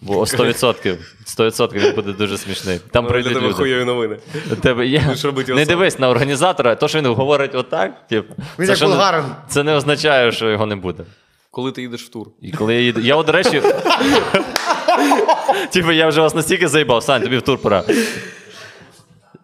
[0.00, 2.80] Бо 100%, 100% він буде дуже смішний.
[2.90, 3.54] Там Ну, прийдуть тебе люди.
[3.54, 4.16] хуйові новини.
[4.62, 5.00] Тебе є.
[5.00, 8.26] Будеш робити Не дивись на організатора, то, що він говорить отак, тип,
[8.58, 11.04] Він це, як ще не- це не означає, що його не буде.
[11.50, 12.28] Коли ти їдеш в тур?
[12.42, 13.00] І коли я їду.
[13.00, 13.62] Я, от, до речі.
[15.72, 17.84] Типу, я вже вас настільки заїбав, Сань, тобі в тур пора.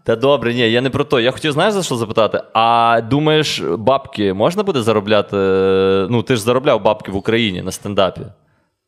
[0.05, 1.21] Та добре, ні, я не про то.
[1.21, 2.43] Я хотів, знаєш, за що запитати?
[2.53, 5.37] А думаєш, бабки можна буде заробляти?
[6.11, 8.21] Ну, ти ж заробляв бабки в Україні на стендапі.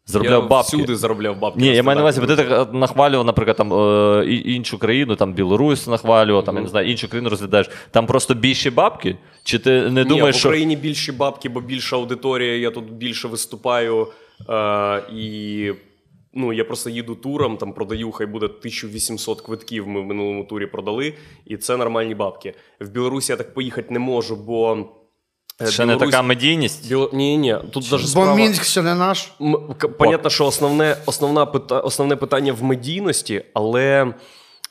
[0.07, 0.77] Заробляв я бабки.
[0.77, 1.61] всюди заробляв бабки.
[1.61, 5.33] Ні, я маю на увазі, бо ти так нахвалював, наприклад, там е, іншу країну, там
[5.33, 7.71] Білорусь нахвалював, там я не знаю, іншу країну розглядаєш.
[7.91, 9.17] Там просто більші бабки?
[9.45, 12.93] Чи ти не Ні, думаєш, в що Україні більші бабки, бо більша аудиторія, я тут
[12.93, 14.09] більше виступаю.
[14.49, 15.73] Е, і
[16.35, 19.89] ну, я просто їду туром, там продаю, хай буде 1800 квитків.
[19.89, 21.15] Ми в минулому турі продали,
[21.47, 22.55] і це нормальні бабки.
[22.81, 24.89] В Білорусі я так поїхати не можу, бо.
[25.63, 26.89] Е, ще не така медійність?
[26.89, 27.11] Біло...
[27.13, 28.35] Ні, ні, тут даже Бо справа...
[28.35, 29.33] Мінськ ще не наш.
[29.41, 31.81] М, Понятно, що основне, основна пита...
[31.81, 34.15] основне питання в медійності, але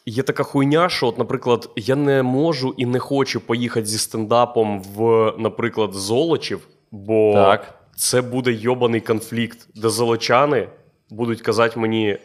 [0.06, 4.82] є така хуйня, що, от, наприклад, я не можу і не хочу поїхати зі стендапом
[4.96, 7.80] в, наприклад, Золочів, бо Так.
[7.96, 10.68] це буде йобаний конфлікт, де золочани
[11.10, 12.18] будуть казати мені.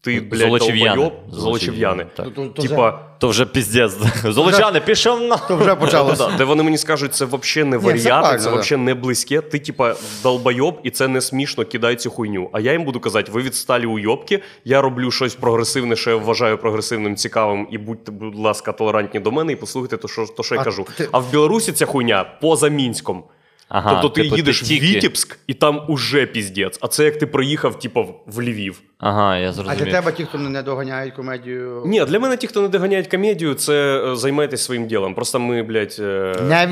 [0.00, 1.12] Ти, блядь, Золочів'яни.
[1.32, 3.96] Золочів'яни, то Типа, То вже піздець.
[4.24, 5.36] Золочани, пішов на.
[5.36, 6.30] То вже почалося.
[6.38, 9.40] Де вони мені скажуть, це взагалі не варіати, це взагалі не близьке.
[9.40, 12.50] Ти, типа, долбойоб, і це не смішно, кидай цю хуйню.
[12.52, 16.58] А я їм буду казати, ви відсталі уйобки, я роблю щось прогресивне, що я вважаю
[16.58, 20.54] прогресивним, цікавим, і будьте, будь ласка, толерантні до мене і послухайте то, що, то, що
[20.54, 20.86] я кажу.
[21.12, 23.24] А в Білорусі ця хуйня поза Мінськом.
[23.68, 26.78] Ага, тобто ти типу, їдеш тільки- в Вітебськ, і там уже піздець.
[26.80, 28.80] А це як ти проїхав, типу, в- Львів.
[28.98, 29.78] Ага, я зрозумів.
[29.80, 31.82] А для тебе ті, хто не доганяють комедію.
[31.86, 35.14] Ні, для мене ті, хто не доганяють комедію, це е, займайтесь своїм ділом.
[35.14, 35.96] Просто ми, блядь.
[35.98, 36.66] е, Не.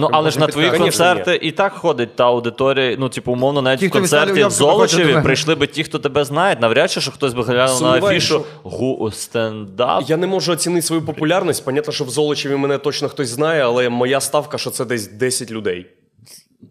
[0.00, 2.96] Ну, але ж на твої концерти і так ходить та аудиторія.
[2.98, 6.60] Ну, типу, умовно, навіть Ті, в концерті в Золочеві прийшли би ті, хто тебе знають.
[6.60, 10.04] Навряд чи що хтось би глянув на афішу гу стендап.
[10.06, 11.64] Я не можу оцінити свою популярність.
[11.64, 15.50] Понятно, що в Золочеві мене точно хтось знає, але моя ставка, що це десь 10
[15.50, 15.86] людей.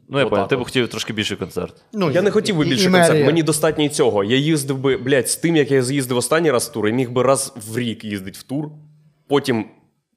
[0.10, 1.76] Ну, я понял, ти б хотів трошки більший концерт.
[1.94, 2.92] Ну, Я не хотів би і концерт.
[2.94, 3.26] мерія.
[3.26, 4.24] Мені достатньо і цього.
[4.24, 7.12] Я їздив би, блядь, з тим, як я з'їздив останній раз в тур, я міг
[7.12, 8.66] би раз в рік їздити в тур,
[9.28, 9.66] потім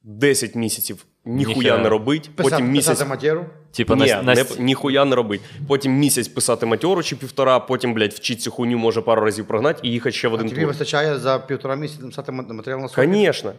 [0.03, 2.89] 10 місяців ніхуя не робить, Писати, потім місяць.
[2.93, 3.45] писати матеру.
[3.71, 5.41] Типа, Ні, на, не, ніхуя не робить.
[5.67, 9.79] Потім місяць писати матьору чи півтора, потім, блядь, вчить цю хуйню може пару разів прогнати
[9.83, 10.67] і їхати ще в А один тобі тур.
[10.67, 13.13] вистачає за півтора місяця написати ма- матеріал на сотню?
[13.15, 13.53] Звісно.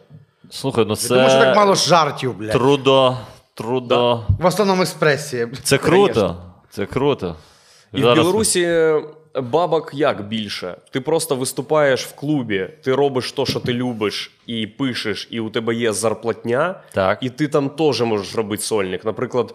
[0.50, 2.52] Слухай, ну Тому що так мало жартів, блядь.
[2.52, 3.16] трудо.
[3.54, 4.26] Трудо.
[4.40, 5.48] В основному експресія.
[5.62, 6.36] Це круто.
[6.70, 7.36] Це круто.
[7.92, 8.92] І в Білорусі
[9.42, 10.76] бабок як більше?
[10.90, 15.50] Ти просто виступаєш в клубі, ти робиш те, що ти любиш, і пишеш, і у
[15.50, 17.18] тебе є зарплатня, Так.
[17.20, 19.04] і ти там теж можеш робити сольник.
[19.04, 19.54] Наприклад,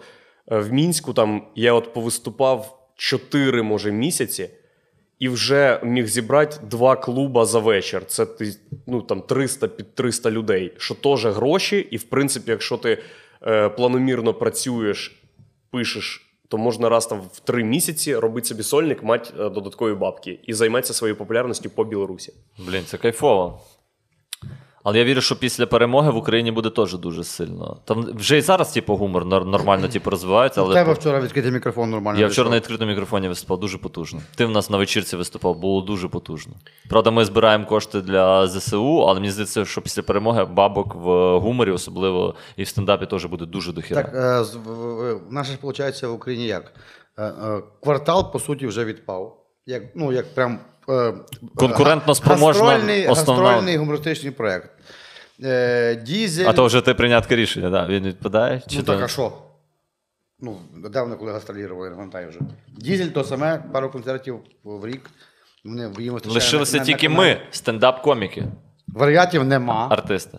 [0.52, 4.50] е, в Мінську там я от повиступав 4, може, місяці.
[5.18, 8.02] І вже міг зібрати два клуба за вечір.
[8.06, 8.52] Це ти,
[8.86, 11.88] ну, там 300 під 300 людей, що теж гроші.
[11.90, 12.98] І в принципі, якщо ти
[13.46, 15.22] е, планомірно працюєш,
[15.70, 20.40] пишеш, то можна раз там в три місяці робити собі сольник, мати е, додаткові бабки
[20.42, 22.32] і займатися своєю популярністю по Білорусі.
[22.58, 23.60] Блін, це кайфово.
[24.84, 27.76] Але я вірю, що після перемоги в Україні буде теж дуже сильно.
[27.84, 31.90] Там вже і зараз, типу, гумор нормально типу, розвивається, У але тебе вчора відкритий мікрофон
[31.90, 32.20] нормально.
[32.20, 34.20] я вчора на відкритому мікрофоні виступав дуже потужно.
[34.36, 36.52] Ти в нас на вечірці виступав, було дуже потужно.
[36.88, 41.70] Правда, ми збираємо кошти для ЗСУ, але мені здається, що після перемоги бабок в гуморі,
[41.70, 44.02] особливо і в стендапі, теж буде дуже дохіра.
[44.02, 46.72] Так, е, в- наше ж виходить в Україні як?
[47.18, 49.36] Е, е, Квартал, по суті, вже відпав.
[49.66, 50.58] Як, ну, як прям.
[50.90, 51.14] Е,
[51.56, 54.70] Конкурентно спроможна гастрольний, основна- гастрольний гумористичний проєкт.
[55.44, 56.44] Е, Дізель.
[56.48, 57.86] А то вже ти прийнятке рішення, да?
[57.86, 58.62] він відпадає?
[58.68, 58.94] Чи Ну то...
[58.94, 59.32] так, а що?
[60.40, 62.38] Ну, недавно, коли гастролірували, я не пам'ятаю вже.
[62.68, 65.10] Дізель то саме, пару концертів в рік.
[65.64, 65.90] Вони
[66.26, 68.44] Лишилися на- на- тільки на- ми, стендап-коміки,
[68.88, 69.86] Варіатів нема.
[69.90, 70.38] артисти.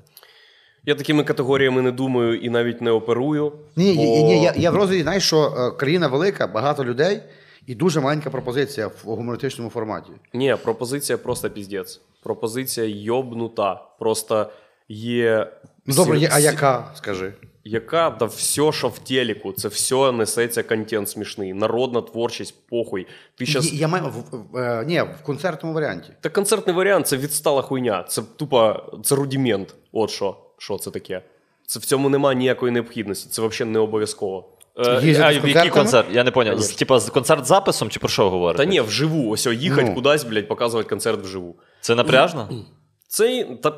[0.85, 3.51] Я такими категоріями не думаю і навіть не оперую.
[3.75, 4.01] Ні, бо...
[4.01, 7.21] ні, ні, я, я в розумі, знаєш, що е, країна велика, багато людей
[7.67, 10.11] і дуже маленька пропозиція в гумористичному форматі.
[10.33, 12.01] Ні, пропозиція просто піздець.
[12.23, 13.83] Пропозиція йобнута.
[13.99, 14.51] Просто
[14.89, 15.51] є.
[15.85, 17.33] Ну добре, є, а яка, скажи?
[17.63, 21.53] Яка да все, що в телеку, це все несеться контент смішний.
[21.53, 23.07] Народна творчість, похуй.
[23.35, 23.73] Ти щас...
[23.73, 26.13] Я, я маю в, в, е, ні, в концертному варіанті.
[26.21, 28.03] Та концертний варіант це відстала хуйня.
[28.03, 29.75] Це тупо це рудімент.
[29.91, 30.37] От що.
[30.57, 31.21] Що це таке?
[31.65, 33.29] Це в цьому немає ніякої необхідності.
[33.29, 34.49] Це взагалі не обов'язково.
[34.77, 36.07] Е, Їздити а в який концерт?
[36.11, 36.67] Я не поняв.
[36.75, 38.63] Типа з концерт з записом чи про що ви говорите?
[38.63, 39.31] Та ні, вживу.
[39.31, 39.95] Ось їхати Ну.
[39.95, 41.59] кудись, блядь, показувати концерт вживу.
[41.81, 42.49] Це напряжно?
[43.07, 43.73] Це, та...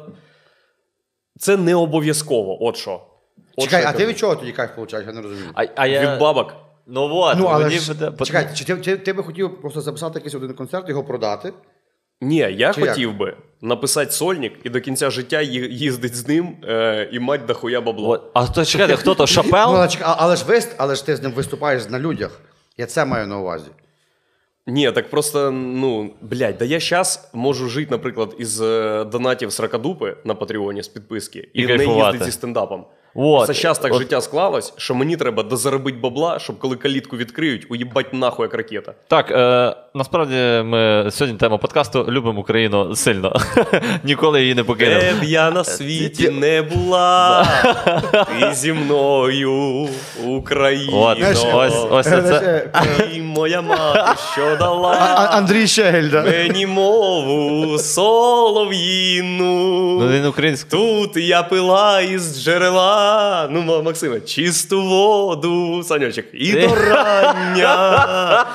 [1.39, 2.63] це не обов'язково.
[2.65, 3.01] От що.
[3.57, 5.07] От Чекай, що а ти від чого тоді кайф получаєш?
[5.07, 5.49] Я не розумію.
[5.53, 6.13] А, а я...
[6.13, 6.53] Від бабок.
[6.87, 9.81] Ну от, ну, але мені ж, буде- чекай, чи ти, ти, ти би хотів просто
[9.81, 11.53] записати якийсь один концерт, його продати?
[12.21, 12.89] Ні, я Чи як?
[12.89, 17.81] хотів би написати сольник і до кінця життя їздить з ним е, і мать дохуя
[17.81, 18.31] бабло.
[18.33, 19.75] А хто чекайте, хто то Ну, Шапел?
[19.75, 22.41] але, чекай, а- але, ж вист, але ж ти з ним виступаєш на людях.
[22.77, 23.67] Я це маю на увазі.
[24.67, 30.17] Ні, так просто, ну, блядь, да я зараз можу жити, наприклад, із е, донатів Сракадупи
[30.23, 32.85] на Патреоні з підписки і, І не їздити зі стендапом.
[33.15, 33.47] Вот.
[33.47, 33.99] Це зараз так От.
[33.99, 38.93] життя склалось, що мені треба дозаробити бабла, щоб коли калітку відкриють, уїбать нахуй як ракета.
[39.07, 40.35] Так, е, насправді
[40.65, 43.35] ми сьогодні тема подкасту любимо Україну сильно.
[44.03, 45.01] Ніколи її не покинемо.
[45.01, 47.45] Де б я на світі не була,
[48.39, 49.87] ти зі мною,
[50.27, 51.01] Україно.
[51.01, 51.17] От,
[51.53, 52.69] ось, ось Е, це.
[52.97, 54.93] Ти моя мати, що дала.
[55.31, 56.23] Андрій Щегель, да?
[56.23, 59.53] Мені мову солов'їну.
[59.99, 60.79] Ну, він український.
[60.79, 63.02] Тут я пила із джерела.
[63.51, 68.45] Ну, Ма- Максиме, чисту воду, санечок, і до рання.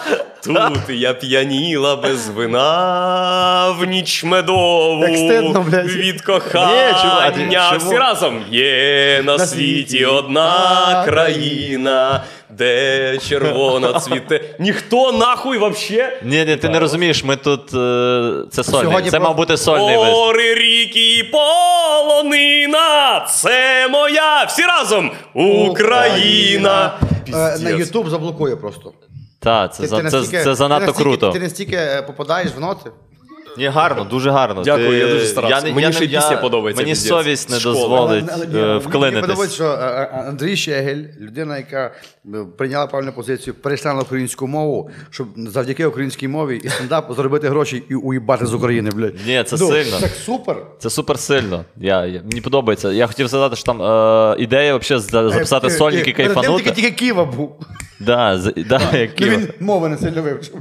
[0.45, 5.87] Тут я п'яніла без вина в ніч медову Як блядь.
[5.87, 7.77] від кохання.
[7.79, 14.41] Всі разом є на, світі одна країна, де червона цвіте.
[14.59, 16.21] Ніхто нахуй вообще.
[16.23, 17.75] Ні, ні, ти не розумієш, ми тут.
[17.75, 18.83] е, Це сольний.
[18.85, 20.15] Сьогодні Це про- мав бути сольний виступ.
[20.15, 26.93] Гори, ріки, і полонина, це моя всі разом Україна.
[27.03, 27.79] Е, На Піздець.
[27.79, 28.93] Ютуб заблокує просто.
[29.41, 31.31] Так, це, за- це, настільки- це занадто ти настільки- круто.
[31.33, 32.91] Ти настільки е, попадаєш в ноти.
[33.59, 34.63] Ні, гарно, дуже гарно.
[34.65, 35.67] Дякую, Ти- я дуже старався.
[35.67, 37.09] не- Мені не- ще й пісня подобається, Мені піздець.
[37.09, 37.75] совість не Школа.
[37.75, 39.21] дозволить Але- е, Мені вклинитись.
[39.21, 41.93] подобається, що е, е, Андрій Щегель, людина, яка
[42.35, 47.49] е, прийняла правильну позицію, перейшла на українську мову, щоб завдяки українській мові і стендап заробити
[47.49, 49.15] гроші і уїбати з України, блядь.
[49.27, 50.01] Ні, це Ну, сильно.
[50.01, 50.57] Так супер.
[50.79, 51.65] Це супер сильно.
[51.77, 52.93] Я, я, мені подобається.
[52.93, 56.27] Я хотів сказати, що там е, ідея вообще за- записати Е, сольник і е, перед
[56.27, 56.65] тим кайфанути.
[56.65, 57.57] Тільки, тільки Києва був.
[58.01, 59.37] Да, з- да, як Ну, Ківа.
[59.37, 60.55] він мови не сильно вивчив.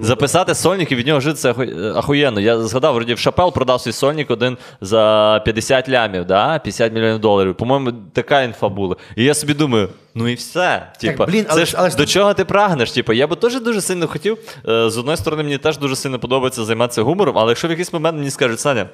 [0.00, 2.40] Записати сольник і від нього жити це аху- ахуєнно.
[2.40, 6.58] Я згадав, вроді в Шапел продав свій сольник один за 50 лямів, да?
[6.58, 7.54] 50 мільйонів доларів.
[7.54, 8.96] По-моєму, така інфа була.
[9.16, 10.92] І я собі думаю, ну і все.
[11.00, 12.92] Типа, блін, це ж, ж- але ж до чого ти прагнеш?
[12.92, 14.38] Типа, я би теж дуже сильно хотів.
[14.68, 17.92] е, З одної сторони, мені теж дуже сильно подобається займатися гумором, але якщо в якийсь
[17.92, 18.86] момент мені скажуть, Саня,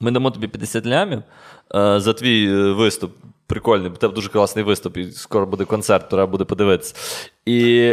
[0.00, 1.22] ми дамо тобі 50 лямів
[1.74, 3.12] е, за твій е, виступ.
[3.48, 6.94] Прикольний, бо тебе дуже класний виступ, і скоро буде концерт, треба буде подивитися.
[7.46, 7.86] І,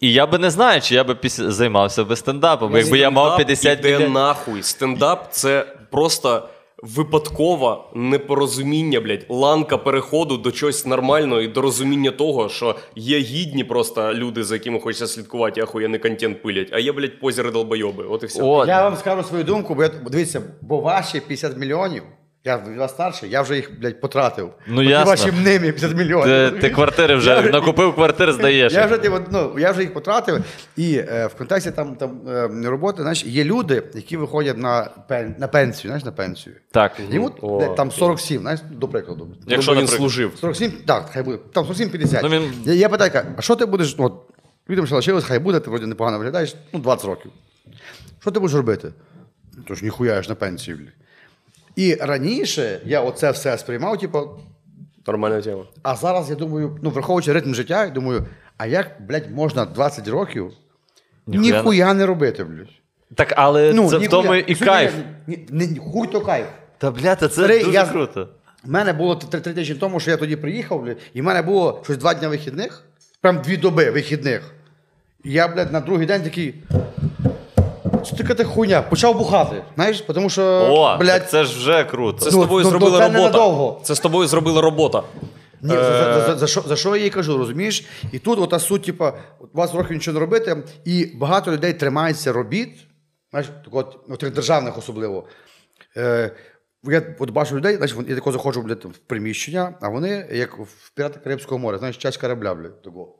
[0.00, 2.76] і я би не знаю, чи я би після, займався би стендапом.
[2.76, 4.10] Якби я мав Стендап 50 іде мільйонів.
[4.10, 4.62] нахуй.
[4.62, 6.48] Стендап це просто
[6.82, 13.64] випадкове непорозуміння, блядь, ланка переходу до чогось нормального і до розуміння того, що є гідні
[13.64, 18.04] просто люди, за якими хочеться слідкувати, і ахуєнний контент пилять, а є, блядь, позіри долбойоби.
[18.10, 18.42] От і все.
[18.42, 22.02] О, Я вам скажу свою думку, бо я, дивіться, бо ваші 50 мільйонів,
[22.44, 24.50] я від вас старший, я вже їх, блядь, потратив.
[24.66, 25.10] Ну, ясно.
[25.10, 26.24] ваші мними 50 мільйонів.
[26.24, 28.72] ти, ти квартири вже Я- накупив квартир, здаєш.
[28.72, 30.44] Я вже, ну, я вже їх потратив.
[30.76, 35.34] І е, в контексті там, там е, роботи, знаєш, є люди, які виходять на, пен,
[35.38, 36.56] на пенсію, знаєш, на пенсію.
[36.70, 36.92] Так.
[37.10, 39.28] Йому О, де, там 47, знаєш, до прикладу.
[39.46, 40.32] Якщо, він служив.
[40.40, 41.38] 47, так, хай буде.
[41.52, 42.20] Там 47-50.
[42.22, 44.12] Ну, він- Я, я питаю, а що ти будеш, ну, от,
[44.70, 47.30] людям ще лишилось, хай буде, ти вроді непогано виглядаєш, ну, 20 років.
[48.20, 48.88] Що ти будеш робити?
[49.68, 50.76] Тож ніхуя я ж на пенсію.
[50.76, 50.88] блін.
[51.78, 54.28] І раніше я оце все сприймав, типу,
[55.06, 55.64] Нормальна тема.
[55.82, 58.26] а зараз я думаю, ну, враховуючи ритм життя, я думаю,
[58.56, 60.52] а як, блядь, можна 20 років
[61.26, 62.68] Ніхуя ніхуя, не- робити, блядь?
[63.14, 64.94] Так, але Ну, це в тому і кайф.
[65.26, 66.46] ні- ні- ні, Хуй то кайф.
[66.78, 68.28] Та бля, та це Старий, дуже я- круто.
[68.64, 71.42] У мене було три, три тижні тому, що я тоді приїхав, блядь, і в мене
[71.42, 72.84] було щось два дні вихідних,
[73.20, 74.54] прям дві доби вихідних.
[75.24, 76.54] І я, блядь, на другий день такий.
[78.04, 78.82] Що така та хуйня?
[78.82, 79.62] Почав бухати.
[79.74, 82.18] Знаєш, тому що, О, блядь, так це ж вже круто.
[82.18, 83.84] Це з Ну, тобою ну, зробила це робота.
[83.84, 85.02] Це з тобою зробила робота.
[85.62, 87.86] Ні, за, за, за, за, що, за що я їй кажу, розумієш?
[88.12, 92.32] І тут ота суть, типа, от 20 років нічого не робити, і багато людей тримається
[92.32, 92.68] робіт,
[93.30, 95.24] знаєш, так от, от державних особливо.
[95.96, 96.30] Е,
[96.84, 100.90] я от бачу людей, знаєш, я тако заходжу блядь, в приміщення, а вони, як в
[100.94, 103.14] пірати Карибського моря, знаєш, часть корабля, блядь, такого.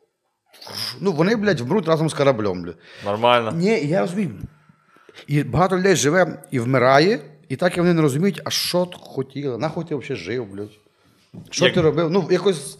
[1.00, 2.78] Ну, вони, блядь, вмруть разом з кораблем, блядь.
[3.04, 3.52] Нормально.
[3.56, 4.30] Ні, я розумію.
[5.26, 7.18] І багато людей живе і вмирає,
[7.48, 10.68] і так і вони не розуміють, а що т- хотіли, нахуй ти взагалі жив, блядь.
[11.50, 12.10] Що Як- ти робив?
[12.10, 12.78] Ну, якось.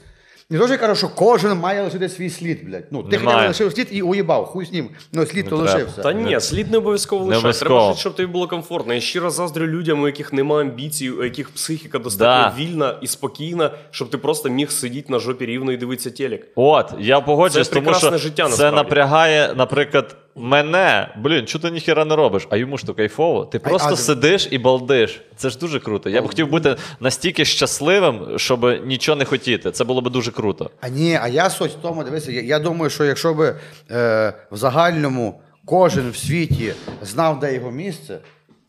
[0.51, 2.85] Не дуже я кажу, що кожен має лишити свій слід, блядь.
[2.91, 3.49] Ну, ти Немає.
[3.49, 4.89] лишив слід і уїбав, хуй з ним.
[5.13, 5.73] Ну, слід то треба.
[5.73, 6.03] лишився.
[6.03, 7.39] Та ні, слід не обов'язково лишати.
[7.39, 7.71] обов'язково.
[7.75, 8.95] Треба жити, щоб тобі було комфортно.
[8.95, 12.63] Я щиро заздрю людям, у яких немає амбіцій, у яких психіка достатньо Да.
[12.65, 16.47] вільна і спокійна, щоб ти просто міг сидіти на жопі рівно і дивитися телек.
[16.55, 18.77] От, я погоджуюсь, Це тому прекрасне що життя, це насправді.
[18.77, 21.15] напрягає, наприклад, мене.
[21.17, 22.47] Блін, чого ти ніхіра не робиш?
[22.51, 23.45] А йому ж то кайфово.
[23.45, 25.21] Ти просто а- сидиш і балдиш.
[25.37, 26.11] Це ж дуже круто.
[26.11, 29.71] Я б хотів бути настільки щасливим, щоб нічого не хотіти.
[29.71, 30.71] Це було б дуже круто.
[30.81, 33.57] А ні, а я суть в тому, дивися, я, я думаю, що якщо би
[33.91, 38.19] е, в загальному кожен в світі знав, де його місце,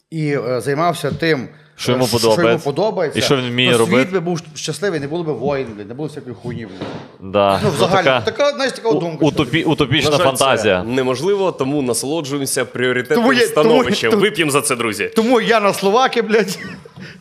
[0.09, 1.47] і е, займався тим,
[1.79, 4.01] Що йому е, що йому подобається І що він вміє то робити.
[4.01, 6.67] світ би був щасливий, не було б воїн, не було всякої хуйні.
[7.19, 7.59] Да.
[7.63, 8.21] Ну, в загальному.
[8.25, 9.25] така Така, знаєш, така у- думка.
[9.25, 10.81] утопі, утопічна жаль, фантазія.
[10.81, 14.11] Це неможливо, тому насолоджуємося пріоритетним Тому є- становищем.
[14.11, 15.11] тому- Вип'ємо за це, друзі.
[15.15, 16.59] Тому я на словаки, блядь.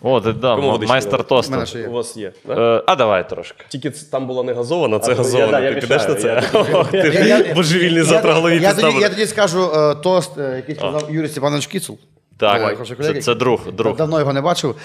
[0.03, 1.25] О, ти, да, м- майстер давати?
[1.35, 1.91] У тосту.
[1.93, 2.33] вас є.
[2.47, 2.77] да?
[2.77, 3.65] Е, а давай трошки.
[3.69, 5.61] Тільки там була не газована, це газована.
[5.61, 6.43] я Ти підеш на це?
[6.91, 10.75] Ти Я- я- божевільний завтра голові я, тоді, я тоді скажу е, тост, е, який
[10.75, 11.99] сказав Юрій Степанович Кіцул.
[12.39, 13.97] Так, Давай, це, це друг, друг.
[13.97, 14.77] Давно його не бачив.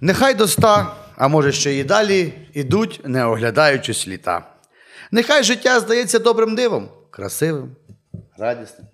[0.00, 4.46] Нехай до ста, а може ще і далі, ідуть, не оглядаючись літа.
[5.10, 7.76] Нехай життя здається добрим дивом, красивим,
[8.38, 8.86] радісним,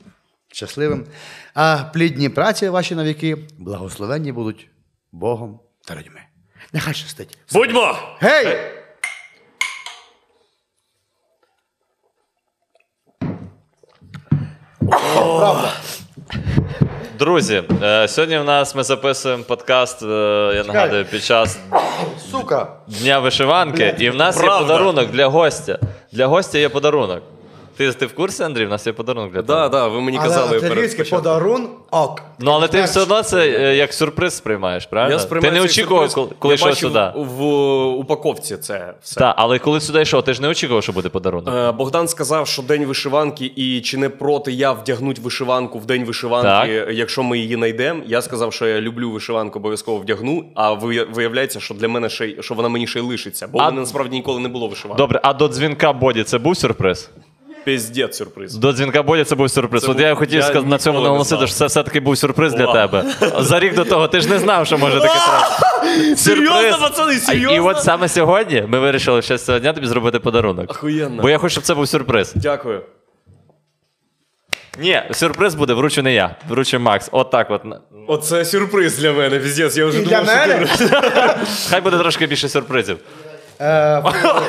[0.53, 1.07] щасливим.
[1.55, 4.69] А плідні праці ваші навіки благословенні будуть
[5.13, 6.21] Богом та людьми.
[6.73, 7.39] Нехай щастить.
[7.53, 7.97] Будьмо!
[8.21, 8.59] Гей!
[17.19, 20.07] Друзі, е, сьогодні в нас ми записуємо подкаст, е,
[20.57, 21.59] я нагадую, під час
[22.31, 22.67] Сука!
[22.87, 25.79] Дня вишиванки, і в нас є подарунок для гостя.
[26.13, 27.23] Для гостя є подарунок.
[27.77, 28.67] Ти, ти в курсі, Андрій?
[28.67, 29.55] В нас є подарунок для тебе.
[29.55, 32.23] Да, да, ви мені казали Але перед італійський подарунок.
[32.39, 35.15] Ну, але ти все одно це е, як сюрприз сприймаєш, правильно?
[35.15, 37.13] Я сприймаю ти не очікував, коли, коли йшов сюди.
[37.17, 37.45] в
[37.87, 39.21] упаковці це все.
[39.21, 41.55] Так, але коли сюди йшов, ти ж не очікував, що буде подарунок.
[41.55, 46.05] Е, Богдан сказав, що день вишиванки, і чи не проти я вдягнуть вишиванку в день
[46.05, 48.03] вишиванки, якщо ми її знайдемо.
[48.07, 50.45] Я сказав, що я люблю вишиванку, обов'язково вдягну.
[50.55, 53.59] А ви- виявляється, що для мене ще й- що вона мені ще й лишиться, бо
[53.59, 55.03] А- в мене насправді ніколи не було вишиванки.
[55.03, 57.11] Добре, а до дзвінка Боді це був сюрприз?
[57.65, 58.55] Піздець сюрприз.
[58.55, 59.83] До дзвінка Боді це був сюрприз.
[59.83, 61.49] Це От був- я хотів я сказати на цьому ніколи не наголосити, знав.
[61.49, 63.05] що це все-таки був сюрприз для тебе.
[63.39, 66.17] За рік до того ти ж не знав, що може таке трапити.
[66.17, 70.19] Серйозно, пацани, А- І от саме сьогодні ми вирішили ще з цього дня тобі зробити
[70.21, 70.71] подарунок.
[70.71, 71.23] Охуєнно.
[71.23, 72.33] Бо я хочу, щоб це був сюрприз.
[72.37, 72.83] Дякую.
[74.79, 77.09] Ні, сюрприз буде, вручу не я, вручу Макс.
[77.13, 77.63] От так от.
[78.09, 79.77] Оце сюрприз для мене, піздець.
[79.77, 80.67] Я вже І для думав, що мене?
[80.67, 80.89] ти...
[81.71, 82.99] Хай буде трошки більше сюрпризів.
[83.63, 84.03] Е,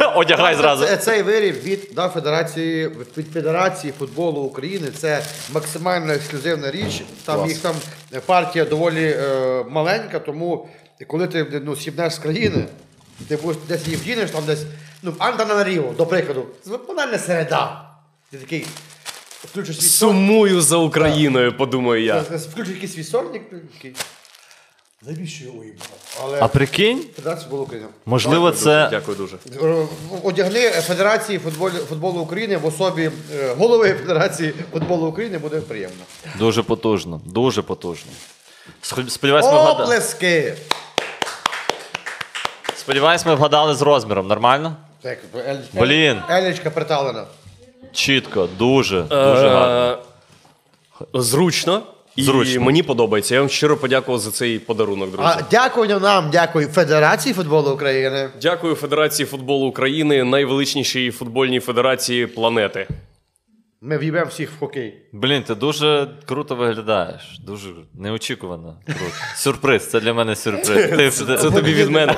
[0.16, 0.86] Одягай зразу.
[0.98, 2.88] Цей виріб від да, Федерації
[3.18, 4.88] від Федерації футболу України.
[4.98, 5.24] Це
[5.54, 7.04] максимально ексклюзивна річ.
[7.26, 7.50] Там Клас.
[7.50, 7.76] їх там
[8.26, 10.70] партія доволі е, маленька, тому
[11.08, 12.66] коли ти ну, сібнеш з країни,
[13.28, 14.64] ти будеш десь її вдінеш, там десь,
[15.04, 17.90] ну, Антананаріво, до прикладу, це банальна середа.
[18.32, 18.66] Ти такий
[19.52, 22.22] включиш свій Сумую за Україною, подумаю я.
[22.22, 23.96] включиш якийсь свій такий.
[25.08, 25.88] Навіщо я уїбав?
[26.24, 27.88] Але А прикинь, Федерація футболу України.
[28.06, 28.84] можливо, Дякую це.
[28.84, 29.38] дуже, Дякую дуже.
[30.24, 36.04] Одягни Федерації футболу, футболу України в особі е, голови Федерації футболу України буде приємно.
[36.40, 38.12] Дуже потужно, дуже потужно.
[38.82, 39.84] Схо- Сподіваюсь, ми вгадали.
[39.84, 40.54] Оплески!
[42.76, 44.28] Сподіваюсь, ми вгадали з розміром.
[44.28, 44.76] Нормально?
[45.02, 46.22] Так, ель- Блін.
[46.30, 47.26] Елічка приталена.
[47.94, 49.98] Чітко, дуже, дуже гарно.
[51.02, 51.84] Е, Зручно.
[52.16, 53.36] І мені подобається.
[53.36, 55.30] Я вам щиро подякував за цей подарунок, друзі.
[55.30, 58.30] А дякую нам, дякую Федерації футболу України.
[58.42, 62.88] Дякую Федерації футболу України, найвеличнішій футбольній федерації планети.
[63.86, 65.02] Ми в'їбемо всіх в хокей.
[65.12, 67.40] Блін, ти дуже круто виглядаєш.
[67.46, 68.78] Дуже неочікувано.
[68.86, 69.12] Круто.
[69.36, 71.22] Сюрприз, це для мене сюрприз.
[71.28, 72.16] Ти, Це тобі від мене.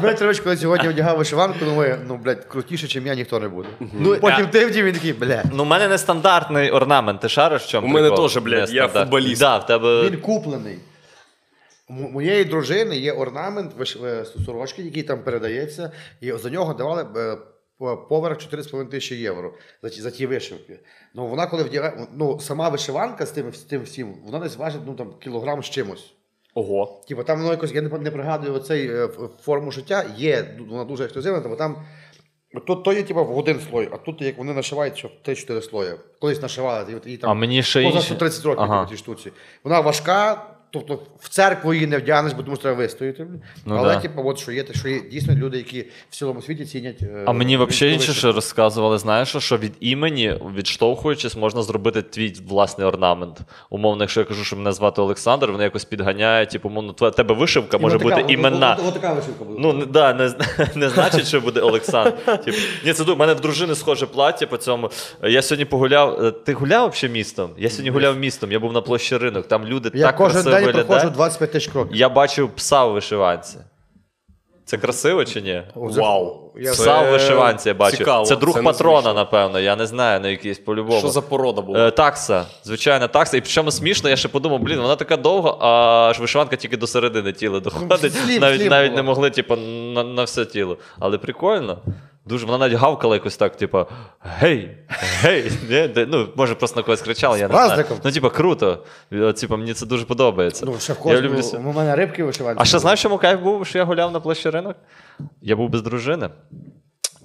[0.00, 3.68] Дмитрович, коли сьогодні одягав вишиванку, думає, ну, блядь, крутіше, ніж я, ніхто не буде.
[3.80, 5.46] Ну, Потім ти вдів, він такий, блядь.
[5.52, 7.20] Ну, у мене нестандартний орнамент.
[7.20, 7.86] Ти шариш в чому?
[7.86, 9.40] У мене теж, блядь, я футболіст.
[9.40, 10.10] Да, в тебе...
[10.10, 10.78] Він куплений.
[11.88, 13.72] У моєї дружини є орнамент
[14.04, 17.36] е, сорочки, який там передається, і за нього давали е,
[17.78, 20.80] поверх 4,5 тисячі євро за ті, за ті вишивки.
[21.14, 24.80] Ну вона коли вдягає, ну сама вишиванка з тим, з тим всім, вона десь важить
[24.86, 26.14] ну, там, кілограм з чимось.
[26.54, 27.00] Ого.
[27.08, 29.08] Типу там воно якось, я не, не пригадую оцей е,
[29.42, 31.84] форму шиття, є, вона дуже ексклюзивна, тому там.
[32.66, 35.62] Тут то є типу, в один слой, а тут як вони нашивають, що в 3-4
[35.62, 35.94] слої.
[36.20, 38.06] Колись нашивали, і, її там А мені ще поза інші.
[38.06, 38.74] 130 років Ага.
[38.74, 38.86] ага.
[38.86, 39.32] тій штуці.
[39.64, 43.26] Вона важка, тобто в церкву її не вдягнеш, бо тому що треба вистояти.
[43.66, 44.00] Ну Але, да.
[44.00, 45.80] типу, от що є, що є дійсно люди, які
[46.10, 47.02] в цілому світі цінять.
[47.02, 52.34] е, А мені взагалі інше ще розказували, знаєш, що від імені, відштовхуючись, можна зробити твій
[52.48, 53.38] власний орнамент.
[53.70, 57.76] Умовно, якщо я кажу, що мене звати Олександр, вони якось підганяють, типу, твоя тебе вишивка
[57.76, 58.74] І може бути от- іменна.
[58.94, 59.58] така вишивка буде.
[59.62, 60.32] Ну, не, да, не,
[60.74, 62.12] не значить, що буде Олександр.
[62.44, 64.90] Типу, ні, це в мене в дружини схоже плаття по цьому.
[65.22, 66.24] Я сьогодні погуляв.
[66.24, 67.50] е, Ти гуляв взагалі містом?
[67.58, 69.48] Я сьогодні гуляв містом, я був на площі ринок.
[69.48, 70.86] Там люди Я так кожен красиво день виглядають.
[71.02, 71.96] проходжу 25 тисяч кроків.
[71.96, 73.58] Я бачив пса в вишиванці.
[74.64, 75.62] Це красиво чи ні?
[75.74, 76.52] Вау.
[76.60, 77.96] Я- Пса Це в вишиванці я бачу.
[77.96, 79.14] цікаво, це друг це патрона, незвично.
[79.14, 79.60] напевно.
[79.60, 80.98] Я не знаю, на якийсь по-любому.
[80.98, 81.86] Що за порода була?
[81.86, 83.36] Е, такса, звичайна такса.
[83.36, 86.86] І причому смішно, я ще подумав, блін, вона така довга, а ж вишиванка тільки до
[86.86, 88.12] середини тіла доходить.
[88.14, 88.96] сліп, навіть сліп навіть було.
[88.96, 90.76] не могли, типу, на, на все тіло.
[90.98, 91.78] Але прикольно.
[92.28, 93.86] Дуже вона навіть гавкала якось так, типу,
[94.20, 94.76] гей,
[95.22, 95.52] гей.
[96.08, 97.84] Ну, може, просто на когось кричала, я не знаю.
[98.04, 98.84] Ну, типу, круто.
[99.12, 100.66] Е, Типу, мені це дуже подобається.
[100.66, 101.42] Ну, ще я люблю...
[101.64, 102.62] у мене рибки вишиванці.
[102.62, 104.76] А ще знаєш, чому кайф був, що я гуляв на площі ринок?
[105.42, 106.28] Я був без дружини.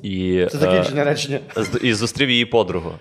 [0.02, 1.40] І, Це е, закінчення речення.
[1.82, 2.92] і зустрів її подругу.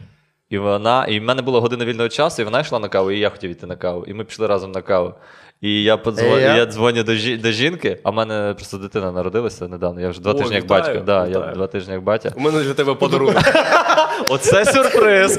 [0.50, 3.18] І вона, і в мене була година вільного часу, і вона йшла на каву, і
[3.18, 4.04] я хотів йти на каву.
[4.04, 5.14] І ми пішли разом на каву.
[5.62, 6.38] І я подзвон...
[6.38, 6.56] Е, я?
[6.56, 7.36] я дзвоню до, жі...
[7.36, 10.00] до жінки, а в мене просто дитина народилася недавно.
[10.00, 11.00] Я вже два О, тижні як вітаю, батько.
[11.06, 12.32] Да, я два тижні як батя.
[12.36, 13.42] У мене для тебе подарунок.
[14.28, 15.38] Оце сюрприз!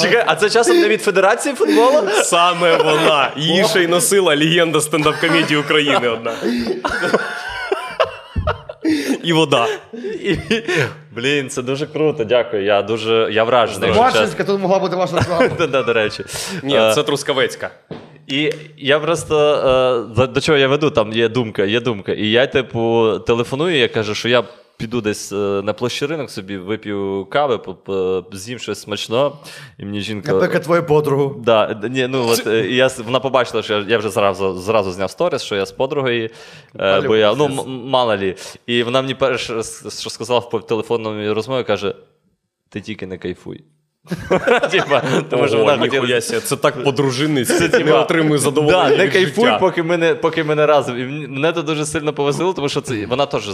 [0.00, 2.08] Чекай, а це часом не від Федерації футболу?
[2.22, 3.30] Саме вона.
[3.36, 6.32] Її ще й носила легенда стендап-комедії України одна.
[9.22, 9.66] І вода.
[11.10, 12.64] Блін, це дуже круто, дякую.
[12.64, 13.88] Я дуже я вражений.
[13.88, 14.02] якщо.
[14.02, 15.48] Бачинська, тут могла бути ваша слава.
[15.86, 16.24] До речі.
[16.62, 17.70] Ні, Е, це Трускавецька.
[18.26, 19.36] І я просто
[20.10, 22.12] е, до, до чого я веду, там є думка, є думка.
[22.12, 24.44] І я, типу, телефоную, я кажу, що я
[24.80, 27.60] піду десь е, на площі ринок собі, вип'ю кави,
[28.32, 29.38] з'їм щось смачно,
[29.78, 30.32] І мені жінка.
[30.32, 31.40] Наприклад, твою подругу.
[31.44, 35.56] Да, ні, ну от я вона побачила, що я, вже зразу, зразу зняв сторіс, що
[35.56, 36.30] я з подругою,
[36.80, 38.36] е, бо я ну мало лі.
[38.66, 39.62] І вона мені перше,
[40.00, 41.94] що сказала в телефонному розмові, каже:
[42.68, 43.64] ти тільки не кайфуй.
[44.70, 46.20] Типа, тому що вона хотіла.
[46.20, 47.68] себе, Це так по-дружинниці.
[47.68, 48.96] Це, Не отримує задоволення.
[48.96, 50.98] Не кайфуй, поки ми не, поки не разом.
[50.98, 53.48] І мене це дуже сильно повесело, тому що це, вона теж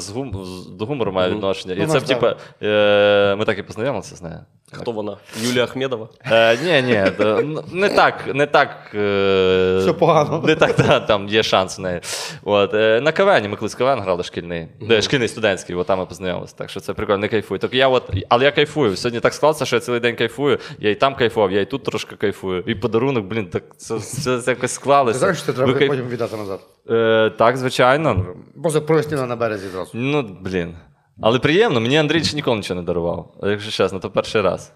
[0.78, 1.74] до гумору має відношення.
[1.74, 4.40] І Ну, це, вона типа, е, ми так і познайомилися з нею.
[4.72, 5.16] Хто вона?
[5.43, 6.09] Юлія Ахмедова?
[6.30, 7.05] Е, ні, ні,
[7.44, 8.68] ну, не так, не так.
[8.94, 10.43] Е, Все погано.
[10.47, 12.01] Не так, да, там є шанс в неї.
[12.44, 16.06] От, е, на КВН, ми колись КВН грали шкільний, де, шкільний студентський, от там ми
[16.06, 16.55] познайомилися.
[16.59, 17.59] Так що це прикольно, не кайфую.
[17.59, 18.97] Так я от, але я кайфую.
[18.97, 20.59] Сьогодні так склалося, що я цілий день кайфую.
[20.78, 22.64] Я і там кайфував, я і тут трошки кайфую.
[22.66, 25.18] І подарунок, блін, так це, це, це якось Ти склалося.
[25.18, 26.60] знаєш, що треба Ви кайф- потім віддати назад.
[26.90, 28.26] Е, так, звичайно.
[28.62, 29.90] Просто провести на березі зразу.
[29.94, 30.74] Ну, блін.
[31.20, 33.34] Але приємно, мені Андрій ще ніколи нічого не дарував.
[33.43, 34.72] Якщо чесно, то перший раз.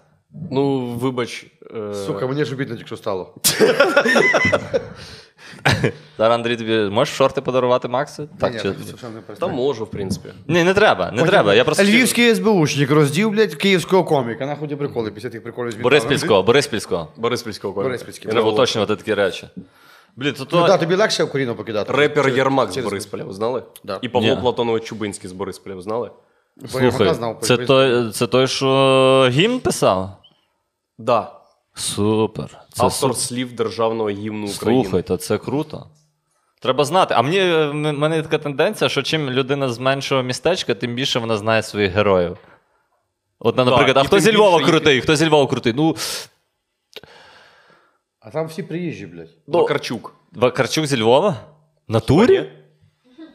[0.51, 1.45] Ну, вибач.
[1.75, 3.35] е, Сука, мені ж обідно тільки що стало.
[6.17, 8.29] Зараз Андрій тобі можеш шорти подарувати Максу?
[8.39, 8.73] Так, Ні, чи...
[9.39, 10.29] Та можу, в принципі.
[10.47, 11.53] Ні, не треба, не треба.
[11.53, 14.45] Я просто Львівський СБУшник роздів, блядь, київського коміка.
[14.45, 17.07] Нахуй ті приколи, після тих приколів з Бориспільського, Бориспільського.
[17.17, 17.89] Бориспільського коміка.
[17.89, 18.31] Бориспільський.
[18.31, 19.47] Треба уточнювати такі речі.
[20.15, 20.67] Блін, то Ну то...
[20.67, 21.93] так, тобі легше Україну покидати.
[21.93, 23.63] Репер Через- Єрмак з Борисполя, знали?
[23.83, 23.99] Да.
[24.01, 24.37] І Павло.
[24.37, 26.09] Платонович Чубинський з Борисполя, знали?
[26.73, 30.09] Бо я Слухай, знав, це той, це той, що гімн писав?
[30.97, 31.31] Да.
[31.73, 32.49] Супер.
[32.49, 33.15] Це Автор супер.
[33.15, 34.83] слів державного гімну України.
[34.83, 35.87] Слухай, то це круто.
[36.61, 37.13] Треба знати.
[37.17, 41.19] А мені в мене є така тенденція, що чим людина з меншого містечка, тим більше
[41.19, 42.37] вона знає своїх героїв.
[43.39, 45.73] От, наприклад, а хто зі Львова більше крутий, хто зі Львова крутий?
[45.73, 45.95] Ну,
[48.19, 49.29] А там всі приїжджі, блядь.
[49.47, 50.13] Вакарчук.
[50.31, 51.35] Вакарчук зі Львова?
[51.87, 52.49] Натурі?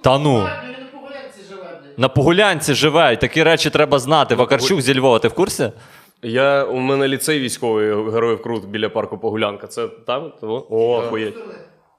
[0.02, 0.48] Та ну.
[1.96, 4.34] На Погулянці живе, і такі речі треба знати.
[4.34, 5.72] Вакарчук зі Львова, ти в курсі?
[6.22, 9.66] Я, у мене ліцей військовий героїв Крут біля парку Погулянка.
[9.66, 10.32] Це там?
[10.40, 10.66] Того?
[10.70, 11.34] О, охуєть.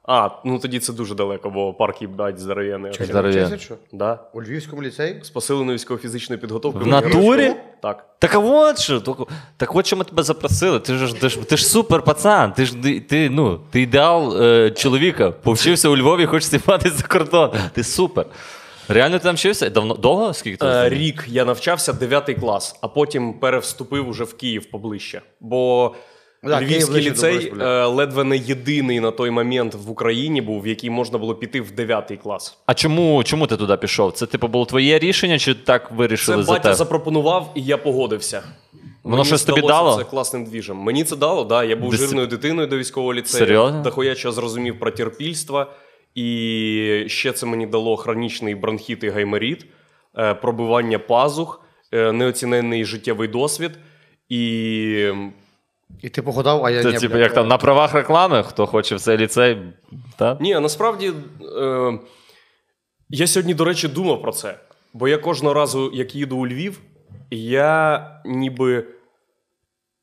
[0.10, 2.92] А, ну тоді це дуже далеко, бо парк їбать здоров'яний.
[3.00, 3.42] Здоров'я.
[3.42, 3.76] Чесно, що?
[3.92, 4.20] Да.
[4.34, 5.20] У Львівському ліцеї?
[5.24, 6.86] З посиленою військово-фізичною підготовкою.
[6.86, 7.54] В натурі?
[7.82, 8.06] Так.
[8.20, 9.16] Так а от що, так,
[9.58, 10.80] так от що ми тебе запросили.
[10.80, 12.52] Ти ж ти ж, ти ж супер пацан.
[12.54, 12.74] Ти ж
[13.10, 15.32] ти, ну, ти ідеал е, чоловіка.
[15.32, 17.52] Повчився у Львові, хочеш знімати за кордон.
[17.74, 18.26] Ти супер.
[18.88, 19.70] Реально ти там вчився?
[19.70, 20.34] Давно довго?
[20.34, 20.66] Скільки ти?
[20.66, 25.22] Е, рік я навчався 9 клас, а потім перевступив уже в Київ поближче.
[25.40, 25.96] Бо
[26.44, 30.62] да, Київ Львівський ближче ліцей е, ледве не єдиний на той момент в Україні був,
[30.62, 32.58] в який можна було піти в 9 клас.
[32.66, 34.12] А чому, чому ти туди пішов?
[34.12, 36.76] Це типу було твоє рішення, чи так Це за батя тебе?
[36.76, 38.44] запропонував, і я погодився.
[39.04, 39.98] Воно щось тобі дало?
[39.98, 40.78] Це класним двіжем.
[40.78, 41.64] Мені це дало, да.
[41.64, 43.46] Я був Дисцип- жирною дитиною до військового ліцею.
[43.46, 43.82] Серйозно?
[43.82, 45.68] Дохуя що зрозумів про терпільство.
[46.16, 49.66] І ще це мені дало хронічний бронхіт і гайморіт,
[50.18, 51.62] е, пробивання пазух,
[51.92, 53.72] е, неоціненний життєвий досвід.
[54.30, 55.12] І
[56.02, 58.96] І ти походав, а я Це ні, типу, як там на правах реклами, хто хоче
[58.96, 59.58] в цей ліцей.
[60.18, 60.38] Та?
[60.42, 61.12] Ні, насправді
[61.62, 62.00] е,
[63.10, 64.60] я сьогодні, до речі, думав про це.
[64.94, 66.80] Бо я кожного разу, як їду у Львів,
[67.32, 68.86] я ніби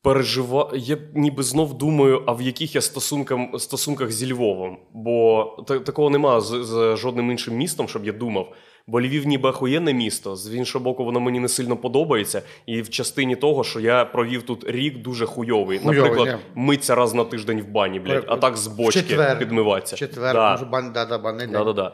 [0.05, 4.77] переживаю, я ніби знов думаю, а в яких я стосункам, стосунках зі Львовом.
[4.93, 8.53] Бо та- такого нема з, з жодним іншим містом, щоб я думав.
[8.87, 10.35] Бо Львів ніби охуєнне місто.
[10.35, 12.41] З іншого боку, воно мені не сильно подобається.
[12.65, 15.79] І в частині того, що я провів тут рік дуже хуйовий.
[15.79, 16.61] Хуйовий, Наприклад, ні.
[16.63, 19.39] миться раз на тиждень в бані, блядь, а так з В бочки четвер.
[19.39, 19.95] підмиватися.
[19.95, 20.51] Четвер, Да.
[20.51, 21.47] може, бан, да, да, банний.
[21.47, 21.91] Да-да-да.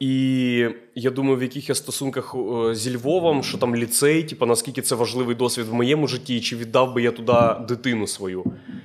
[0.00, 4.82] І я думаю, в яких я стосунках е, зі Львовом, що там ліцей, типу, наскільки
[4.82, 8.44] це важливий досвід в моєму житті, чи віддав би я туди дитину свою.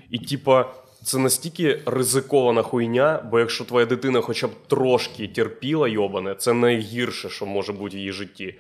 [0.09, 0.73] І, типа,
[1.03, 7.29] це настільки ризикована хуйня, бо якщо твоя дитина хоча б трошки терпіла, йобане, це найгірше,
[7.29, 8.45] що може бути в її житті.
[8.45, 8.57] Е,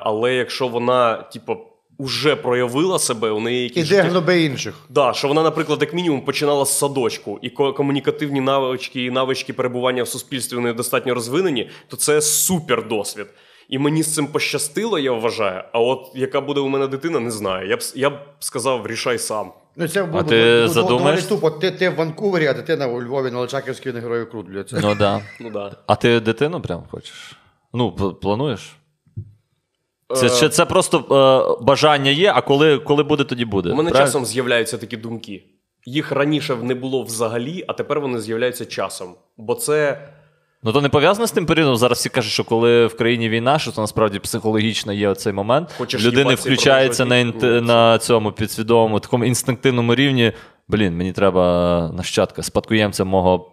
[0.00, 1.56] Але якщо вона, типу,
[2.02, 4.74] уже проявила себе, у неї якісь Іди гноби інших.
[4.88, 10.02] Да, що вона, наприклад, як мінімум починала з садочку, і комунікативні навички і навички перебування
[10.02, 13.26] в суспільстві вони достатньо розвинені, то це супер досвід.
[13.68, 15.64] І мені з цим пощастило, я вважаю.
[15.72, 17.68] А от яка буде у мене дитина, не знаю.
[17.68, 19.52] Я б я б сказав, рішай сам.
[19.76, 21.24] Ну, це було- ти задумаєш?
[21.24, 21.50] Тупо.
[21.50, 24.46] Ти, ти в Ванкувері, а дитина у Львові на Личаківській на Герою Крут.
[24.72, 25.20] Ну да.
[25.40, 25.72] Ну да.
[25.86, 27.36] А ти дитину прям хочеш?
[27.72, 28.76] Ну, плануєш?
[30.14, 30.98] Це, Е, чи це просто
[31.60, 33.70] е, бажання є, а коли, коли буде, тоді буде.
[33.70, 34.06] У мене правильно?
[34.06, 35.44] часом з'являються такі думки.
[35.86, 39.14] Їх раніше не було взагалі, а тепер вони з'являються часом.
[39.36, 40.08] Бо це.
[40.62, 41.76] Ну то не пов'язано з тим періодом.
[41.76, 45.74] Зараз всі кажуть, що коли в країні війна, що це насправді психологічно є оцей момент.
[45.78, 47.42] Хочеш Людини включається на, інт...
[47.42, 50.32] на цьому підсвідомому, такому інстинктивному рівні.
[50.68, 53.52] Блін, мені треба нащадка, спадкоємця мого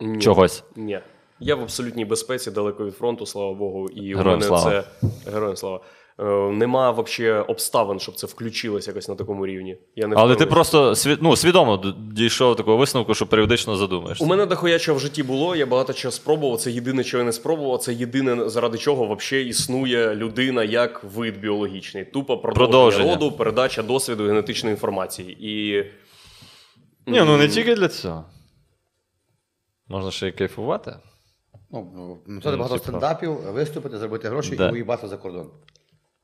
[0.00, 0.18] Ні.
[0.18, 0.64] чогось.
[0.76, 1.00] Ні.
[1.40, 4.84] Я в абсолютній безпеці, далеко від фронту, слава Богу, і у Героям мене слава.
[5.24, 5.80] це героям слава.
[6.20, 9.76] Е, нема вообще обставин, щоб це включилось якось на такому рівні.
[9.96, 10.54] Я не Але ти впевнений.
[10.54, 11.16] просто сві...
[11.20, 14.24] ну, свідомо дійшов до такого висновку, що періодично задумаєшся.
[14.24, 16.58] У мене дохуя чого в житті було, я багато чого спробував.
[16.58, 17.78] Це єдине, чого я не спробував.
[17.78, 22.04] Це єдине, заради чого вообще існує людина як вид біологічний.
[22.04, 23.10] Тупо продовження, Продовження.
[23.14, 25.36] роду, передача досвіду генетичної інформації.
[25.40, 25.84] І
[27.06, 28.24] Ні, ну не тільки для цього.
[29.88, 30.96] Можна ще й кайфувати.
[31.72, 32.82] Ну, ну, написати Ну, багато типу.
[32.84, 34.68] стендапів, виступити, заробити гроші Да.
[34.68, 35.46] і уїбати за кордон.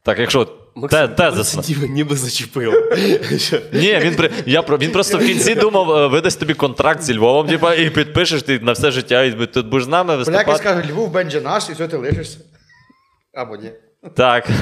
[0.02, 0.44] Так, якщо
[0.90, 1.62] те, тезисно.
[1.68, 2.72] Ніби- ніби зачепив.
[3.72, 7.14] Ні, він при я про він просто в кінці думав, е, видасть тобі контракт зі
[7.18, 10.44] Львовом, типа, і підпишеш ти на все життя, і ти будеш з нами виступати.
[10.44, 12.38] Поляки скажуть, Львов, бенджі, наш, і все, ти лишишся.
[13.34, 13.70] Або ні.
[14.14, 14.48] Так.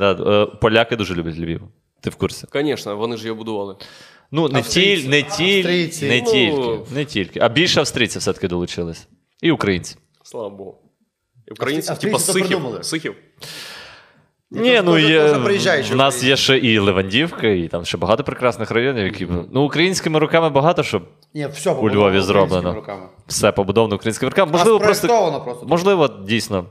[0.00, 1.60] Е, Поляки дуже люблять Львів.
[2.00, 2.46] Ти в курсі?
[2.54, 3.76] Звісно, вони ж його будували.
[4.32, 5.02] Ну, не, Австрійці.
[5.02, 5.64] тіль, не, тіль,
[6.08, 6.32] не Ну.
[6.32, 6.94] тільки.
[6.94, 7.40] Не тільки.
[7.40, 9.08] А більше австрійців все-таки долучились.
[9.42, 9.96] І українці.
[10.22, 10.78] Слава Богу.
[11.48, 12.60] І Українці, типа сихів.
[12.80, 13.14] Сихів.
[14.50, 16.26] Ні, ну є, що в нас українці.
[16.26, 19.28] є ще і Левандівка, і там ще багато прекрасних районів, які.
[19.52, 21.02] Ну, українськими руками багато, щоб
[21.34, 22.74] Ні, все У Львові зроблено.
[22.74, 23.06] руками.
[23.26, 24.50] все побудовано українськими руками.
[24.54, 25.66] А Можливо, просто, просто.
[25.66, 26.66] можливо, дійсно.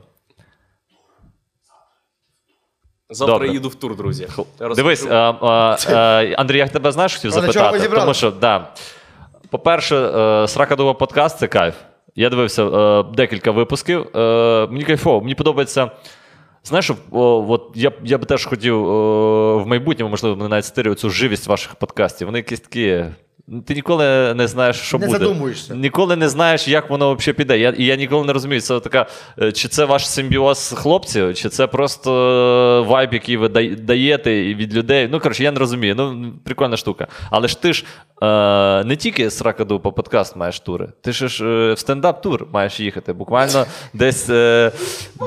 [3.14, 3.48] Завтра Добре.
[3.48, 4.26] їду в тур, друзі.
[4.58, 4.74] Розкажу.
[4.74, 7.78] Дивись, а, а, а, Андрій, я тебе знаєш, хотів А для чого запитати.
[7.82, 8.00] зібрали?
[8.02, 8.68] Тому що, да.
[9.50, 11.74] По-перше, е, Сракадова подкаст це кайф.
[12.16, 14.16] Я дивився е, декілька випусків.
[14.16, 15.90] Е, мені кайфово, мені подобається.
[16.64, 20.64] Знаєш, о, от я, б- я би теж хотів о, в майбутньому, можливо, мене навіть
[20.64, 22.26] стирю цю живість ваших подкастів.
[22.28, 23.04] Вони якісь такі.
[23.66, 25.18] Ти ніколи не знаєш, що Не буде.
[25.18, 25.74] задумуєшся.
[25.74, 27.58] Ніколи не знаєш, як воно взагалі піде.
[27.58, 29.06] Я, і я ніколи не розумію, це така,
[29.42, 35.08] е, чи це ваш симбіоз хлопців, чи це просто вайб, який ви даєте від людей.
[35.12, 35.94] Ну, коротше, я не розумію.
[35.94, 37.06] Ну, прикольна штука.
[37.30, 37.84] Але ж ти ж
[38.22, 41.28] е, не тільки з Ракаду по подкаст маєш тури, ти ж е,
[41.72, 43.12] в стендап-тур маєш їхати.
[43.12, 44.72] Буквально десь, е,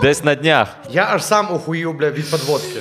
[0.02, 0.68] десь на днях.
[0.92, 2.80] Я аж сам охуїв, бля, від подводки.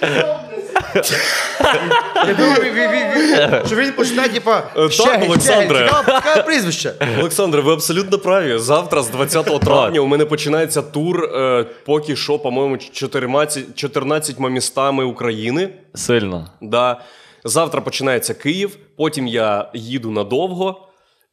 [0.94, 5.90] Я він- він- він- він- що він почне, типа, так, Олександре.
[6.46, 6.92] прізвище.
[7.20, 8.58] Олександре, ви абсолютно праві.
[8.58, 15.04] Завтра, з 20 травня, у мене починається тур е, поки що, по-моєму, 14, 14 містами
[15.04, 15.68] України.
[15.94, 16.46] Сильно.
[16.60, 17.00] Да.
[17.44, 20.84] Завтра починається Київ, потім я їду надовго.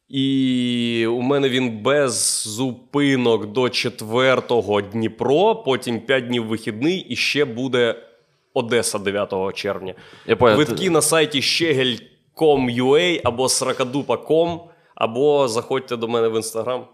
[0.08, 7.44] І у мене він без зупинок до 4 Дніпро, потім 5 днів вихідний, і ще
[7.44, 7.94] буде
[8.56, 9.94] Одеса 9 червня.
[10.26, 10.36] Я.
[10.36, 14.60] Квитки на сайті щегель.com.ua або сракадупа.com,
[14.94, 16.84] або заходьте до мене в інстаграм.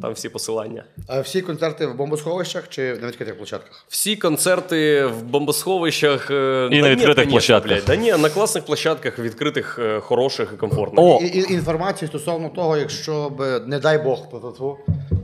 [0.00, 0.84] Там всі посилання.
[1.08, 3.84] А всі концерти в бомбосховищах чи на відкритих площадках?
[3.88, 7.72] Всі концерти в бомбосховищах е, І на відкритих площадках.
[7.72, 11.04] Блядь, да ні, на класних площадках, відкритих, е, хороших і комфортних.
[11.04, 11.20] О!
[11.22, 14.26] І, і, інформації стосовно того, якщо б, не дай Бог,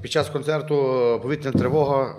[0.03, 2.15] під час концерту е, повітряна тривога,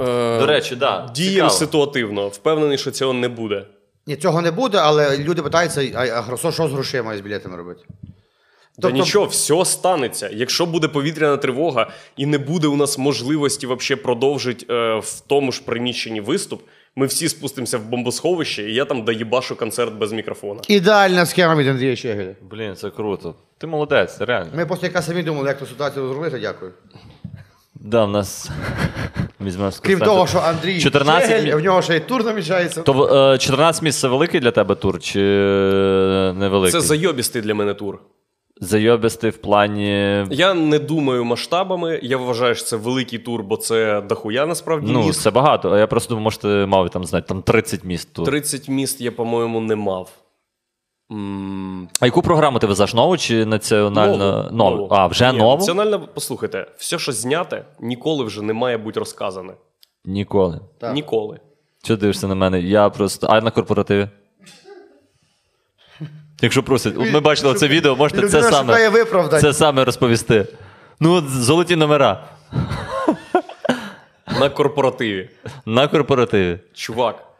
[0.00, 1.50] е, До речі, да, Дієм цікаво.
[1.50, 2.28] ситуативно.
[2.28, 3.64] Впевнений, що цього не буде.
[4.06, 7.20] Ні, цього не буде, але люди питаються, а, а гро- що з грошима і з
[7.20, 7.80] білетами робити?
[8.82, 10.30] Та нічого, все станеться.
[10.32, 15.52] Якщо буде повітряна тривога і не буде у нас можливості вообще продовжити е, в тому
[15.52, 16.62] ж приміщенні виступ,
[16.96, 20.60] ми всі спустимося в бомбосховище, і я там доїбашу концерт без мікрофона.
[20.68, 22.34] Ідеальна схема від Андрія Щегеля.
[22.50, 23.34] Блін, це круто.
[23.58, 24.50] Ти молодець, реально.
[24.54, 26.72] Ми просто якраз самі думали, як ту ситуацію розробити, дякую.
[27.84, 28.50] Да, в нас
[29.82, 32.82] Крім того, що Андрій 14 Щегель, мі- в нього ще й тур намічається.
[32.82, 36.80] То е, 14 місць це великий для тебе тур, чи е, невеликий?
[36.80, 37.98] Це зайобістий для мене тур.
[38.60, 40.24] Зайобістий в плані.
[40.30, 42.00] Я не думаю масштабами.
[42.02, 45.20] Я вважаю, що це великий тур, бо це дохуя насправді Ну, міст.
[45.20, 45.70] це багато.
[45.70, 48.26] А я просто думав, може, ти мав там, знати, там 30 міст тур.
[48.26, 50.10] 30 міст я, по-моєму, не мав.
[52.00, 54.88] А яку програму ти везеш нову чи національно нову?
[54.90, 55.56] А, вже Ні, нову?
[55.56, 59.52] Національно, послухайте, все, що зняте, ніколи вже не має бути розказане.
[60.04, 60.60] Ніколи.
[60.80, 60.94] Так.
[60.94, 61.40] Ніколи.
[61.82, 62.60] Чого дивишся на мене?
[62.60, 63.26] Я просто.
[63.30, 64.08] А на корпоративі?
[66.42, 68.90] Якщо просять, от ми бачили це відео, можете це саме,
[69.40, 70.46] це саме розповісти.
[71.00, 72.24] Ну, от золоті номера
[74.40, 75.30] На корпоративі.
[75.66, 76.58] на корпоративі.
[76.74, 77.33] Чувак.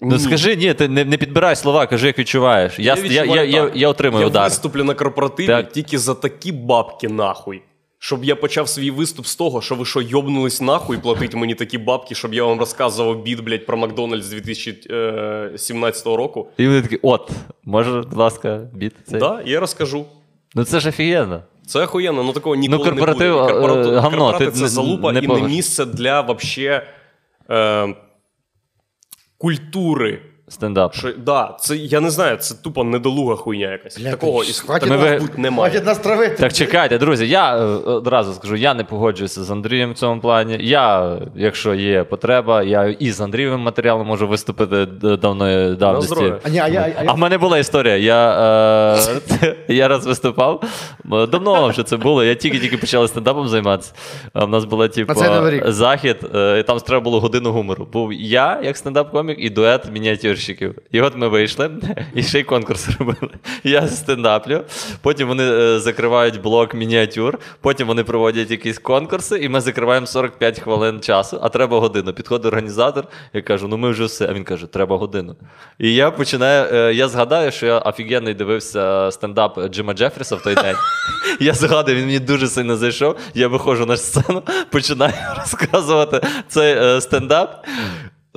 [0.00, 0.18] Ну Ні.
[0.18, 2.78] скажи, ні, ти не, не підбирай слова, кажи, як відчуваєш.
[2.78, 3.76] Я, я, я, відчуваю я, так.
[3.76, 4.44] я, отримую я удар.
[4.44, 5.72] виступлю на корпоративі Так.
[5.72, 7.62] тільки за такі бабки нахуй.
[8.00, 11.78] Щоб я почав свій виступ з того, що ви що, йобнулись нахуй платить мені такі
[11.78, 16.48] бабки, щоб я вам розказував біт, блядь, про Макдональдс 2017 року.
[16.58, 17.30] І вони такі, от,
[17.64, 19.20] може, будь ласка, біт цей.
[19.20, 20.04] Да, я розкажу.
[20.54, 21.42] Ну це ж офігенно.
[21.66, 23.52] Це охуєнно, ну такого ніколи корпоратив, не буде.
[23.54, 26.86] е, Корпорати- гавно, корпорати ти це не- залупа не і не місце для вообще
[27.50, 27.94] е,
[29.38, 30.22] культури.
[30.48, 30.94] Стендап.
[30.94, 33.98] Що, да, це, я не знаю, це тупо недолуга хуйня якась.
[33.98, 35.70] Бля, такого хватить такого бути немає.
[35.70, 36.36] Хватить нас травити.
[36.40, 37.60] Так чекайте, друзі, я е,
[37.90, 40.56] одразу скажу, я не погоджуюся з Андрієм в цьому плані.
[40.60, 44.86] Я, якщо є потреба, я і з Андрієвим матеріалом можу виступити
[45.22, 46.14] давної давності.
[46.14, 46.38] здоров'я.
[46.44, 47.96] А, ні, а, я, а, А я, в мене була історія.
[47.96, 48.32] Я,
[49.38, 50.62] е, я раз виступав.
[51.12, 52.24] е, Давно вже це було.
[52.24, 53.92] Я тільки-тільки почали стендапом займатися.
[54.32, 55.14] А в нас була типу,
[55.66, 57.88] захід, е, і там треба було годину гумору.
[57.92, 59.90] Був я, як стендап-комік, і дует
[60.38, 60.74] мініатюрщиків.
[60.92, 61.70] І от ми вийшли,
[62.14, 63.32] і ще й конкурс робили.
[63.64, 64.64] Я стендаплю.
[65.02, 70.60] Потім вони е, закривають блок мініатюр, потім вони проводять якісь конкурси, і ми закриваємо 45
[70.60, 72.12] хвилин часу, а треба годину.
[72.12, 74.26] Підходить організатор, я кажу, ну ми вже все.
[74.28, 75.36] А він каже, треба годину.
[75.78, 76.74] І я починаю.
[76.74, 80.76] е, Я згадаю, що я офігенний дивився стендап Джима Джефріса в той день.
[81.40, 83.16] Я згадую, він мені дуже сильно зайшов.
[83.34, 87.66] Я виходжу на сцену, починаю розказувати цей е, стендап.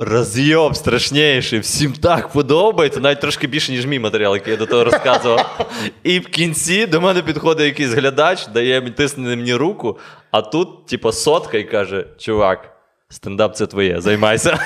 [0.04, 4.84] Розйоб страшніший, всім так подобається, навіть трошки більше, ніж мій матеріал, який я до того
[4.84, 5.66] розказував.
[6.02, 9.98] І в кінці до мене підходить якийсь глядач, дає тисне мені руку,
[10.30, 12.76] а тут, типу, сотка і каже: чувак,
[13.08, 14.58] стендап це твоє, займайся.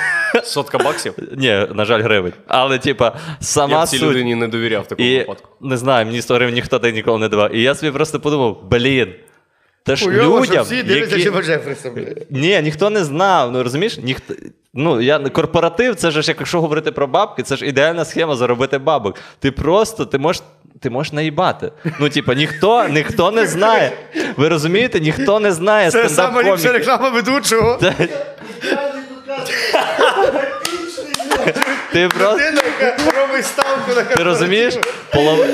[0.45, 1.15] Сотка баксів.
[1.37, 2.33] Ні, на жаль, гривень.
[2.47, 4.09] Але, типа, сама Я цій суть.
[4.09, 5.49] людині не довіряв такому І випадку.
[5.61, 7.55] не знаю, мені 100 гривень ніхто так ніколи не давав.
[7.55, 9.15] І я собі просто подумав: блін.
[9.87, 11.43] Та ж Хуйово, що людям, всі дивляться які...
[11.43, 11.91] Джефріса.
[12.31, 13.53] Ні, ніхто не знав.
[13.53, 14.35] Ну розумієш, ніхто.
[14.75, 19.17] Ну, я корпоратив, це ж якщо говорити про бабки, це ж ідеальна схема заробити бабок.
[19.39, 20.43] Ти просто ти можеш.
[20.81, 21.73] Ти можеш наїбати.
[22.01, 23.93] Ну, типа, ніхто, ніхто не знає.
[24.37, 27.79] Ви розумієте, ніхто не знає Це саме ліпша реклама ведучого.
[31.93, 32.41] Ти просто.
[32.81, 34.75] Людина, яка робить ставку на Ти розумієш?
[35.13, 35.47] Полов...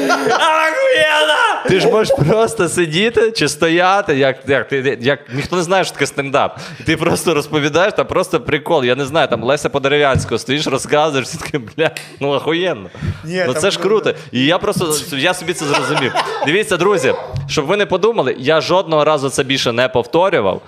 [1.69, 5.93] Ти ж можеш просто сидіти чи стояти, як, як, ти- як ніхто не знає, що
[5.93, 6.59] таке стендап.
[6.87, 8.85] Ти просто розповідаєш, там просто прикол.
[8.85, 11.91] Я не знаю, там Леся Подерев'янського стоїш, розказуєш, всі таке, бля,
[12.21, 12.91] ну охуєнно.
[13.25, 14.15] Ні, ну це ж круто.
[14.33, 16.13] І я просто я собі це зрозумів.
[16.47, 17.15] Дивіться, друзі,
[17.49, 20.63] щоб ви не подумали, я жодного разу це більше не повторював.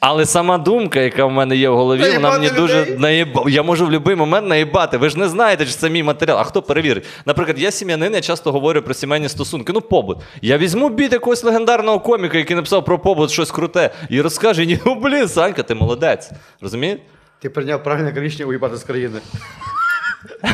[0.00, 2.96] Але сама думка, яка в мене є в голові, вона Наїбати мені дуже людей?
[2.98, 3.44] наїба.
[3.48, 4.96] Я можу в будь-який момент наїбати.
[4.96, 6.38] Ви ж не знаєте, чи це мій матеріал.
[6.38, 7.04] А хто перевірить?
[7.26, 9.72] Наприклад, я сім'янин, я часто говорю про сімейні стосунки.
[9.72, 10.18] Ну, побут.
[10.42, 14.78] Я візьму біт якогось легендарного коміка, який написав про побут щось круте, і розкаже: ні,
[15.02, 16.30] блін, Санька, ти молодець.
[16.60, 16.98] Розумієш?
[17.40, 19.18] Ти прийняв правильне рішення уїбати з країни.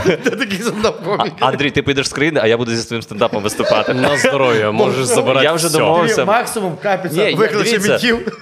[0.05, 1.33] Ти такий стендап-комік.
[1.41, 3.95] Андрій, ти підеш з країни, а я буду зі своїм стендапом виступати.
[3.95, 5.45] На здоров'я, можеш забирати.
[5.45, 5.79] Я вже все.
[5.79, 6.25] домовився.
[6.25, 8.33] Максимум капіця викличе мітів.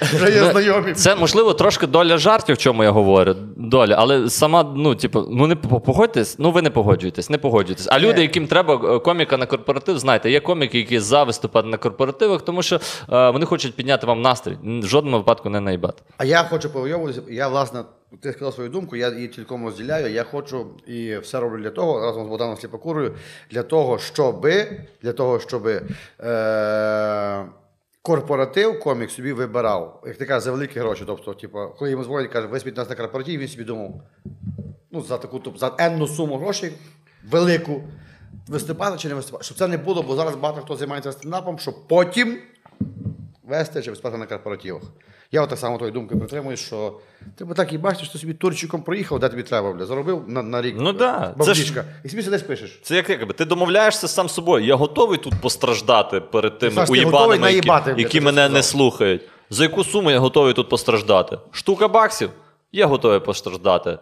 [0.00, 0.92] Вже є знайомі.
[0.92, 3.34] Це можливо трошки доля жартів, в чому я говорю.
[3.56, 7.88] Доля, але сама, ну, типу, ну не по- погодьтесь, ну ви не погоджуєтесь, не погоджуєтесь.
[7.90, 11.76] А люди, яким треба е, коміка на корпоратив, знаєте, є коміки, які за виступати на
[11.76, 14.56] корпоративах, тому що е, вони хочуть підняти вам настрій.
[14.82, 16.02] В жодному випадку не наїбати.
[16.18, 17.20] А я хочу повйовуватися.
[17.30, 17.80] Я, власне,
[18.20, 20.12] ти сказав свою думку, я її цілком розділяю.
[20.12, 23.14] Я хочу і все роблю для того, разом з Богданом Сліпокурою,
[23.50, 25.82] для того, щоби, для того, щоби
[26.20, 27.44] е-
[28.02, 31.04] корпоратив комік собі вибирав, як ти кажеш, за великі гроші.
[31.06, 33.94] Тобто, типу, коли йому дзвонять, каже, виспіть нас на корпоратив, він собі думав,
[34.90, 36.72] ну, за таку тобто, за енну суму грошей
[37.30, 37.82] велику.
[38.48, 41.88] Виступати чи не виступати, щоб це не було, бо зараз багато хто займається стендапом, щоб
[41.88, 42.38] потім
[43.44, 44.82] вести чи виступати на корпоративах.
[45.32, 46.92] Я от так само тої думки притримую, що
[47.36, 50.42] ти б так і бачиш, що собі турчиком проїхав, де тобі треба, бля, заробив на,
[50.42, 50.76] на рік.
[50.78, 51.52] Ну да, це
[52.04, 52.80] і собі десь пишеш.
[52.82, 54.66] Це як, якби ти домовляєшся сам з собою.
[54.66, 59.22] Я готовий тут постраждати перед тими Саш, уїбанами, які, які мене не слухають.
[59.50, 61.38] За яку суму я готовий тут постраждати?
[61.50, 62.30] Штука баксів?
[62.72, 63.98] Я готовий постраждати.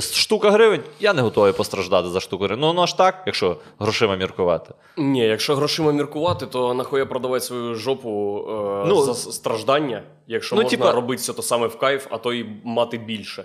[0.00, 0.80] Штука гривень?
[1.00, 2.60] Я не готовий постраждати за штуку гривень.
[2.60, 4.74] Ну, воно ж так, якщо грошима міркувати.
[4.96, 10.62] Ні, якщо грошима міркувати, то нахуя продавати свою жопу е, Ну, за страждання, якщо ну,
[10.62, 13.44] можна типа- робити все то саме в кайф, а то й мати більше.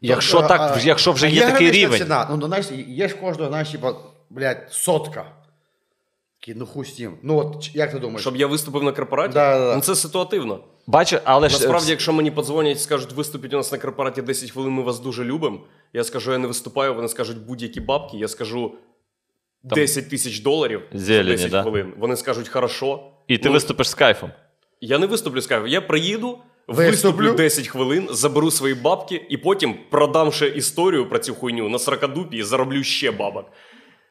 [0.00, 1.98] Якщо Тобто, так, а, якщо вже а є такий рівень.
[1.98, 2.26] Ціна.
[2.30, 3.94] Ну, ну, знаєш, є ж в кожного, знаєш, типа,
[4.30, 5.24] блядь, сотка.
[6.40, 7.08] Такий, ну хуй з.
[7.22, 8.20] Ну, от як ти думаєш?
[8.20, 9.76] Щоб я виступив на корпораті, Да, да, да.
[9.76, 10.60] ну це ситуативно.
[10.90, 14.50] Бачиш, але ж Насправді, якщо мені подзвонять і скажуть, виступіть у нас на корпораті 10
[14.50, 15.60] хвилин, ми вас дуже любимо.
[15.92, 18.74] Я скажу, я не виступаю, вони скажуть будь-які бабки, я скажу
[19.62, 21.62] 10 тисяч доларів Зелені, за 10 да?
[21.62, 21.92] хвилин.
[21.98, 23.00] Вони скажуть, хорошо.
[23.28, 24.30] і ти Ну, виступиш з кайфом.
[24.80, 25.66] Я не виступлю з кайфу.
[25.66, 26.38] Я приїду,
[26.68, 26.90] Виступлю.
[26.90, 31.78] виступлю 10 хвилин, заберу свої бабки і потім продам ще історію про цю хуйню на
[31.78, 33.44] 40 дупі і зароблю ще бабок.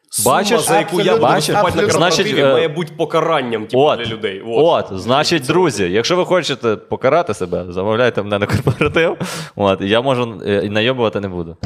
[0.10, 0.62] Сума, Бачиш?
[0.62, 4.44] за яку я буду виступати на Значить, е, має бути покаранням типу, От, для людей.
[4.46, 4.92] От.
[4.92, 9.18] от, значить, друзі, якщо ви хочете покарати себе, замовляйте мене на корпоратив.
[9.56, 11.58] От, і я можу е, і найобувати не буду.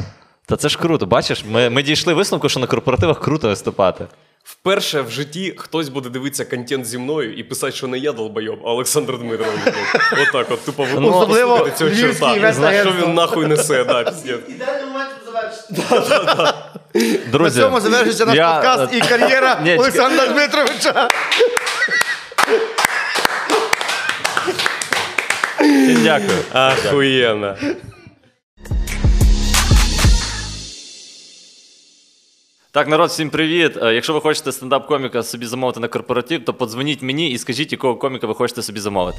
[0.46, 1.06] Та це ж круто.
[1.06, 4.06] Бачиш, ми, ми дійшли висновку, що на корпоративах круто виступати.
[4.44, 8.58] Вперше в житті хтось буде дивитися контент зі мною і писати, що не я долбойоб,
[8.64, 9.60] а Олександр Дмитрович.
[10.28, 11.10] Отак, от тупо ви Ну,
[11.76, 12.52] цього черта.
[12.52, 14.40] Знаєш, що він нахуй несе, да, піздець.
[17.32, 19.76] Друзі, На цьому завершиться наш я- подкаст і кар'єра Ні.
[19.76, 21.08] Олександра Дмитровича.
[26.04, 26.38] Дякую.
[26.52, 27.56] Ахуєнно.
[32.70, 33.76] Так, народ, всім привіт.
[33.82, 37.96] Е, Якщо ви хочете стендап-коміка собі замовити на корпоратив, то подзвоніть мені і скажіть, якого
[37.96, 39.18] коміка ви хочете собі замовити.